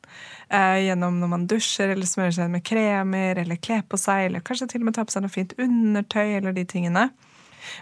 Eh, 0.49 0.87
gjennom 0.87 1.21
når 1.21 1.33
man 1.33 1.47
dusjer 1.51 1.95
eller 1.95 2.09
smører 2.09 2.37
seg 2.37 2.53
med 2.53 2.65
kremer 2.67 3.41
eller 3.43 3.61
kler 3.61 3.83
på 3.89 3.99
seg, 4.01 4.29
eller 4.29 4.45
kanskje 4.45 4.69
til 4.73 4.85
og 4.85 4.91
med 4.91 4.99
ta 4.99 5.07
på 5.07 5.17
seg 5.17 5.25
noe 5.25 5.33
fint 5.33 5.57
undertøy 5.59 6.37
eller 6.37 6.57
de 6.57 6.67
tingene. 6.69 7.09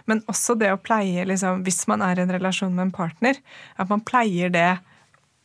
Men 0.09 0.21
også 0.31 0.57
det 0.59 0.71
å 0.73 0.81
pleie, 0.81 1.25
liksom, 1.27 1.63
hvis 1.65 1.85
man 1.91 2.03
er 2.05 2.19
i 2.19 2.25
en 2.25 2.33
relasjon 2.35 2.73
med 2.75 2.87
en 2.87 2.95
partner, 2.95 3.39
at 3.79 3.91
man 3.91 4.03
pleier 4.05 4.53
det 4.53 4.71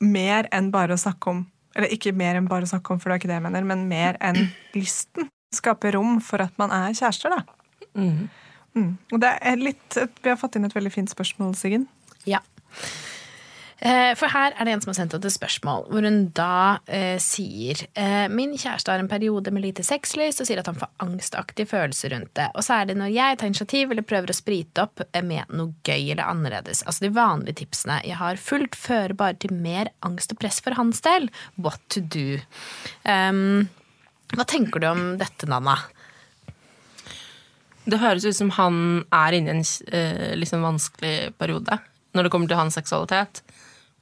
mer 0.01 0.49
enn 0.55 0.71
bare 0.73 0.97
å 0.97 1.01
snakke 1.01 1.33
om 1.33 1.43
Eller 1.77 1.93
ikke 1.95 2.11
mer 2.17 2.35
enn 2.35 2.49
bare 2.51 2.67
å 2.67 2.71
snakke 2.71 2.91
om, 2.91 2.99
for 2.99 3.11
det 3.11 3.15
er 3.15 3.21
ikke 3.21 3.29
det 3.31 3.37
jeg 3.37 3.45
mener, 3.45 3.67
men 3.69 3.85
mer 3.87 4.17
enn 4.27 4.49
lysten. 4.75 5.29
Skape 5.55 5.93
rom 5.95 6.17
for 6.25 6.43
at 6.43 6.57
man 6.59 6.73
er 6.75 6.97
kjærester, 6.99 7.31
da. 7.31 7.45
Mm. 7.95 8.97
Og 9.11 9.21
det 9.23 9.31
er 9.43 9.59
litt 9.59 9.97
Vi 9.99 10.31
har 10.31 10.39
fått 10.39 10.59
inn 10.59 10.67
et 10.67 10.75
veldig 10.75 10.93
fint 10.95 11.11
spørsmål, 11.11 11.55
Siggen. 11.59 11.87
Ja. 12.27 12.43
Eh, 13.81 14.13
For 14.19 14.29
her 14.29 14.53
er 14.53 14.67
det 14.69 14.75
en 14.75 14.83
som 14.85 14.91
har 14.93 14.99
sendt 14.99 15.15
oss 15.17 15.25
et 15.25 15.35
spørsmål, 15.39 15.87
hvor 15.89 16.05
hun 16.05 16.19
da 16.37 16.81
eh, 16.85 17.17
sier 17.23 17.81
eh, 17.97 18.27
Min 18.29 18.53
kjæreste 18.53 18.93
har 18.93 19.01
en 19.01 19.09
periode 19.09 19.53
med 19.57 19.65
lite 19.65 19.85
sexlyst 19.87 20.43
og 20.43 20.49
sier 20.49 20.61
at 20.61 20.69
han 20.69 20.77
får 20.77 20.91
angstaktige 21.01 21.71
følelser 21.71 22.13
rundt 22.13 22.35
det. 22.37 22.51
Og 22.53 22.67
særlig 22.67 22.99
når 23.01 23.15
jeg 23.15 23.39
tar 23.41 23.49
initiativ 23.49 23.95
eller 23.95 24.05
prøver 24.05 24.33
å 24.33 24.37
sprite 24.37 24.85
opp 24.85 25.01
eh, 25.07 25.25
med 25.25 25.49
noe 25.57 25.73
gøy 25.87 26.13
eller 26.13 26.27
annerledes. 26.27 26.85
Altså 26.85 27.07
de 27.07 27.13
vanlige 27.17 27.63
tipsene 27.63 28.03
jeg 28.05 28.21
har 28.21 28.41
fulgt, 28.41 28.77
fører 28.77 29.17
bare 29.17 29.39
til 29.41 29.57
mer 29.57 29.93
angst 30.05 30.35
og 30.35 30.43
press 30.43 30.61
for 30.61 30.77
hans 30.77 31.01
del. 31.07 31.31
What 31.57 31.81
to 31.97 32.05
do? 32.05 32.43
Um, 33.09 33.71
hva 34.37 34.45
tenker 34.45 34.83
du 34.83 34.91
om 34.91 35.07
dette, 35.21 35.49
Nanna? 35.49 35.79
Det 37.89 37.99
høres 37.99 38.29
ut 38.29 38.37
som 38.37 38.53
han 38.59 38.77
er 39.09 39.35
inne 39.35 39.57
i 39.57 39.63
en 39.65 40.37
liksom 40.39 40.63
vanskelig 40.63 41.33
periode 41.41 41.81
når 42.15 42.27
det 42.27 42.33
kommer 42.35 42.51
til 42.51 42.59
hans 42.59 42.77
seksualitet. 42.77 43.41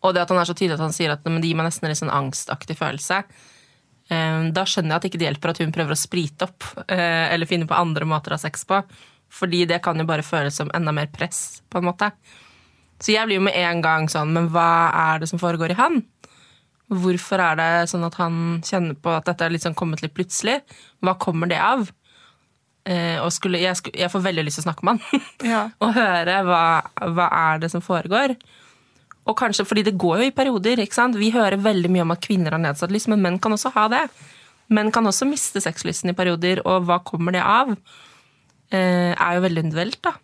Og 0.07 0.15
det 0.15 0.23
at 0.23 0.33
han 0.33 0.41
er 0.41 0.49
så 0.49 0.55
tydelig 0.57 0.79
at 0.79 0.87
han 0.87 0.95
sier 0.95 1.15
at 1.15 1.25
men 1.27 1.41
det 1.43 1.51
gir 1.51 1.59
meg 1.59 1.69
nesten 1.69 1.89
en 1.89 1.93
litt 1.93 2.01
sånn 2.01 2.15
angstaktig 2.15 2.79
følelse. 2.79 3.23
Eh, 4.09 4.41
da 4.55 4.65
skjønner 4.65 4.95
jeg 4.95 4.97
at 4.97 5.07
det 5.07 5.13
ikke 5.13 5.25
hjelper 5.27 5.53
at 5.53 5.63
hun 5.63 5.75
prøver 5.75 5.95
å 5.95 6.01
sprite 6.01 6.49
opp 6.49 6.67
eh, 6.87 7.27
eller 7.33 7.51
finne 7.51 7.69
på 7.69 7.77
andre 7.77 8.09
måter 8.09 8.33
å 8.33 8.39
ha 8.39 8.43
sex 8.43 8.65
på. 8.69 8.81
Fordi 9.29 9.65
det 9.69 9.83
kan 9.85 9.99
jo 10.01 10.07
bare 10.09 10.25
føles 10.25 10.57
som 10.57 10.71
enda 10.77 10.95
mer 10.97 11.11
press, 11.13 11.61
på 11.69 11.81
en 11.81 11.89
måte. 11.91 12.13
Så 12.99 13.13
jeg 13.13 13.29
blir 13.29 13.39
jo 13.39 13.45
med 13.47 13.59
en 13.59 13.83
gang 13.85 14.09
sånn, 14.11 14.33
men 14.35 14.49
hva 14.55 14.89
er 15.13 15.21
det 15.23 15.29
som 15.31 15.41
foregår 15.41 15.75
i 15.75 15.79
han? 15.79 16.01
Hvorfor 16.89 17.43
er 17.45 17.59
det 17.59 17.71
sånn 17.93 18.07
at 18.07 18.17
han 18.17 18.63
kjenner 18.65 18.97
på 18.97 19.13
at 19.13 19.29
dette 19.29 19.45
er 19.45 19.53
litt 19.53 19.67
sånn 19.67 19.77
kommet 19.77 20.01
litt 20.03 20.17
plutselig? 20.17 20.63
Hva 21.05 21.19
kommer 21.21 21.51
det 21.51 21.61
av? 21.61 21.91
Eh, 22.89 23.19
og 23.21 23.29
skulle, 23.37 23.61
jeg, 23.61 23.77
skulle, 23.77 24.01
jeg 24.01 24.11
får 24.11 24.25
veldig 24.25 24.47
lyst 24.47 24.63
til 24.63 24.65
å 24.65 24.69
snakke 24.71 24.89
med 24.89 24.97
han. 24.97 25.27
Ja. 25.53 25.61
og 25.85 25.93
høre 25.99 26.41
hva, 26.49 26.63
hva 27.13 27.29
er 27.53 27.61
det 27.63 27.71
som 27.75 27.85
foregår. 27.85 28.39
Og 29.29 29.37
kanskje, 29.37 29.67
fordi 29.69 29.85
det 29.91 29.99
går 30.01 30.23
jo 30.23 30.27
i 30.31 30.35
perioder. 30.35 30.81
ikke 30.81 30.97
sant? 30.97 31.19
Vi 31.21 31.31
hører 31.35 31.61
veldig 31.61 31.91
mye 31.93 32.07
om 32.07 32.15
at 32.15 32.25
kvinner 32.25 32.57
har 32.57 32.63
nedsatt 32.63 32.93
lyst, 32.95 33.11
men 33.13 33.21
menn 33.25 33.39
kan 33.39 33.53
også 33.53 33.75
ha 33.75 33.89
det. 33.93 34.05
Menn 34.73 34.93
kan 34.93 35.07
også 35.09 35.29
miste 35.29 35.61
sexlysten 35.65 36.13
i 36.13 36.17
perioder, 36.17 36.63
og 36.65 36.89
hva 36.89 37.01
kommer 37.05 37.37
det 37.37 37.45
av? 37.45 37.75
Eh, 38.73 39.13
er 39.13 39.37
jo 39.37 39.45
veldig 39.45 39.65
individuelt, 39.65 40.01
da. 40.05 40.15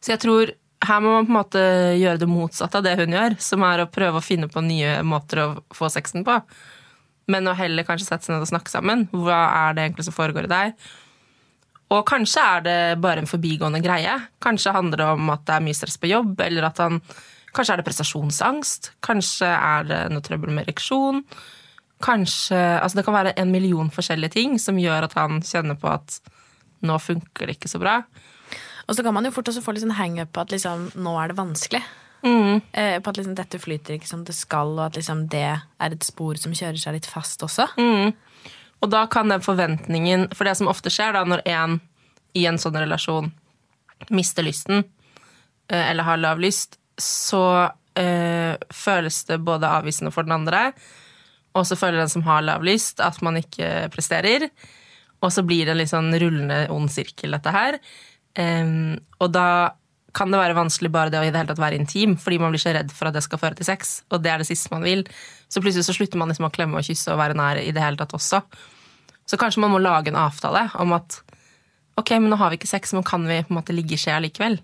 Så 0.00 0.14
jeg 0.14 0.22
tror 0.24 0.52
her 0.80 1.00
må 1.04 1.12
man 1.12 1.26
på 1.26 1.32
en 1.32 1.36
måte 1.36 1.62
gjøre 2.00 2.20
det 2.22 2.28
motsatte 2.28 2.80
av 2.80 2.84
det 2.86 2.96
hun 3.00 3.12
gjør, 3.12 3.36
som 3.44 3.64
er 3.68 3.82
å 3.82 3.90
prøve 3.92 4.20
å 4.20 4.24
finne 4.24 4.48
på 4.48 4.62
nye 4.64 5.00
måter 5.04 5.42
å 5.42 5.48
få 5.76 5.90
sexen 5.92 6.24
på. 6.24 6.38
Men 7.30 7.48
å 7.48 7.56
heller 7.56 7.84
kanskje 7.86 8.08
sette 8.08 8.26
seg 8.26 8.34
ned 8.34 8.46
og 8.46 8.50
snakke 8.50 8.72
sammen. 8.72 9.04
Hva 9.12 9.40
er 9.68 9.76
det 9.76 9.84
egentlig 9.84 10.08
som 10.08 10.16
foregår 10.16 10.48
i 10.48 10.52
deg? 10.52 10.86
Og 11.90 12.04
kanskje 12.06 12.46
er 12.54 12.64
det 12.64 12.78
bare 13.02 13.22
en 13.22 13.28
forbigående 13.28 13.82
greie. 13.84 14.14
Kanskje 14.42 14.72
handler 14.74 15.02
det 15.02 15.10
om 15.18 15.30
at 15.34 15.44
det 15.46 15.56
er 15.56 15.66
mye 15.66 15.76
stress 15.76 15.98
på 16.00 16.10
jobb, 16.10 16.40
eller 16.46 16.68
at 16.70 16.80
han 16.82 17.00
Kanskje 17.56 17.74
er 17.74 17.80
det 17.80 17.86
prestasjonsangst. 17.88 18.92
Kanskje 19.04 19.48
er 19.50 19.88
det 19.88 20.00
noe 20.14 20.24
trøbbel 20.24 20.52
med 20.54 20.68
ereksjon. 20.68 21.24
Kanskje 22.00 22.58
Altså 22.80 23.00
det 23.00 23.06
kan 23.06 23.16
være 23.16 23.34
en 23.40 23.52
million 23.52 23.90
forskjellige 23.92 24.36
ting 24.38 24.58
som 24.62 24.78
gjør 24.80 25.08
at 25.08 25.16
han 25.18 25.42
kjenner 25.44 25.78
på 25.80 25.90
at 25.92 26.20
nå 26.86 26.96
funker 27.02 27.46
det 27.46 27.58
ikke 27.58 27.70
så 27.72 27.80
bra. 27.82 28.00
Og 28.88 28.96
så 28.96 29.04
kan 29.04 29.14
man 29.14 29.26
jo 29.26 29.34
fort 29.34 29.50
også 29.50 29.62
få 29.62 29.74
litt 29.74 29.84
sånn 29.84 29.98
hang-up 29.98 30.32
på 30.34 30.42
at 30.42 30.54
liksom, 30.54 30.88
nå 30.98 31.12
er 31.20 31.30
det 31.30 31.38
vanskelig. 31.38 31.82
Mm. 32.24 32.60
Eh, 32.72 32.96
på 33.00 33.12
at 33.12 33.20
liksom, 33.20 33.36
dette 33.38 33.60
flyter 33.60 33.96
ikke 33.96 34.08
som 34.08 34.24
det 34.26 34.34
skal, 34.36 34.72
og 34.76 34.88
at 34.88 34.98
liksom, 34.98 35.26
det 35.32 35.44
er 35.52 35.94
et 35.94 36.06
spor 36.06 36.40
som 36.40 36.56
kjører 36.56 36.80
seg 36.80 36.96
litt 36.96 37.08
fast 37.08 37.44
også. 37.46 37.68
Og 38.80 38.90
da 38.90 39.04
kan 39.12 39.28
den 39.28 39.42
forventningen 39.44 40.30
For 40.32 40.48
det 40.48 40.54
som 40.56 40.70
ofte 40.72 40.88
skjer 40.92 41.12
da 41.12 41.26
når 41.28 41.42
en 41.52 41.80
i 42.32 42.46
en 42.48 42.60
sånn 42.62 42.78
relasjon 42.78 43.32
mister 44.14 44.46
lysten, 44.46 44.84
eh, 45.68 45.90
eller 45.90 46.06
har 46.06 46.20
lav 46.20 46.40
lyst, 46.40 46.78
så 47.02 47.44
eh, 47.98 48.54
føles 48.74 49.22
det 49.28 49.40
både 49.46 49.70
avvisende 49.70 50.12
for 50.14 50.26
den 50.26 50.36
andre, 50.36 50.70
og 51.56 51.66
så 51.66 51.78
føler 51.78 52.02
den 52.02 52.12
som 52.12 52.24
har 52.28 52.44
lav 52.46 52.64
lyst, 52.66 53.02
at 53.02 53.18
man 53.26 53.40
ikke 53.40 53.88
presterer. 53.94 54.46
Og 55.20 55.32
så 55.34 55.42
blir 55.44 55.66
det 55.66 55.74
en 55.74 55.80
litt 55.80 55.90
sånn 55.90 56.12
rullende 56.14 56.62
ond 56.72 56.90
sirkel, 56.92 57.34
dette 57.34 57.52
her. 57.52 57.78
Em, 58.38 58.94
og 59.18 59.32
da 59.34 59.74
kan 60.16 60.30
det 60.32 60.40
være 60.40 60.56
vanskelig 60.58 60.90
bare 60.90 61.12
det 61.12 61.20
å 61.20 61.24
i 61.26 61.30
det 61.30 61.38
hele 61.38 61.50
tatt 61.52 61.62
være 61.62 61.78
intim, 61.78 62.16
fordi 62.18 62.40
man 62.42 62.54
blir 62.54 62.62
så 62.62 62.72
redd 62.74 62.90
for 62.94 63.10
at 63.10 63.16
det 63.16 63.22
skal 63.26 63.40
føre 63.42 63.58
til 63.58 63.68
sex, 63.68 64.00
og 64.10 64.22
det 64.24 64.32
er 64.32 64.42
det 64.42 64.48
siste 64.48 64.72
man 64.72 64.86
vil. 64.86 65.04
Så 65.50 65.62
plutselig 65.62 65.86
så 65.86 65.94
slutter 65.94 66.18
man 66.18 66.32
liksom 66.32 66.48
å 66.48 66.54
klemme 66.54 66.80
og 66.80 66.86
kysse 66.86 67.12
og 67.12 67.20
være 67.20 67.38
nær 67.38 67.60
i 67.62 67.70
det 67.74 67.82
hele 67.82 68.00
tatt 68.00 68.14
også. 68.16 68.42
Så 69.30 69.38
kanskje 69.38 69.62
man 69.62 69.74
må 69.74 69.82
lage 69.82 70.10
en 70.10 70.18
avtale 70.18 70.66
om 70.82 70.96
at 70.96 71.20
ok, 72.00 72.16
men 72.16 72.30
nå 72.32 72.38
har 72.40 72.50
vi 72.50 72.58
ikke 72.58 72.70
sex, 72.70 72.94
men 72.96 73.06
kan 73.06 73.26
vi 73.28 73.42
på 73.44 73.52
en 73.52 73.60
måte 73.60 73.76
ligge 73.76 73.94
i 73.94 74.00
skje 74.00 74.16
likevel? 74.24 74.58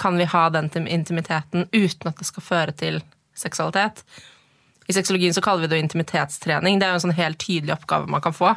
Kan 0.00 0.16
vi 0.18 0.28
ha 0.32 0.48
den 0.50 0.70
intimiteten 0.88 1.68
uten 1.72 2.08
at 2.08 2.20
det 2.20 2.28
skal 2.28 2.44
føre 2.44 2.72
til 2.72 3.00
seksualitet? 3.36 4.04
I 4.88 4.94
sexologien 4.96 5.34
så 5.36 5.42
kaller 5.44 5.66
vi 5.66 5.74
det 5.74 5.82
intimitetstrening. 5.84 6.80
Det 6.80 6.86
er 6.86 6.94
jo 6.94 7.00
en 7.00 7.04
sånn 7.04 7.18
helt 7.18 7.38
tydelig 7.38 7.76
oppgave 7.76 8.10
man 8.10 8.24
kan 8.24 8.34
få. 8.34 8.54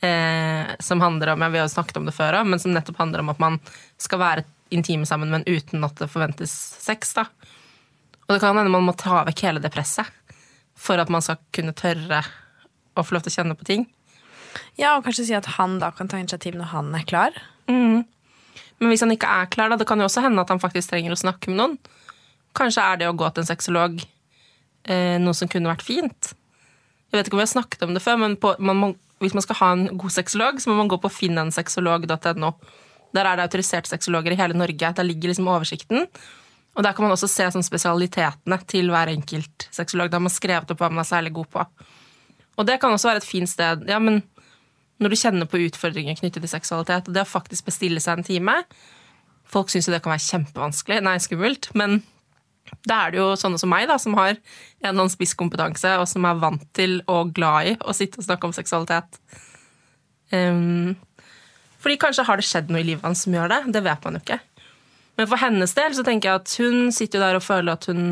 Eh, 0.00 0.72
som 0.80 1.02
handler 1.02 1.34
om, 1.34 1.42
ja, 1.42 1.48
Vi 1.48 1.58
har 1.58 1.66
jo 1.66 1.74
snakket 1.74 1.96
om 2.00 2.06
det 2.06 2.14
før 2.14 2.44
men 2.44 2.58
som 2.58 2.72
nettopp 2.72 2.98
handler 2.98 3.20
om 3.20 3.28
at 3.28 3.38
man 3.38 3.60
skal 3.98 4.18
være 4.18 4.44
intime 4.70 5.06
sammen, 5.06 5.30
men 5.30 5.44
uten 5.46 5.84
at 5.84 5.96
det 5.96 6.10
forventes 6.10 6.52
sex. 6.80 7.14
da. 7.14 7.26
Og 8.28 8.34
det 8.34 8.40
kan 8.40 8.56
hende 8.56 8.70
man 8.70 8.84
må 8.84 8.96
ta 8.96 9.24
vekk 9.24 9.44
hele 9.46 9.60
det 9.60 9.72
presset 9.72 10.06
for 10.78 10.98
at 10.98 11.08
man 11.08 11.22
skal 11.24 11.38
kunne 11.52 11.74
tørre 11.74 12.22
å 12.94 13.04
få 13.04 13.14
lov 13.14 13.24
til 13.24 13.32
å 13.32 13.36
kjenne 13.38 13.56
på 13.58 13.64
ting. 13.64 13.86
Ja, 14.78 14.96
og 14.96 15.04
kanskje 15.06 15.26
si 15.28 15.34
at 15.34 15.46
han 15.58 15.78
da 15.82 15.90
kan 15.90 16.08
ta 16.10 16.20
initiativ 16.20 16.54
når 16.58 16.72
han 16.72 16.94
er 16.94 17.06
klar. 17.08 17.38
Men 18.78 18.92
hvis 18.92 19.02
han 19.02 19.12
ikke 19.14 19.30
er 19.30 19.50
klar, 19.50 19.72
da, 19.72 19.78
det 19.80 19.88
kan 19.88 20.00
jo 20.00 20.06
også 20.06 20.22
hende 20.24 20.42
at 20.42 20.52
han 20.52 20.62
faktisk 20.62 20.92
trenger 20.92 21.14
å 21.14 21.18
snakke 21.18 21.50
med 21.50 21.58
noen. 21.60 21.76
Kanskje 22.58 22.84
er 22.84 23.00
det 23.00 23.10
å 23.10 23.16
gå 23.18 23.28
til 23.30 23.44
en 23.44 23.50
sexolog 23.50 23.98
eh, 24.02 25.16
noe 25.22 25.36
som 25.36 25.50
kunne 25.50 25.70
vært 25.70 25.86
fint. 25.86 26.32
Jeg 27.08 27.18
vet 27.18 27.28
ikke 27.28 27.38
om 27.38 27.42
vi 27.42 27.46
har 27.46 27.54
snakket 27.54 27.84
om 27.86 27.94
det 27.96 28.04
før, 28.04 28.18
men 28.20 28.36
på, 28.40 28.52
man 28.62 28.78
må, 28.78 28.90
hvis 29.22 29.34
man 29.36 29.44
skal 29.44 29.58
ha 29.62 29.70
en 29.74 29.86
god 29.98 30.14
sexolog, 30.14 30.60
så 30.62 30.70
må 30.70 30.78
man 30.80 30.90
gå 30.90 30.98
på 31.02 31.10
finnensexolog.no. 31.12 32.52
Der 33.16 33.24
er 33.24 33.38
det 33.38 33.46
autoriserte 33.48 33.90
sexologer 33.90 34.34
i 34.34 34.38
hele 34.38 34.56
Norge. 34.58 34.92
Der 34.94 35.06
ligger 35.06 35.32
liksom 35.32 35.48
oversikten. 35.48 36.06
Og 36.76 36.84
der 36.84 36.94
kan 36.94 37.06
man 37.06 37.14
også 37.14 37.30
se 37.30 37.46
sånn 37.50 37.64
spesialitetene 37.66 38.58
til 38.68 38.92
hver 38.92 39.10
enkelt 39.10 39.66
sexolog. 39.74 40.10
Da 40.12 40.20
har 40.20 40.26
man 40.26 40.34
skrevet 40.34 40.70
opp 40.70 40.82
hva 40.82 40.90
man 40.92 41.02
er 41.02 41.08
særlig 41.08 41.32
god 41.38 41.48
på. 41.54 41.64
Og 42.58 42.66
det 42.68 42.76
kan 42.82 42.92
også 42.92 43.08
være 43.10 43.22
et 43.22 43.26
fint 43.26 43.50
sted. 43.50 43.86
Ja, 43.88 43.98
men 44.02 44.20
når 44.98 45.12
du 45.12 45.18
kjenner 45.20 45.48
på 45.50 45.60
utfordringer 45.66 46.18
knyttet 46.18 46.42
til 46.42 46.50
seksualitet, 46.50 47.08
og 47.08 47.16
det 47.16 47.24
å 47.24 47.28
faktisk 47.28 47.68
bestille 47.70 48.02
seg 48.02 48.18
en 48.18 48.26
time 48.26 48.60
Folk 49.48 49.70
syns 49.72 49.86
jo 49.88 49.94
det 49.94 50.02
kan 50.04 50.12
være 50.12 50.26
kjempevanskelig, 50.26 50.98
nei, 51.06 51.14
skummelt, 51.24 51.70
men 51.72 52.02
da 52.84 52.98
er 53.06 53.14
det 53.14 53.20
jo 53.20 53.30
sånne 53.40 53.56
som 53.56 53.70
meg, 53.72 53.86
da, 53.88 53.94
som 53.96 54.12
har 54.18 54.34
en 54.34 54.40
eller 54.82 54.90
annen 54.92 55.12
spisskompetanse, 55.12 55.94
og 55.96 56.04
som 56.10 56.26
er 56.28 56.42
vant 56.42 56.66
til 56.76 56.98
og 57.08 57.32
glad 57.36 57.70
i 57.70 57.72
å 57.80 57.94
sitte 57.96 58.20
og 58.20 58.26
snakke 58.26 58.44
om 58.44 58.52
seksualitet. 58.52 59.16
Um, 60.28 60.92
fordi 61.80 61.96
kanskje 62.02 62.26
har 62.28 62.36
det 62.36 62.44
skjedd 62.44 62.68
noe 62.68 62.82
i 62.82 62.88
livet 62.90 63.06
hans 63.06 63.24
som 63.24 63.32
gjør 63.32 63.48
det. 63.54 63.62
Det 63.72 63.84
vet 63.86 64.04
man 64.04 64.18
jo 64.18 64.22
ikke. 64.26 64.38
Men 65.18 65.30
for 65.30 65.40
hennes 65.40 65.72
del 65.74 65.96
så 65.96 66.04
tenker 66.06 66.28
jeg 66.28 66.42
at 66.42 66.56
hun 66.60 66.92
sitter 66.94 67.18
jo 67.18 67.24
der 67.24 67.38
og 67.40 67.46
føler 67.46 67.74
at 67.74 67.88
hun 67.90 68.02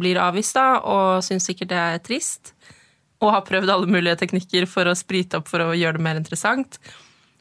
blir 0.00 0.18
avvist, 0.22 0.56
da, 0.56 0.80
og 0.80 1.20
syns 1.26 1.46
sikkert 1.50 1.74
det 1.74 1.82
er 1.82 2.00
trist 2.02 2.54
og 3.20 3.34
har 3.34 3.44
prøvd 3.44 3.72
alle 3.72 3.90
mulige 3.90 4.16
teknikker 4.22 4.66
for 4.70 4.88
å 4.88 4.96
sprite 4.96 5.40
opp 5.40 5.48
for 5.50 5.62
å 5.62 5.76
gjøre 5.76 5.98
det 5.98 6.04
mer 6.04 6.20
interessant. 6.20 6.78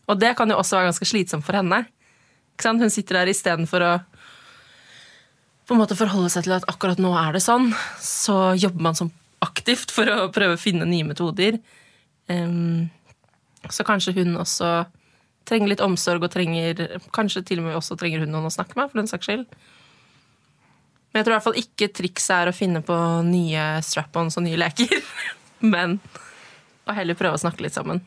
Og 0.10 0.20
det 0.20 0.34
kan 0.38 0.50
jo 0.52 0.58
også 0.60 0.78
være 0.78 0.90
ganske 0.92 1.08
slitsomt 1.08 1.46
for 1.48 1.60
henne. 1.60 1.86
Hun 2.60 2.92
sitter 2.92 3.22
der 3.22 3.32
istedenfor 3.32 3.86
å 3.86 3.94
på 5.70 5.76
en 5.76 5.84
måte 5.84 5.96
forholde 5.96 6.32
seg 6.34 6.48
til 6.48 6.56
at 6.56 6.66
akkurat 6.66 6.98
nå 6.98 7.12
er 7.14 7.36
det 7.36 7.44
sånn, 7.46 7.68
så 8.02 8.56
jobber 8.58 8.88
man 8.88 8.96
sånn 8.98 9.12
aktivt 9.46 9.94
for 9.94 10.10
å 10.10 10.32
prøve 10.34 10.56
å 10.58 10.62
finne 10.62 10.88
nye 10.90 11.06
metoder. 11.06 11.60
Um, 12.26 12.90
så 13.70 13.86
kanskje 13.86 14.16
hun 14.18 14.34
også 14.42 14.88
trenger 15.46 15.70
litt 15.70 15.84
omsorg, 15.86 16.26
og 16.26 16.34
trenger, 16.34 16.98
kanskje 17.14 17.46
til 17.46 17.62
og 17.62 17.68
med 17.68 17.78
også 17.78 17.98
trenger 18.02 18.26
hun 18.26 18.34
noen 18.34 18.50
å 18.50 18.54
snakke 18.54 18.80
med, 18.80 18.90
for 18.90 19.02
den 19.02 19.12
saks 19.12 19.30
skyld. 19.30 19.46
Men 21.10 21.22
jeg 21.22 21.28
tror 21.28 21.34
i 21.34 21.38
hvert 21.38 21.48
fall 21.48 21.62
ikke 21.62 21.94
trikset 22.02 22.36
er 22.36 22.52
å 22.52 22.56
finne 22.56 22.82
på 22.86 22.98
nye 23.30 23.70
strap-ons 23.86 24.42
og 24.42 24.46
nye 24.46 24.60
leker. 24.62 24.98
Men 25.74 26.00
å 26.90 26.96
heller 26.96 27.18
prøve 27.18 27.38
å 27.38 27.42
snakke 27.42 27.66
litt 27.66 27.76
sammen. 27.76 28.02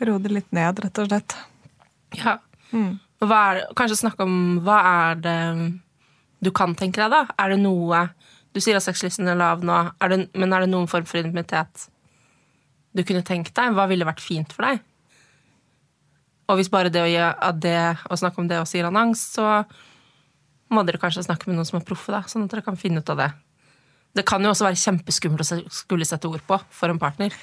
Ro 0.00 0.16
det 0.22 0.32
litt 0.32 0.50
ned, 0.56 0.80
rett 0.80 0.98
og 1.02 1.10
slett. 1.10 1.36
Ja. 2.16 2.38
Mm. 2.72 2.98
er, 3.26 3.62
kanskje 3.76 4.00
snakke 4.00 4.24
om 4.24 4.60
hva 4.64 4.80
er 4.88 5.20
det 5.20 5.38
du 6.40 6.50
kan 6.56 6.74
tenke 6.78 7.02
deg, 7.02 7.12
da? 7.12 7.26
Er 7.40 7.52
det 7.52 7.60
noe 7.60 8.08
Du 8.50 8.58
sier 8.58 8.78
at 8.78 8.82
sexlysten 8.82 9.28
er 9.30 9.36
lav 9.38 9.60
nå, 9.62 9.74
er 10.02 10.10
det, 10.10 10.16
men 10.34 10.52
er 10.52 10.64
det 10.64 10.72
noen 10.72 10.88
form 10.90 11.04
for 11.06 11.20
intimitet 11.20 11.84
du 12.90 13.04
kunne 13.06 13.22
tenkt 13.22 13.54
deg? 13.54 13.76
Hva 13.76 13.84
ville 13.86 14.08
vært 14.08 14.22
fint 14.24 14.50
for 14.50 14.66
deg? 14.66 14.80
Og 16.50 16.58
hvis 16.58 16.70
bare 16.72 16.90
det 16.90 17.04
å, 17.04 17.06
gjøre, 17.06 17.52
det, 17.62 17.76
å 18.10 18.18
snakke 18.18 18.42
om 18.42 18.48
det 18.50 18.58
også 18.58 18.80
gir 18.80 18.88
han 18.88 18.98
angst, 18.98 19.36
så 19.38 19.60
må 20.74 20.82
dere 20.82 20.98
kanskje 20.98 21.22
snakke 21.28 21.46
med 21.46 21.60
noen 21.60 21.68
som 21.68 21.78
er 21.78 21.86
proffe, 21.86 22.10
da, 22.10 22.24
sånn 22.26 22.48
at 22.48 22.50
dere 22.56 22.66
kan 22.66 22.78
finne 22.80 23.04
ut 23.04 23.12
av 23.14 23.22
det. 23.22 23.28
Det 24.16 24.24
kan 24.26 24.42
jo 24.42 24.50
også 24.50 24.66
være 24.66 24.80
kjempeskummelt 24.80 25.44
å 25.44 25.60
skulle 25.70 26.08
sette 26.08 26.28
ord 26.30 26.42
på 26.48 26.58
for 26.74 26.92
en 26.92 26.98
partner. 26.98 27.34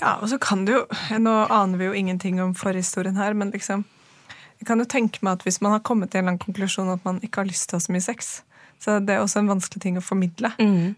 Ja, 0.00 0.16
og 0.18 0.28
så 0.30 0.40
kan 0.42 0.64
det 0.66 0.74
jo 0.74 0.80
Nå 1.22 1.32
aner 1.52 1.78
vi 1.78 1.86
jo 1.86 1.92
ingenting 1.94 2.40
om 2.42 2.54
forhistorien 2.58 3.14
her, 3.20 3.36
men 3.38 3.52
liksom 3.54 3.84
Jeg 4.58 4.66
kan 4.66 4.80
jo 4.82 4.88
tenke 4.90 5.22
meg 5.22 5.38
at 5.38 5.44
hvis 5.46 5.60
man 5.62 5.76
har 5.76 5.84
kommet 5.86 6.10
til 6.10 6.18
en 6.18 6.24
eller 6.24 6.34
annen 6.34 6.42
konklusjon 6.42 6.90
at 6.90 7.04
man 7.06 7.20
ikke 7.22 7.42
har 7.42 7.50
lyst 7.50 7.68
til 7.68 7.76
å 7.76 7.78
ha 7.78 7.84
så 7.84 7.94
mye 7.94 8.04
sex, 8.04 8.32
så 8.80 8.96
det 9.02 9.14
er 9.14 9.22
også 9.22 9.42
en 9.42 9.50
vanskelig 9.50 9.82
ting 9.82 9.98
å 9.98 10.04
formidle. 10.04 10.50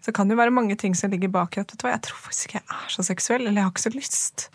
Så 0.04 0.12
kan 0.14 0.28
det 0.28 0.36
jo 0.36 0.40
være 0.42 0.54
mange 0.54 0.76
ting 0.78 0.94
som 0.94 1.10
ligger 1.10 1.32
bak 1.32 1.56
i 1.56 1.62
at 1.62 1.72
vet 1.72 1.80
du 1.80 1.86
hva, 1.86 1.94
jeg 1.96 2.04
tror 2.06 2.20
faktisk 2.26 2.50
ikke 2.50 2.60
jeg 2.60 2.76
er 2.76 2.92
så 2.94 3.04
seksuell, 3.08 3.46
eller 3.46 3.60
jeg 3.60 3.66
har 3.66 3.72
ikke 3.74 3.84
så 3.86 3.94
lyst. 3.94 4.46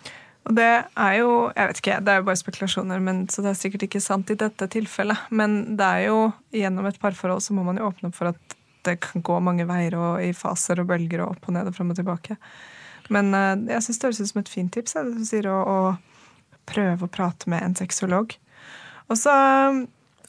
Og 0.49 0.55
det 0.57 0.69
er 0.69 1.13
jo 1.19 1.29
jeg 1.55 1.71
vet 1.71 1.81
ikke, 1.81 1.99
det 2.05 2.13
er 2.13 2.21
jo 2.21 2.27
bare 2.29 2.41
spekulasjoner, 2.41 3.03
men, 3.09 3.21
så 3.29 3.43
det 3.45 3.51
er 3.51 3.59
sikkert 3.59 3.85
ikke 3.89 4.03
sant 4.03 4.31
i 4.33 4.39
dette 4.39 4.69
tilfellet. 4.73 5.27
Men 5.29 5.59
det 5.81 5.91
er 5.97 6.07
jo 6.07 6.17
gjennom 6.55 6.87
et 6.89 7.01
parforhold 7.01 7.43
så 7.45 7.57
må 7.57 7.65
man 7.67 7.81
jo 7.81 7.89
åpne 7.89 8.09
opp 8.09 8.17
for 8.17 8.31
at 8.31 8.50
det 8.87 8.97
kan 9.03 9.21
gå 9.25 9.39
mange 9.43 9.65
veier 9.69 9.95
og 9.99 10.23
i 10.25 10.31
faser 10.35 10.81
og 10.81 10.87
bølger 10.89 11.23
og 11.23 11.35
opp 11.35 11.47
og 11.49 11.55
ned 11.57 11.69
og 11.69 11.75
frem 11.77 11.91
og 11.93 11.99
tilbake. 11.99 12.37
Men 13.13 13.33
eh, 13.37 13.55
jeg 13.75 13.85
syns 13.87 13.99
det 14.01 14.07
høres 14.09 14.21
ut 14.23 14.31
som 14.31 14.41
et 14.43 14.51
fint 14.53 14.73
tips 14.73 14.95
jeg, 14.97 15.07
det 15.09 15.21
du 15.21 15.27
sier, 15.27 15.49
å, 15.51 15.59
å 15.61 16.59
prøve 16.71 17.07
å 17.07 17.11
prate 17.11 17.49
med 17.51 17.63
en 17.65 17.75
sexolog. 17.77 18.35
Og 19.11 19.17
så 19.19 19.33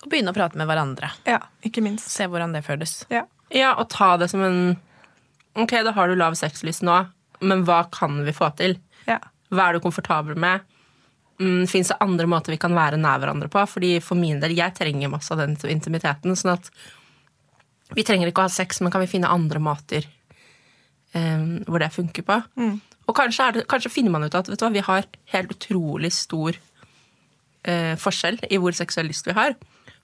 Og 0.02 0.08
begynne 0.10 0.32
å 0.32 0.34
prate 0.34 0.58
med 0.58 0.66
hverandre. 0.66 1.12
Ja, 1.28 1.38
ikke 1.62 1.82
minst. 1.84 2.08
Se 2.10 2.26
hvordan 2.26 2.54
det 2.56 2.64
føles. 2.66 3.04
Ja. 3.12 3.26
Ja, 3.54 3.74
og 3.78 3.90
ta 3.92 4.16
det 4.18 4.30
som 4.32 4.42
en 4.42 4.62
Ok, 5.54 5.74
da 5.84 5.92
har 5.92 6.08
du 6.08 6.14
lav 6.16 6.32
sexlyst 6.40 6.80
nå, 6.82 6.94
men 7.44 7.62
hva 7.68 7.82
kan 7.92 8.22
vi 8.24 8.32
få 8.32 8.48
til? 8.56 8.78
ja. 9.06 9.18
Hva 9.52 9.66
er 9.68 9.76
du 9.76 9.82
komfortabel 9.84 10.38
med? 10.40 10.62
Mm, 11.36 11.66
Fins 11.68 11.90
det 11.92 11.98
andre 12.00 12.24
måter 12.30 12.54
vi 12.54 12.56
kan 12.56 12.72
være 12.72 12.96
nær 12.96 13.18
hverandre 13.20 13.50
på? 13.52 13.60
Fordi 13.68 13.90
For 14.00 14.16
min 14.16 14.38
del, 14.40 14.54
jeg 14.56 14.72
trenger 14.78 15.10
masse 15.12 15.28
av 15.34 15.42
den 15.42 15.58
intimiteten. 15.68 16.32
Sånn 16.40 16.54
at 16.54 16.70
vi 17.92 18.04
trenger 18.06 18.30
ikke 18.30 18.44
å 18.44 18.48
ha 18.48 18.52
sex, 18.52 18.80
men 18.80 18.92
kan 18.92 19.02
vi 19.02 19.10
finne 19.10 19.30
andre 19.32 19.60
måter 19.62 20.06
um, 21.14 21.60
hvor 21.66 21.82
det 21.82 21.92
funker 21.94 22.26
på? 22.26 22.38
Og 23.10 23.16
kanskje, 23.18 23.44
er 23.44 23.56
det, 23.56 23.64
kanskje 23.70 23.92
finner 23.92 24.14
man 24.14 24.24
ut 24.24 24.36
at 24.38 24.48
vet 24.48 24.60
du 24.60 24.64
hva, 24.64 24.72
vi 24.72 24.84
har 24.86 25.08
helt 25.34 25.52
utrolig 25.56 26.12
stor 26.14 26.56
uh, 26.56 27.94
forskjell 28.00 28.40
i 28.48 28.60
hvor 28.62 28.76
seksuell 28.76 29.10
lyst 29.10 29.28
vi 29.28 29.36
har. 29.36 29.56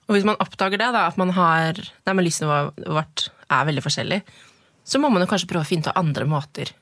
Og 0.09 0.15
hvis 0.15 0.27
man 0.27 0.39
oppdager 0.41 0.81
det, 0.81 0.91
da, 0.95 1.07
at 1.07 1.17
man 1.21 1.33
har 1.37 1.77
Nei, 1.77 2.13
men 2.13 2.25
lystnivået 2.25 2.85
vårt 2.89 3.29
er 3.49 3.65
veldig 3.69 3.85
forskjellig, 3.85 4.19
så 4.89 5.01
må 5.01 5.11
man 5.13 5.23
jo 5.23 5.29
kanskje 5.29 5.49
prøve 5.49 5.65
å 5.65 5.69
finne 5.69 5.85
ut 5.85 5.99
andre 5.99 6.25
måter 6.29 6.73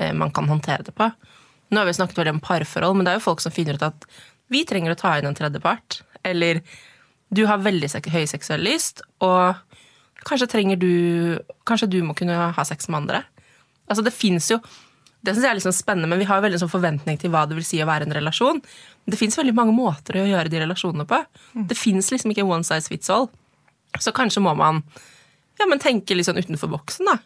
uh, 0.00 0.12
man 0.16 0.34
kan 0.34 0.50
håndtere 0.50 0.86
det 0.86 0.96
på. 0.96 1.10
Nå 1.70 1.78
har 1.78 1.86
vi 1.86 1.94
snakket 1.94 2.18
veldig 2.18 2.38
om 2.38 2.42
parforhold, 2.42 2.96
men 2.98 3.06
det 3.06 3.14
er 3.14 3.20
jo 3.20 3.28
folk 3.28 3.42
som 3.44 3.54
finner 3.54 3.78
ut 3.78 3.86
at 3.86 4.06
vi 4.50 4.64
trenger 4.66 4.96
å 4.96 4.98
ta 4.98 5.14
inn 5.18 5.28
en 5.28 5.36
tredjepart. 5.38 6.00
Eller 6.26 6.64
du 7.30 7.44
har 7.46 7.62
veldig 7.62 7.92
høy 8.10 8.24
seksuell 8.26 8.64
lyst, 8.66 9.04
og 9.22 9.54
kanskje 10.28 10.50
trenger 10.50 10.80
du 10.80 10.92
Kanskje 11.68 11.90
du 11.90 12.00
må 12.04 12.14
kunne 12.18 12.36
ha 12.54 12.64
sex 12.66 12.88
med 12.88 13.02
andre. 13.02 13.24
Altså 13.90 14.04
det 14.06 14.14
fins 14.14 14.50
jo 14.50 14.58
Det 15.20 15.34
syns 15.34 15.44
jeg 15.44 15.52
er 15.52 15.62
sånn 15.64 15.76
spennende, 15.76 16.08
men 16.08 16.20
vi 16.22 16.26
har 16.28 16.38
jo 16.38 16.46
veldig 16.46 16.60
sånn 16.62 16.72
forventning 16.72 17.18
til 17.20 17.32
hva 17.32 17.44
det 17.48 17.58
vil 17.58 17.66
si 17.66 17.80
å 17.82 17.88
være 17.88 18.06
en 18.08 18.16
relasjon. 18.16 18.62
Men 18.62 19.12
det 19.12 19.18
fins 19.20 19.36
mange 19.52 19.74
måter 19.76 20.16
å 20.16 20.24
gjøre 20.24 20.48
de 20.48 20.62
relasjonene 20.62 21.04
på. 21.04 21.18
Det 21.68 21.76
fins 21.76 22.08
liksom 22.10 22.32
ikke 22.32 22.46
one 22.48 22.64
size 22.64 22.88
fits 22.88 23.10
all. 23.12 23.28
Så 24.00 24.14
kanskje 24.16 24.40
må 24.40 24.54
man 24.56 24.80
ja, 25.60 25.66
men 25.68 25.82
tenke 25.82 26.16
litt 26.16 26.28
sånn 26.28 26.40
utenfor 26.40 26.70
boksen, 26.72 27.10
da. 27.10 27.18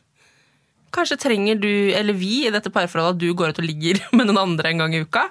Kanskje 0.95 1.19
trenger 1.23 1.59
du, 1.59 1.71
eller 1.95 2.17
vi 2.19 2.45
i 2.47 2.53
dette 2.55 2.71
parforholdet, 2.75 3.15
at 3.17 3.23
du 3.23 3.35
går 3.35 3.55
ut 3.55 3.61
og 3.63 3.69
ligger 3.69 4.01
med 4.17 4.29
noen 4.29 4.43
andre 4.43 4.73
en 4.73 4.85
gang 4.85 4.97
i 4.97 5.05
uka, 5.05 5.29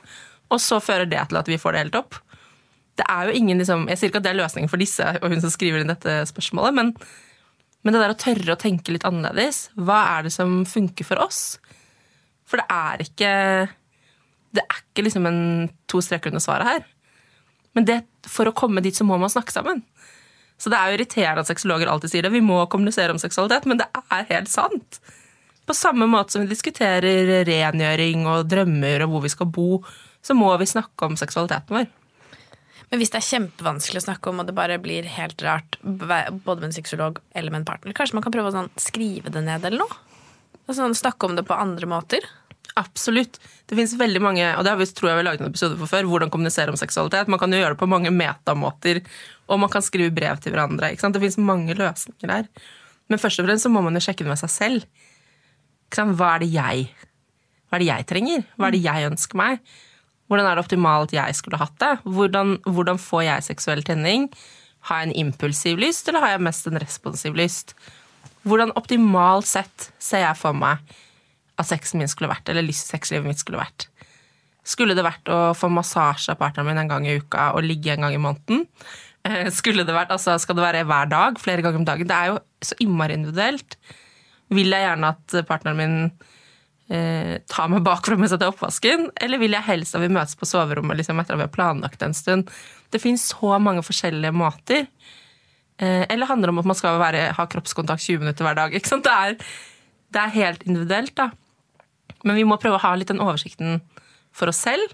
og 0.51 0.61
så 0.61 0.79
fører 0.83 1.09
det 1.09 1.21
til 1.29 1.39
at 1.39 1.49
vi 1.49 1.59
får 1.59 1.75
det 1.75 1.83
helt 1.85 1.99
opp. 1.99 2.19
Det 2.99 3.05
er 3.09 3.27
jo 3.27 3.37
ingen, 3.39 3.57
liksom, 3.57 3.87
Jeg 3.89 3.99
sier 3.99 4.11
ikke 4.11 4.21
at 4.21 4.27
det 4.27 4.33
er 4.35 4.41
løsningen 4.43 4.69
for 4.69 4.81
disse 4.81 5.05
og 5.17 5.31
hun 5.31 5.41
som 5.41 5.49
skriver 5.49 5.81
inn 5.81 5.89
dette 5.89 6.19
spørsmålet, 6.29 6.75
men, 6.77 6.91
men 7.83 7.93
det 7.93 8.01
der 8.01 8.13
å 8.13 8.19
tørre 8.19 8.55
å 8.55 8.59
tenke 8.59 8.95
litt 8.95 9.05
annerledes. 9.07 9.67
Hva 9.75 9.99
er 10.15 10.27
det 10.27 10.33
som 10.35 10.61
funker 10.67 11.07
for 11.07 11.19
oss? 11.23 11.57
For 12.47 12.59
det 12.59 12.67
er 12.71 13.03
ikke 13.03 13.31
Det 14.53 14.61
er 14.61 14.81
ikke 14.83 15.07
liksom 15.07 15.25
en 15.25 15.39
to 15.89 15.99
streker 16.05 16.29
under 16.29 16.43
svaret 16.43 16.67
her. 16.69 16.83
Men 17.73 17.87
det, 17.89 18.03
for 18.29 18.45
å 18.45 18.53
komme 18.53 18.83
dit 18.85 18.93
så 18.93 19.05
må 19.07 19.17
man 19.17 19.31
snakke 19.33 19.55
sammen. 19.55 19.81
Så 20.61 20.69
det 20.69 20.77
er 20.77 20.91
jo 20.91 20.99
irriterende 20.99 21.41
at 21.41 21.49
sexologer 21.49 21.89
alltid 21.89 22.11
sier 22.11 22.27
det. 22.27 22.31
Vi 22.35 22.43
må 22.45 22.59
kommunisere 22.69 23.15
om 23.15 23.17
seksualitet, 23.21 23.65
men 23.65 23.81
det 23.81 23.87
er 23.97 24.29
helt 24.29 24.51
sant. 24.51 24.99
På 25.65 25.73
samme 25.73 26.05
måte 26.11 26.35
som 26.35 26.43
vi 26.43 26.51
diskuterer 26.51 27.41
rengjøring 27.47 28.27
og 28.29 28.45
drømmer 28.51 29.07
og 29.07 29.15
hvor 29.15 29.25
vi 29.25 29.33
skal 29.33 29.49
bo, 29.49 29.81
så 30.23 30.37
må 30.37 30.51
vi 30.61 30.69
snakke 30.69 31.09
om 31.09 31.17
seksualiteten 31.19 31.79
vår. 31.79 31.89
Men 32.93 33.01
hvis 33.01 33.09
det 33.09 33.17
er 33.23 33.25
kjempevanskelig 33.25 34.03
å 34.03 34.05
snakke 34.05 34.29
om, 34.29 34.43
og 34.43 34.45
det 34.45 34.53
bare 34.53 34.75
blir 34.77 35.07
helt 35.15 35.39
rart, 35.41 35.79
både 35.81 36.59
med 36.59 36.67
en 36.67 36.75
sexolog 36.75 37.17
eller 37.33 37.49
med 37.49 37.63
en 37.63 37.65
partner, 37.65 37.95
kanskje 37.97 38.19
man 38.19 38.21
kan 38.21 38.33
prøve 38.35 38.51
å 38.51 38.53
sånn, 38.53 38.67
skrive 38.77 39.31
det 39.33 39.41
ned 39.41 39.63
eller 39.65 39.81
noe? 39.81 39.95
Sånn, 40.69 40.93
snakke 40.93 41.25
om 41.25 41.33
det 41.33 41.41
på 41.47 41.57
andre 41.57 41.89
måter? 41.89 42.27
Absolutt. 42.77 43.39
Det 43.65 43.73
finnes 43.79 43.95
veldig 43.97 44.21
mange, 44.21 44.45
og 44.53 44.61
det 44.61 44.75
har 44.75 44.77
vi, 44.77 44.85
tror 44.85 45.09
jeg 45.09 45.17
vi 45.17 45.21
har 45.23 45.25
laget 45.25 45.41
en 45.41 45.49
episode 45.49 45.79
for 45.79 45.89
før, 45.89 46.05
hvordan 46.11 46.29
kommunisere 46.35 46.69
om 46.69 46.77
seksualitet. 46.77 47.31
Man 47.33 47.41
kan 47.41 47.49
jo 47.49 47.63
gjøre 47.63 47.73
det 47.73 47.79
på 47.81 47.87
mange 47.89 48.11
metamåter, 48.13 49.01
og 49.49 49.61
man 49.65 49.71
kan 49.73 49.85
skrive 49.85 50.13
brev 50.13 50.37
til 50.43 50.53
hverandre. 50.53 50.91
Det 50.93 51.23
finnes 51.23 51.39
mange 51.41 51.73
løsninger 51.79 52.29
der. 52.29 52.67
Men 53.09 53.21
først 53.21 53.41
og 53.41 53.49
fremst 53.49 53.65
så 53.65 53.73
må 53.73 53.81
man 53.85 53.97
jo 53.97 54.03
sjekke 54.05 54.21
det 54.21 54.35
med 54.35 54.41
seg 54.41 54.53
selv. 54.53 54.85
Hva 55.97 56.35
er 56.35 56.45
det 56.45 56.51
jeg 56.53 56.85
Hva 56.93 57.79
er 57.79 57.81
det 57.81 57.89
jeg 57.89 58.07
trenger? 58.13 58.45
Hva 58.53 58.69
er 58.69 58.77
det 58.77 58.83
jeg 58.85 59.09
ønsker 59.09 59.41
meg? 59.41 59.65
Hvordan 60.27 60.47
er 60.47 60.55
det 60.55 60.63
optimalt 60.63 61.13
jeg 61.15 61.37
skulle 61.37 61.59
hatt 61.61 61.75
det? 61.83 61.93
Hvordan, 62.03 62.57
hvordan 62.65 62.99
får 63.01 63.25
jeg 63.27 63.47
seksuell 63.49 63.83
tenning? 63.85 64.29
Har 64.87 65.01
jeg 65.01 65.11
en 65.11 65.27
impulsiv 65.27 65.79
lyst, 65.79 66.07
eller 66.07 66.23
har 66.23 66.35
jeg 66.35 66.45
mest 66.47 66.67
en 66.67 66.79
responsiv 66.81 67.37
lyst? 67.37 67.75
Hvordan 68.43 68.73
optimalt 68.79 69.47
sett 69.47 69.91
ser 70.03 70.25
jeg 70.25 70.39
for 70.39 70.55
meg 70.57 70.81
at 71.59 71.69
sexen 71.69 72.01
min 72.01 72.11
skulle 72.11 72.31
vært, 72.31 72.49
eller 72.49 72.67
sexlivet 72.75 73.27
mitt 73.27 73.39
skulle 73.39 73.61
vært? 73.61 73.87
Skulle 74.67 74.95
det 74.95 75.03
vært 75.05 75.27
å 75.31 75.51
få 75.57 75.69
massasje 75.71 76.33
av 76.33 76.39
partneren 76.39 76.69
min 76.69 76.81
en 76.81 76.91
gang 76.91 77.07
i 77.07 77.17
uka 77.19 77.51
og 77.55 77.65
ligge 77.67 77.93
en 77.93 78.05
gang 78.05 78.15
i 78.15 78.21
måneden? 78.21 78.63
Eh, 79.27 79.47
skulle 79.55 79.85
det 79.87 79.95
vært, 79.95 80.11
altså 80.11 80.37
Skal 80.39 80.57
det 80.57 80.65
være 80.65 80.83
hver 80.87 81.09
dag, 81.11 81.39
flere 81.39 81.63
ganger 81.63 81.79
om 81.79 81.87
dagen? 81.87 82.07
Det 82.07 82.15
er 82.15 82.31
jo 82.31 82.39
så 82.63 82.77
innmari 82.83 83.15
individuelt. 83.19 83.77
Vil 84.53 84.71
jeg 84.71 84.87
gjerne 84.87 85.11
at 85.15 85.35
partneren 85.47 85.79
min 85.79 85.97
eh, 86.91 87.39
ta 87.49 87.67
meg 87.71 87.83
bakfra 87.85 88.17
mens 88.19 88.33
jeg 88.33 88.41
tar 88.41 88.51
oppvasken, 88.51 89.09
eller 89.23 89.41
vil 89.41 89.55
jeg 89.55 89.67
helst 89.67 89.95
at 89.95 90.03
vi 90.03 90.11
møtes 90.13 90.37
på 90.39 90.49
soverommet 90.49 90.99
liksom, 90.99 91.19
etter 91.21 91.35
at 91.35 91.41
vi 91.41 91.47
har 91.47 91.53
planlagt 91.53 92.03
en 92.05 92.15
stund? 92.17 92.51
Det 92.93 93.01
finnes 93.01 93.23
så 93.33 93.57
mange 93.61 93.83
forskjellige 93.85 94.33
måter. 94.35 94.87
Eh, 95.81 96.03
eller 96.09 96.29
handler 96.29 96.49
det 96.49 96.55
om 96.55 96.63
at 96.63 96.71
man 96.73 96.79
skal 96.79 96.99
være, 97.01 97.29
ha 97.37 97.47
kroppskontakt 97.49 98.03
20 98.03 98.25
minutter 98.25 98.45
hver 98.45 98.59
dag? 98.59 98.75
Det 98.75 99.13
er, 99.13 99.37
det, 99.37 100.19
er, 100.21 100.35
helt 100.37 100.65
individuelt, 100.67 101.15
da. 101.17 101.31
Men 102.23 102.37
vi 102.39 102.45
må 102.47 102.59
prøve 102.61 102.77
å 102.79 102.85
ha 102.85 102.93
litt 102.95 103.11
den 103.11 103.23
oversikten 103.23 103.81
for 104.33 104.51
oss 104.51 104.61
selv, 104.63 104.93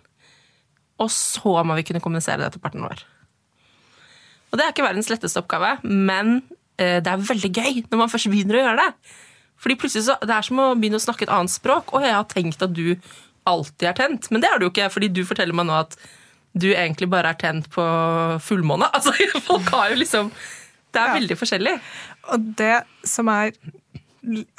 og 0.99 1.11
så 1.13 1.61
må 1.63 1.77
vi 1.77 1.85
kunne 1.87 2.01
kommunisere 2.03 2.41
det 2.43 2.53
til 2.55 2.63
partneren 2.63 2.89
vår. 2.89 3.03
Og 4.49 4.57
det 4.57 4.65
er 4.65 4.73
ikke 4.73 4.87
verdens 4.87 5.11
letteste 5.11 5.41
oppgave, 5.43 5.77
men 5.85 6.39
eh, 6.79 6.99
det 7.03 7.11
er 7.11 7.27
veldig 7.27 7.51
gøy 7.53 7.83
når 7.85 8.01
man 8.01 8.11
først 8.11 8.31
begynner 8.31 8.57
å 8.57 8.63
gjøre 8.63 8.85
det. 8.85 9.17
Fordi 9.59 9.75
plutselig 9.79 10.05
så, 10.07 10.15
Det 10.21 10.35
er 10.35 10.45
som 10.45 10.61
å 10.61 10.69
begynne 10.75 10.99
å 10.99 11.03
snakke 11.03 11.27
et 11.27 11.33
annet 11.33 11.53
språk. 11.53 11.93
Og 11.93 12.05
jeg 12.05 12.15
har 12.15 12.27
tenkt 12.31 12.63
at 12.63 12.73
du 12.75 12.95
alltid 13.49 13.89
er 13.89 13.97
tent, 13.97 14.29
men 14.31 14.43
det 14.43 14.49
er 14.51 14.61
du 14.61 14.67
ikke, 14.69 14.89
fordi 14.93 15.09
du 15.11 15.23
forteller 15.25 15.55
meg 15.57 15.67
nå 15.69 15.79
at 15.79 15.97
du 16.59 16.69
egentlig 16.71 17.09
bare 17.11 17.31
er 17.33 17.39
tent 17.39 17.69
på 17.73 17.83
fullmåne. 18.45 18.89
Altså, 18.95 19.13
folk 19.45 19.69
har 19.73 19.93
jo 19.93 19.99
liksom 20.01 20.31
Det 20.93 21.01
er 21.01 21.11
ja. 21.11 21.17
veldig 21.19 21.37
forskjellig. 21.37 21.75
Og 22.33 22.47
det 22.59 22.77
som 23.07 23.29
er 23.29 23.53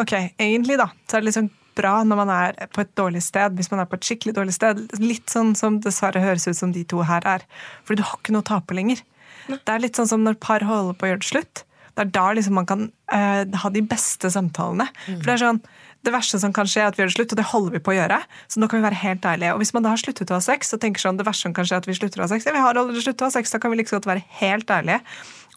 Ok, 0.01 0.15
egentlig, 0.41 0.79
da, 0.81 0.89
så 1.07 1.19
er 1.19 1.23
det 1.23 1.29
liksom 1.29 1.51
bra 1.77 2.01
når 2.05 2.19
man 2.23 2.31
er 2.33 2.57
på 2.75 2.83
et 2.83 2.93
dårlig 2.99 3.21
sted, 3.23 3.55
hvis 3.57 3.71
man 3.71 3.83
er 3.83 3.89
på 3.89 3.99
et 3.99 4.07
skikkelig 4.09 4.35
dårlig 4.39 4.55
sted. 4.57 4.81
Litt 5.03 5.31
sånn 5.33 5.53
som 5.59 5.79
dessverre 5.85 6.23
høres 6.23 6.49
ut 6.49 6.59
som 6.59 6.73
de 6.75 6.83
to 6.89 7.05
her 7.07 7.25
er. 7.29 7.45
Fordi 7.87 8.01
du 8.01 8.09
har 8.09 8.19
ikke 8.19 8.35
noe 8.35 8.45
å 8.45 8.51
tape 8.51 8.77
lenger. 8.77 9.03
Det 9.51 9.75
er 9.75 9.83
litt 9.83 9.99
sånn 9.99 10.09
som 10.11 10.25
når 10.25 10.41
par 10.43 10.65
holder 10.67 10.97
på 10.97 11.07
å 11.07 11.13
gjøre 11.13 11.23
det 11.23 11.31
slutt. 11.31 11.63
Det 12.01 12.07
er 12.07 12.13
da 12.17 12.31
liksom 12.33 12.57
man 12.57 12.69
kan 12.69 12.87
uh, 13.13 13.45
ha 13.61 13.71
de 13.73 13.83
beste 13.85 14.31
samtalene. 14.33 14.87
Mm. 15.05 15.19
For 15.19 15.27
Det 15.27 15.33
er 15.35 15.43
sånn, 15.43 15.59
det 16.07 16.13
verste 16.15 16.39
som 16.41 16.55
kan 16.57 16.69
skje, 16.71 16.87
er 16.87 16.89
at 16.89 16.97
vi 16.97 17.03
gjør 17.03 17.11
det 17.11 17.17
slutt, 17.19 17.35
og 17.35 17.41
det 17.41 17.49
holder 17.51 17.75
vi 17.75 17.83
på 17.85 17.93
å 17.93 17.97
gjøre. 17.99 18.21
Så 18.49 18.63
nå 18.63 18.71
kan 18.71 18.81
vi 18.81 18.87
være 18.87 19.01
helt 19.03 19.27
ærlige. 19.29 19.53
Og 19.53 19.61
hvis 19.61 19.75
man 19.77 19.85
da 19.85 19.93
har 19.93 20.01
sluttet 20.01 20.33
å 20.33 20.39
ha 20.39 20.45
sex, 20.45 20.73
og 20.73 20.81
tenker 20.81 21.03
sånn, 21.03 21.19
det 21.21 21.27
verste 21.29 21.45
som 21.45 21.57
kan 21.57 21.69
skje, 21.69 21.77
er 21.77 21.85
at 21.85 21.91
vi 21.91 21.97
slutter 21.99 22.23
å 22.23 22.25
ha 22.25 22.31
sex, 22.33 22.49
ja, 22.49 22.55
vi 22.57 22.63
har 22.65 22.73
allerede 22.73 23.05
sluttet 23.05 23.27
å 23.27 23.29
ha 23.29 23.35
sex, 23.35 23.53
da 23.53 23.61
kan 23.61 23.75
vi 23.75 23.83
liksom 23.83 24.01
godt 24.01 24.09
være 24.09 24.25
helt 24.41 24.73
ærlige. 24.73 25.03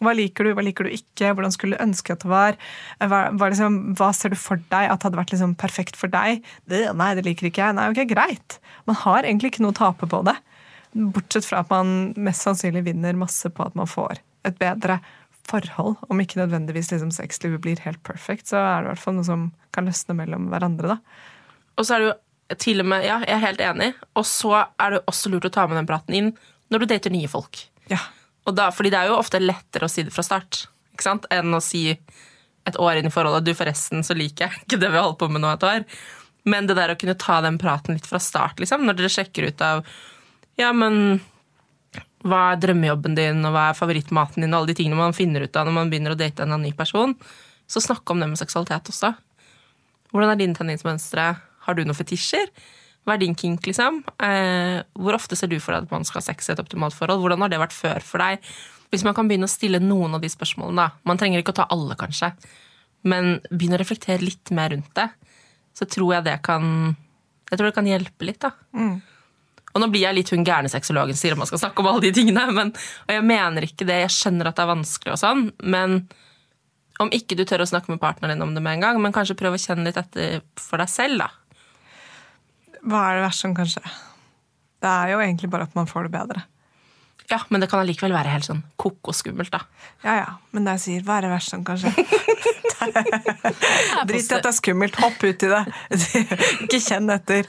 Hva 0.04 0.12
liker 0.18 0.44
du, 0.44 0.52
hva 0.58 0.66
liker 0.66 0.84
du 0.84 0.92
ikke, 0.92 1.30
hvordan 1.32 1.54
skulle 1.54 1.78
du 1.78 1.84
ønske 1.86 2.12
at 2.12 2.26
det 2.26 2.30
var? 2.34 2.60
Hva, 3.00 3.22
hva, 3.32 3.48
liksom, 3.54 3.80
hva 3.96 4.10
ser 4.16 4.34
du 4.34 4.38
for 4.40 4.60
deg 4.74 4.90
at 4.90 5.06
hadde 5.06 5.20
vært 5.20 5.32
liksom 5.32 5.56
perfekt 5.56 5.96
for 5.96 6.12
deg? 6.12 6.44
Det, 6.68 6.82
nei, 6.98 7.12
det 7.16 7.24
liker 7.24 7.48
ikke 7.48 7.64
jeg. 7.64 7.78
Nei, 7.78 7.88
ok, 7.94 8.02
greit. 8.10 8.58
Man 8.90 9.00
har 9.00 9.24
egentlig 9.24 9.54
ikke 9.54 9.64
noe 9.64 9.72
å 9.72 9.80
tape 9.80 10.10
på 10.10 10.20
det. 10.28 10.36
Bortsett 10.92 11.48
fra 11.48 11.64
at 11.64 11.72
man 11.72 12.12
mest 12.20 12.44
sannsynlig 12.44 12.84
vinner 12.90 13.16
masse 13.18 13.48
på 13.48 13.64
at 13.64 13.78
man 13.78 13.88
får 13.88 14.20
et 14.44 14.58
bedre 14.60 15.00
forhold. 15.48 15.96
Om 16.08 16.22
ikke 16.22 16.40
nødvendigvis 16.40 16.90
liksom 16.92 17.12
sexlivet 17.14 17.62
blir 17.64 17.82
helt 17.84 18.02
perfect, 18.06 18.48
så 18.50 18.60
er 18.60 18.82
det 18.82 18.88
i 18.88 18.92
hvert 18.92 19.04
fall 19.04 19.16
noe 19.18 19.28
som 19.28 19.46
kan 19.74 19.88
løsne 19.88 20.16
mellom 20.18 20.50
hverandre. 20.52 20.96
da. 20.96 20.98
Og 21.78 21.86
så 21.86 21.96
er 21.96 22.02
det 22.02 22.10
jo 22.10 22.58
til 22.60 22.82
og 22.84 22.90
med, 22.92 23.06
ja, 23.06 23.20
jeg 23.24 23.36
er 23.36 23.46
helt 23.46 23.62
enig, 23.64 23.92
og 24.14 24.26
så 24.28 24.52
er 24.60 24.94
det 24.94 25.04
også 25.10 25.32
lurt 25.32 25.48
å 25.48 25.54
ta 25.54 25.64
med 25.68 25.80
den 25.80 25.88
praten 25.88 26.16
inn 26.16 26.34
når 26.72 26.84
du 26.84 26.90
dater 26.92 27.14
nye 27.14 27.30
folk. 27.30 27.64
Ja. 27.90 28.00
Og 28.44 28.56
da, 28.56 28.68
fordi 28.74 28.92
det 28.92 29.00
er 29.00 29.10
jo 29.10 29.18
ofte 29.18 29.40
lettere 29.40 29.88
å 29.88 29.92
si 29.92 30.04
det 30.04 30.12
fra 30.14 30.24
start 30.26 30.66
ikke 30.94 31.06
sant? 31.06 31.26
enn 31.32 31.56
å 31.56 31.62
si 31.64 31.88
et 32.64 32.76
år 32.80 33.00
inn 33.00 33.08
i 33.08 33.12
forholdet 33.12 33.48
du 33.48 33.56
forresten 33.56 34.04
så 34.06 34.16
liker 34.16 34.46
jeg 34.46 34.64
ikke 34.64 34.80
det 34.80 34.92
vi 34.92 34.98
har 35.00 35.08
holdt 35.08 35.20
på 35.20 35.28
med 35.32 35.42
nå 35.42 35.50
et 35.52 35.66
år. 35.66 35.84
Men 36.48 36.68
det 36.68 36.76
der 36.78 36.92
å 36.92 36.98
kunne 37.00 37.16
ta 37.20 37.40
den 37.44 37.58
praten 37.60 37.96
litt 37.96 38.06
fra 38.08 38.20
start, 38.20 38.60
liksom, 38.60 38.84
når 38.84 38.98
dere 38.98 39.12
sjekker 39.12 39.48
ut 39.48 39.64
av 39.64 39.84
Ja, 40.60 40.70
men 40.76 41.20
hva 42.24 42.40
er 42.52 42.60
drømmejobben 42.62 43.16
din, 43.18 43.42
og 43.44 43.52
hva 43.52 43.68
er 43.70 43.78
favorittmaten 43.78 44.44
din, 44.44 44.52
og 44.52 44.62
alle 44.62 44.72
de 44.72 44.78
tingene 44.78 45.00
man 45.00 45.16
finner 45.16 45.44
ut 45.44 45.56
av 45.60 45.68
når 45.68 45.76
man 45.76 45.90
begynner 45.92 46.14
å 46.14 46.18
date 46.18 46.46
en 46.46 46.56
ny 46.62 46.72
person. 46.76 47.12
Så 47.68 47.82
snakk 47.84 48.08
om 48.12 48.20
det 48.20 48.30
med 48.30 48.40
seksualitet 48.40 48.88
også. 48.92 49.12
Hvordan 50.14 50.32
er 50.32 50.40
dine 50.40 50.56
tenningsmønstre? 50.56 51.26
Har 51.66 51.76
du 51.76 51.82
noen 51.84 51.96
fetisjer? 51.96 52.48
Hva 53.04 53.16
er 53.16 53.20
din 53.20 53.36
kink, 53.36 53.66
liksom? 53.68 54.00
Eh, 54.24 54.80
hvor 54.96 55.16
ofte 55.16 55.36
ser 55.36 55.50
du 55.52 55.58
for 55.60 55.74
deg 55.74 55.84
at 55.84 55.92
man 55.92 56.06
skal 56.08 56.22
ha 56.22 56.26
sex 56.28 56.48
i 56.48 56.54
et 56.54 56.60
optimalt 56.62 56.96
forhold? 56.96 57.20
Hvordan 57.20 57.44
har 57.44 57.52
det 57.52 57.60
vært 57.60 57.76
før 57.76 58.04
for 58.04 58.24
deg? 58.24 58.44
Hvis 58.92 59.04
man 59.04 59.16
kan 59.16 59.28
begynne 59.28 59.48
å 59.48 59.52
stille 59.52 59.82
noen 59.82 60.16
av 60.16 60.22
de 60.24 60.30
spørsmålene, 60.32 60.86
da. 60.86 61.04
Man 61.08 61.20
trenger 61.20 61.42
ikke 61.42 61.52
å 61.52 61.60
ta 61.60 61.66
alle, 61.74 61.96
kanskje. 62.00 62.30
Men 63.04 63.34
begynne 63.50 63.76
å 63.76 63.82
reflektere 63.82 64.24
litt 64.24 64.52
mer 64.54 64.72
rundt 64.72 64.92
det. 64.96 65.10
Så 65.76 65.88
tror 65.90 66.14
jeg 66.16 66.28
det 66.28 66.38
kan 66.46 66.94
Jeg 67.50 67.58
tror 67.58 67.68
det 67.68 67.76
kan 67.76 67.88
hjelpe 67.88 68.24
litt, 68.24 68.40
da. 68.40 68.54
Mm. 68.72 69.02
Og 69.74 69.82
nå 69.82 69.88
blir 69.90 70.04
jeg 70.06 70.14
litt 70.14 70.30
hun 70.30 70.44
gærne 70.46 70.70
sexologen 70.70 71.18
sier 71.18 71.34
om 71.34 71.42
man 71.42 71.50
skal 71.50 71.64
snakke 71.64 71.82
om 71.82 71.88
alle 71.90 72.04
de 72.06 72.12
tingene. 72.14 72.44
Men, 72.54 72.70
og 73.08 73.10
jeg 73.10 73.26
mener 73.26 73.66
ikke 73.66 73.86
det. 73.88 74.04
Jeg 74.04 74.14
skjønner 74.14 74.50
at 74.50 74.58
det 74.58 74.62
er 74.64 74.70
vanskelig 74.70 75.14
og 75.16 75.20
sånn. 75.20 75.48
Men 75.66 75.96
om 77.02 77.10
ikke 77.14 77.34
du 77.38 77.42
tør 77.48 77.64
å 77.64 77.68
snakke 77.68 77.90
med 77.90 78.02
partneren 78.02 78.36
din 78.36 78.46
om 78.46 78.54
det 78.54 78.62
med 78.62 78.78
en 78.78 78.84
gang, 78.86 79.00
men 79.02 79.14
kanskje 79.14 79.36
prøv 79.38 79.56
å 79.56 79.60
kjenne 79.60 79.88
litt 79.88 79.98
etter 79.98 80.44
for 80.60 80.78
deg 80.78 80.92
selv, 80.92 81.24
da. 81.24 81.30
Hva 82.84 83.00
er 83.08 83.18
det 83.18 83.24
verste 83.24 83.48
som 83.48 83.56
kan 83.56 83.70
skje? 83.70 83.82
Det 84.84 84.92
er 84.92 85.14
jo 85.14 85.22
egentlig 85.24 85.50
bare 85.50 85.66
at 85.66 85.74
man 85.74 85.88
får 85.90 86.06
det 86.06 86.14
bedre. 86.14 86.44
Ja, 87.30 87.40
men 87.48 87.62
det 87.62 87.70
kan 87.72 87.80
allikevel 87.80 88.12
være 88.12 88.32
helt 88.34 88.46
sånn 88.46 88.60
koko-skummelt, 88.80 89.52
da. 89.54 89.62
Ja 90.04 90.16
ja, 90.18 90.32
men 90.52 90.68
jeg 90.74 90.82
sier, 90.82 91.04
hva 91.06 91.16
er 91.18 91.26
det 91.26 91.32
verste 91.32 91.56
som 91.56 91.64
kan 91.66 91.80
skje? 91.80 91.92
Drit 94.04 94.28
i 94.28 94.34
at 94.36 94.44
det 94.44 94.50
er 94.50 94.56
skummelt, 94.56 94.98
hopp 95.00 95.22
ut 95.24 95.44
i 95.46 95.50
det. 95.50 95.62
Ikke 96.66 96.80
kjenn 96.84 97.08
etter. 97.14 97.48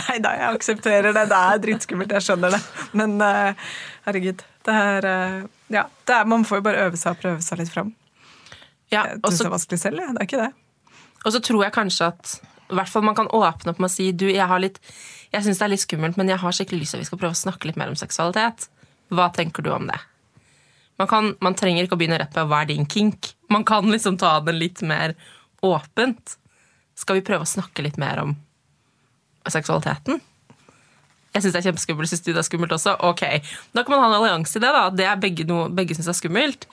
Nei 0.00 0.16
da, 0.24 0.32
jeg 0.40 0.48
aksepterer 0.48 1.14
det. 1.14 1.26
Det 1.30 1.38
er 1.38 1.60
dritskummelt, 1.62 2.14
jeg 2.16 2.26
skjønner 2.26 2.56
det. 2.56 2.60
Men 2.98 3.14
uh, 3.22 3.68
herregud, 4.08 4.42
det 4.66 4.80
er 4.88 5.08
uh, 5.08 5.38
Ja, 5.74 5.86
det 6.08 6.16
er, 6.16 6.26
man 6.30 6.46
får 6.48 6.60
jo 6.60 6.66
bare 6.66 6.88
øve 6.88 6.98
seg 7.00 7.14
og 7.14 7.22
prøve 7.22 7.46
seg 7.46 7.62
litt 7.62 7.70
fram. 7.72 7.94
Ja, 8.92 9.06
jeg 9.10 9.22
syns 9.22 9.40
det 9.44 9.46
er 9.46 9.54
vanskelig 9.54 9.80
selv, 9.84 10.02
jeg. 10.02 10.16
Det 10.16 10.24
er 10.24 10.30
ikke 10.30 10.42
det. 10.42 10.50
Og 11.24 11.32
så 11.32 11.40
tror 11.44 11.64
jeg 11.64 11.74
kanskje 11.78 12.10
at 12.10 12.34
hvert 12.72 12.88
fall 12.88 13.04
man 13.04 13.16
kan 13.18 13.28
åpne 13.28 13.74
opp 13.74 13.82
med 13.82 13.90
å 13.90 13.92
si 13.92 14.10
du, 14.12 14.28
jeg 14.32 14.46
har 14.48 14.62
litt 14.62 14.80
jeg 15.34 15.42
syns 15.42 15.58
det 15.58 15.66
er 15.66 15.72
litt 15.72 15.82
skummelt, 15.82 16.18
men 16.20 16.30
jeg 16.30 16.38
har 16.38 16.54
skikkelig 16.54 16.84
lyst 16.84 16.94
til 16.94 17.00
at 17.00 17.02
vi 17.02 17.08
skal 17.08 17.18
prøve 17.18 17.34
å 17.34 17.38
snakke 17.42 17.66
litt 17.66 17.78
mer 17.80 17.90
om 17.90 17.98
seksualitet. 17.98 18.68
Hva 19.10 19.26
tenker 19.34 19.64
du 19.66 19.72
om 19.74 19.88
det? 19.88 19.98
Man, 21.00 21.08
kan, 21.10 21.32
man 21.42 21.56
trenger 21.58 21.86
ikke 21.86 21.96
å 21.96 21.98
begynne 21.98 22.20
rett 22.22 22.34
på 22.34 22.44
hva 22.46 22.60
er 22.62 22.70
din 22.70 22.86
kink. 22.86 23.32
Man 23.50 23.66
kan 23.66 23.88
liksom 23.90 24.14
ta 24.20 24.36
den 24.46 24.60
litt 24.60 24.82
mer 24.86 25.16
åpent. 25.66 26.36
Skal 26.94 27.18
vi 27.18 27.24
prøve 27.26 27.42
å 27.42 27.50
snakke 27.50 27.82
litt 27.82 27.98
mer 27.98 28.22
om 28.22 28.36
seksualiteten? 29.50 30.22
Jeg 31.34 31.42
syns 31.42 31.56
det 31.56 31.60
er 31.64 31.66
kjempeskummelt. 31.72 32.12
Syns 32.12 32.22
du 32.22 32.30
det 32.30 32.44
er 32.44 32.46
skummelt 32.46 32.76
også? 32.76 32.94
Ok, 33.10 33.24
Da 33.74 33.82
kan 33.82 33.96
man 33.96 34.04
ha 34.04 34.10
en 34.12 34.20
allianse 34.20 34.60
i 34.60 34.62
det. 34.62 34.70
da. 34.70 34.84
Det 34.94 35.08
er 35.10 35.18
begge, 35.18 35.48
noe, 35.50 35.66
begge 35.74 35.96
syns 35.98 36.12
er 36.12 36.20
skummelt. 36.20 36.68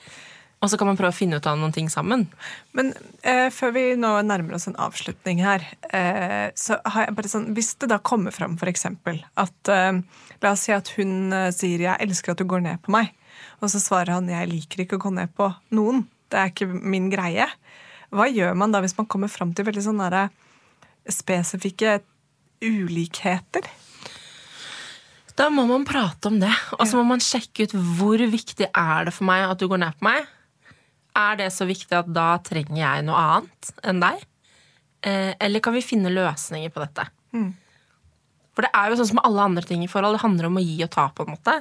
Og 0.62 0.70
så 0.70 0.78
kan 0.78 0.86
man 0.86 0.98
prøve 0.98 1.10
å 1.10 1.16
finne 1.16 1.40
ut 1.40 1.46
av 1.50 1.56
noen 1.58 1.74
ting 1.74 1.88
sammen. 1.90 2.28
Men 2.76 2.92
eh, 3.26 3.48
før 3.50 3.72
vi 3.74 3.82
nå 3.98 4.12
nærmer 4.22 4.54
oss 4.54 4.68
en 4.70 4.78
avslutning 4.78 5.42
her, 5.42 5.64
eh, 5.90 6.54
så 6.54 6.78
har 6.94 7.08
jeg 7.08 7.16
bare 7.18 7.32
sånn 7.32 7.48
Hvis 7.56 7.74
det 7.82 7.90
da 7.90 7.98
kommer 7.98 8.34
fram 8.34 8.54
f.eks. 8.54 8.86
at 8.86 9.72
eh, 9.74 9.98
La 10.42 10.54
oss 10.54 10.62
si 10.68 10.74
at 10.74 10.92
hun 10.96 11.34
eh, 11.34 11.50
sier 11.54 11.82
'jeg 11.82 11.98
elsker 12.06 12.32
at 12.32 12.38
du 12.38 12.46
går 12.46 12.62
ned 12.62 12.82
på 12.82 12.94
meg', 12.94 13.10
og 13.62 13.70
så 13.70 13.82
svarer 13.82 14.14
han 14.14 14.30
'jeg 14.30 14.50
liker 14.50 14.82
ikke 14.82 14.98
å 14.98 15.04
gå 15.06 15.12
ned 15.14 15.34
på 15.34 15.50
noen'. 15.74 16.06
Det 16.30 16.38
er 16.38 16.50
ikke 16.50 16.70
min 16.70 17.10
greie. 17.10 17.46
Hva 18.10 18.26
gjør 18.30 18.54
man 18.56 18.72
da 18.72 18.80
hvis 18.80 18.96
man 18.96 19.06
kommer 19.06 19.28
fram 19.28 19.52
til 19.54 19.66
veldig 19.66 19.82
sånne 19.82 20.30
spesifikke 21.10 22.00
ulikheter? 22.62 23.66
Da 25.36 25.48
må 25.48 25.64
man 25.66 25.86
prate 25.88 26.28
om 26.28 26.38
det. 26.40 26.52
Og 26.78 26.86
så 26.88 26.98
må 26.98 27.04
man 27.08 27.22
sjekke 27.24 27.66
ut 27.66 27.74
hvor 27.98 28.20
viktig 28.20 28.68
er 28.68 29.08
det 29.08 29.14
for 29.16 29.24
meg 29.28 29.46
at 29.48 29.60
du 29.60 29.68
går 29.70 29.80
ned 29.80 29.96
på 29.98 30.08
meg. 30.08 30.28
Er 31.18 31.40
det 31.40 31.50
så 31.52 31.66
viktig 31.68 31.96
at 31.96 32.08
da 32.08 32.36
trenger 32.44 32.78
jeg 32.80 33.06
noe 33.06 33.24
annet 33.36 33.72
enn 33.84 34.00
deg? 34.02 34.22
Eh, 35.02 35.32
eller 35.42 35.60
kan 35.64 35.74
vi 35.76 35.82
finne 35.84 36.12
løsninger 36.12 36.72
på 36.72 36.80
dette? 36.84 37.08
Mm. 37.34 37.50
For 38.52 38.66
det 38.66 38.72
er 38.76 38.90
jo 38.90 38.98
sånn 39.00 39.10
som 39.10 39.18
med 39.20 39.28
alle 39.28 39.46
andre 39.50 39.64
ting 39.66 39.82
i 39.84 39.90
forhold, 39.90 40.16
det 40.16 40.24
handler 40.24 40.48
om 40.48 40.58
å 40.60 40.64
gi 40.64 40.76
og 40.84 40.92
ta, 40.92 41.08
på 41.12 41.24
en 41.24 41.34
måte. 41.34 41.54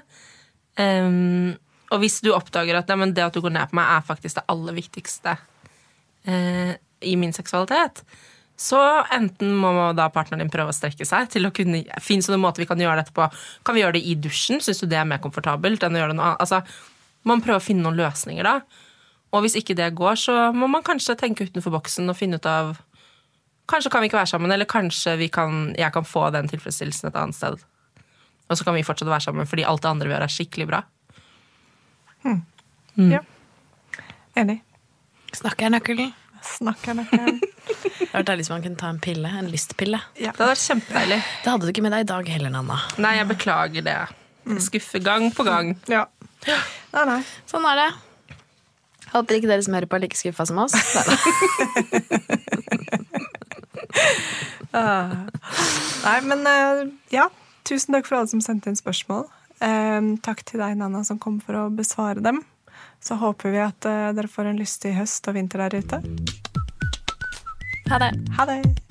Um, 0.79 1.53
og 1.91 2.03
hvis 2.03 2.19
du 2.23 2.31
oppdager 2.35 2.77
at 2.79 2.91
ja, 2.91 2.95
det 2.95 3.23
at 3.23 3.35
du 3.35 3.41
går 3.43 3.55
ned 3.55 3.71
på 3.71 3.79
meg, 3.79 3.87
er 3.95 4.07
faktisk 4.07 4.39
det 4.39 4.47
aller 4.51 4.75
viktigste 4.75 5.35
uh, 6.27 6.73
i 7.01 7.15
min 7.19 7.33
seksualitet, 7.35 8.03
Så 8.61 8.77
enten 9.09 9.55
må 9.57 9.71
da 9.97 10.05
partneren 10.13 10.43
din 10.43 10.51
prøve 10.53 10.69
å 10.69 10.75
strekke 10.75 11.05
seg 11.07 11.31
til 11.33 11.47
å 11.47 11.53
kunne 11.55 11.81
Fins 12.03 12.27
det 12.27 12.35
noen 12.35 12.43
måte 12.43 12.61
vi 12.61 12.67
kan 12.69 12.77
gjøre 12.79 12.99
dette 12.99 13.15
på? 13.15 13.25
Kan 13.65 13.75
vi 13.75 13.81
gjøre 13.81 13.95
det 13.97 14.03
i 14.05 14.13
dusjen? 14.15 14.61
Syns 14.61 14.83
du 14.83 14.85
det 14.91 14.99
er 14.99 15.07
mer 15.09 15.23
komfortabelt 15.23 15.81
enn 15.81 15.97
å 15.97 16.01
gjøre 16.03 16.13
det 16.13 16.19
noe 16.19 16.27
annet? 16.29 16.43
Altså, 16.43 16.61
man 17.25 17.41
prøver 17.41 17.57
å 17.57 17.63
finne 17.63 17.87
noen 17.87 17.97
løsninger, 17.97 18.45
da. 18.45 18.59
Og 19.31 19.45
hvis 19.45 19.55
ikke 19.59 19.75
det 19.77 19.93
går, 19.95 20.17
så 20.19 20.37
må 20.55 20.67
man 20.67 20.83
kanskje 20.83 21.15
tenke 21.19 21.47
utenfor 21.47 21.73
boksen 21.77 22.11
og 22.11 22.17
finne 22.19 22.39
ut 22.41 22.47
av 22.49 22.77
Kanskje 23.71 23.91
kan 23.93 24.01
vi 24.03 24.09
ikke 24.09 24.17
være 24.17 24.27
sammen, 24.27 24.51
eller 24.51 24.67
kanskje 24.67 25.13
kan, 25.31 25.69
jeg 25.79 25.93
kan 25.95 26.03
få 26.03 26.25
den 26.35 26.49
tilfredsstillelsen 26.51 27.07
et 27.07 27.15
annet 27.15 27.37
sted. 27.37 27.61
Og 28.49 28.57
så 28.59 28.65
kan 28.67 28.75
vi 28.75 28.83
fortsette 28.83 29.07
å 29.07 29.13
være 29.13 29.23
sammen 29.23 29.47
fordi 29.47 29.63
alt 29.63 29.85
det 29.85 29.91
andre 29.93 30.09
vi 30.09 30.11
gjør, 30.11 30.25
er 30.25 30.33
skikkelig 30.33 30.67
bra. 30.67 30.81
Mm. 32.25 32.41
Ja. 33.13 33.21
Enig. 34.41 34.57
Snakker 35.37 35.69
jeg 35.69 35.75
nøkkelen? 35.77 36.11
Snakker 36.57 36.99
nøkkelen. 36.99 37.39
Det 37.71 38.17
hadde 38.17 38.25
vært 38.25 38.27
deilig 38.27 38.43
hvis 38.43 38.51
man 38.51 38.63
kunne 38.65 38.79
ta 38.81 38.89
en 38.91 38.99
pille. 38.99 39.29
En 39.39 39.47
lystpille. 39.47 39.99
Ja. 40.19 40.33
Det 40.33 40.41
hadde 40.41 40.49
vært 40.49 40.65
kjempedeilig. 40.65 41.19
Det 41.45 41.51
hadde 41.53 41.67
du 41.67 41.71
ikke 41.71 41.83
med 41.85 41.93
deg 41.95 42.03
i 42.03 42.07
dag 42.09 42.31
heller, 42.33 42.51
Nanna. 42.51 42.79
Nei, 42.99 43.13
jeg 43.21 43.27
beklager 43.29 43.85
det. 43.85 43.97
Jeg 44.49 44.63
skuffer 44.65 45.03
gang 45.05 45.29
på 45.31 45.45
gang. 45.47 45.75
Ja. 45.87 46.01
Nei, 46.91 47.03
nei. 47.07 47.19
Sånn 47.47 47.67
er 47.71 47.79
det. 47.79 47.87
Håper 49.11 49.37
ikke 49.37 49.49
dere 49.51 49.63
som 49.65 49.75
hører 49.75 49.89
på, 49.91 49.97
er 49.99 50.05
like 50.05 50.17
skuffa 50.19 50.45
som 50.47 50.57
oss. 50.63 50.75
Nei, 56.05 56.17
men 56.25 56.47
eh, 56.47 56.87
ja. 57.13 57.27
Tusen 57.67 57.93
takk 57.93 58.07
for 58.07 58.17
alle 58.17 58.31
som 58.31 58.41
sendte 58.43 58.71
inn 58.71 58.79
spørsmål. 58.79 59.27
Eh, 59.61 59.99
takk 60.25 60.45
til 60.47 60.63
deg, 60.63 60.77
Nanna, 60.79 61.03
som 61.07 61.19
kom 61.21 61.39
for 61.43 61.53
å 61.59 61.69
besvare 61.75 62.23
dem. 62.23 62.41
Så 63.01 63.17
håper 63.21 63.53
vi 63.53 63.61
at 63.63 63.89
eh, 63.89 64.13
dere 64.17 64.31
får 64.31 64.51
en 64.51 64.61
lystig 64.61 64.95
høst 64.97 65.27
og 65.29 65.37
vinter 65.37 65.65
der 65.65 65.81
ute. 65.81 66.01
Ha 67.91 68.01
det. 68.01 68.13
Ha 68.37 68.47
det. 68.49 68.90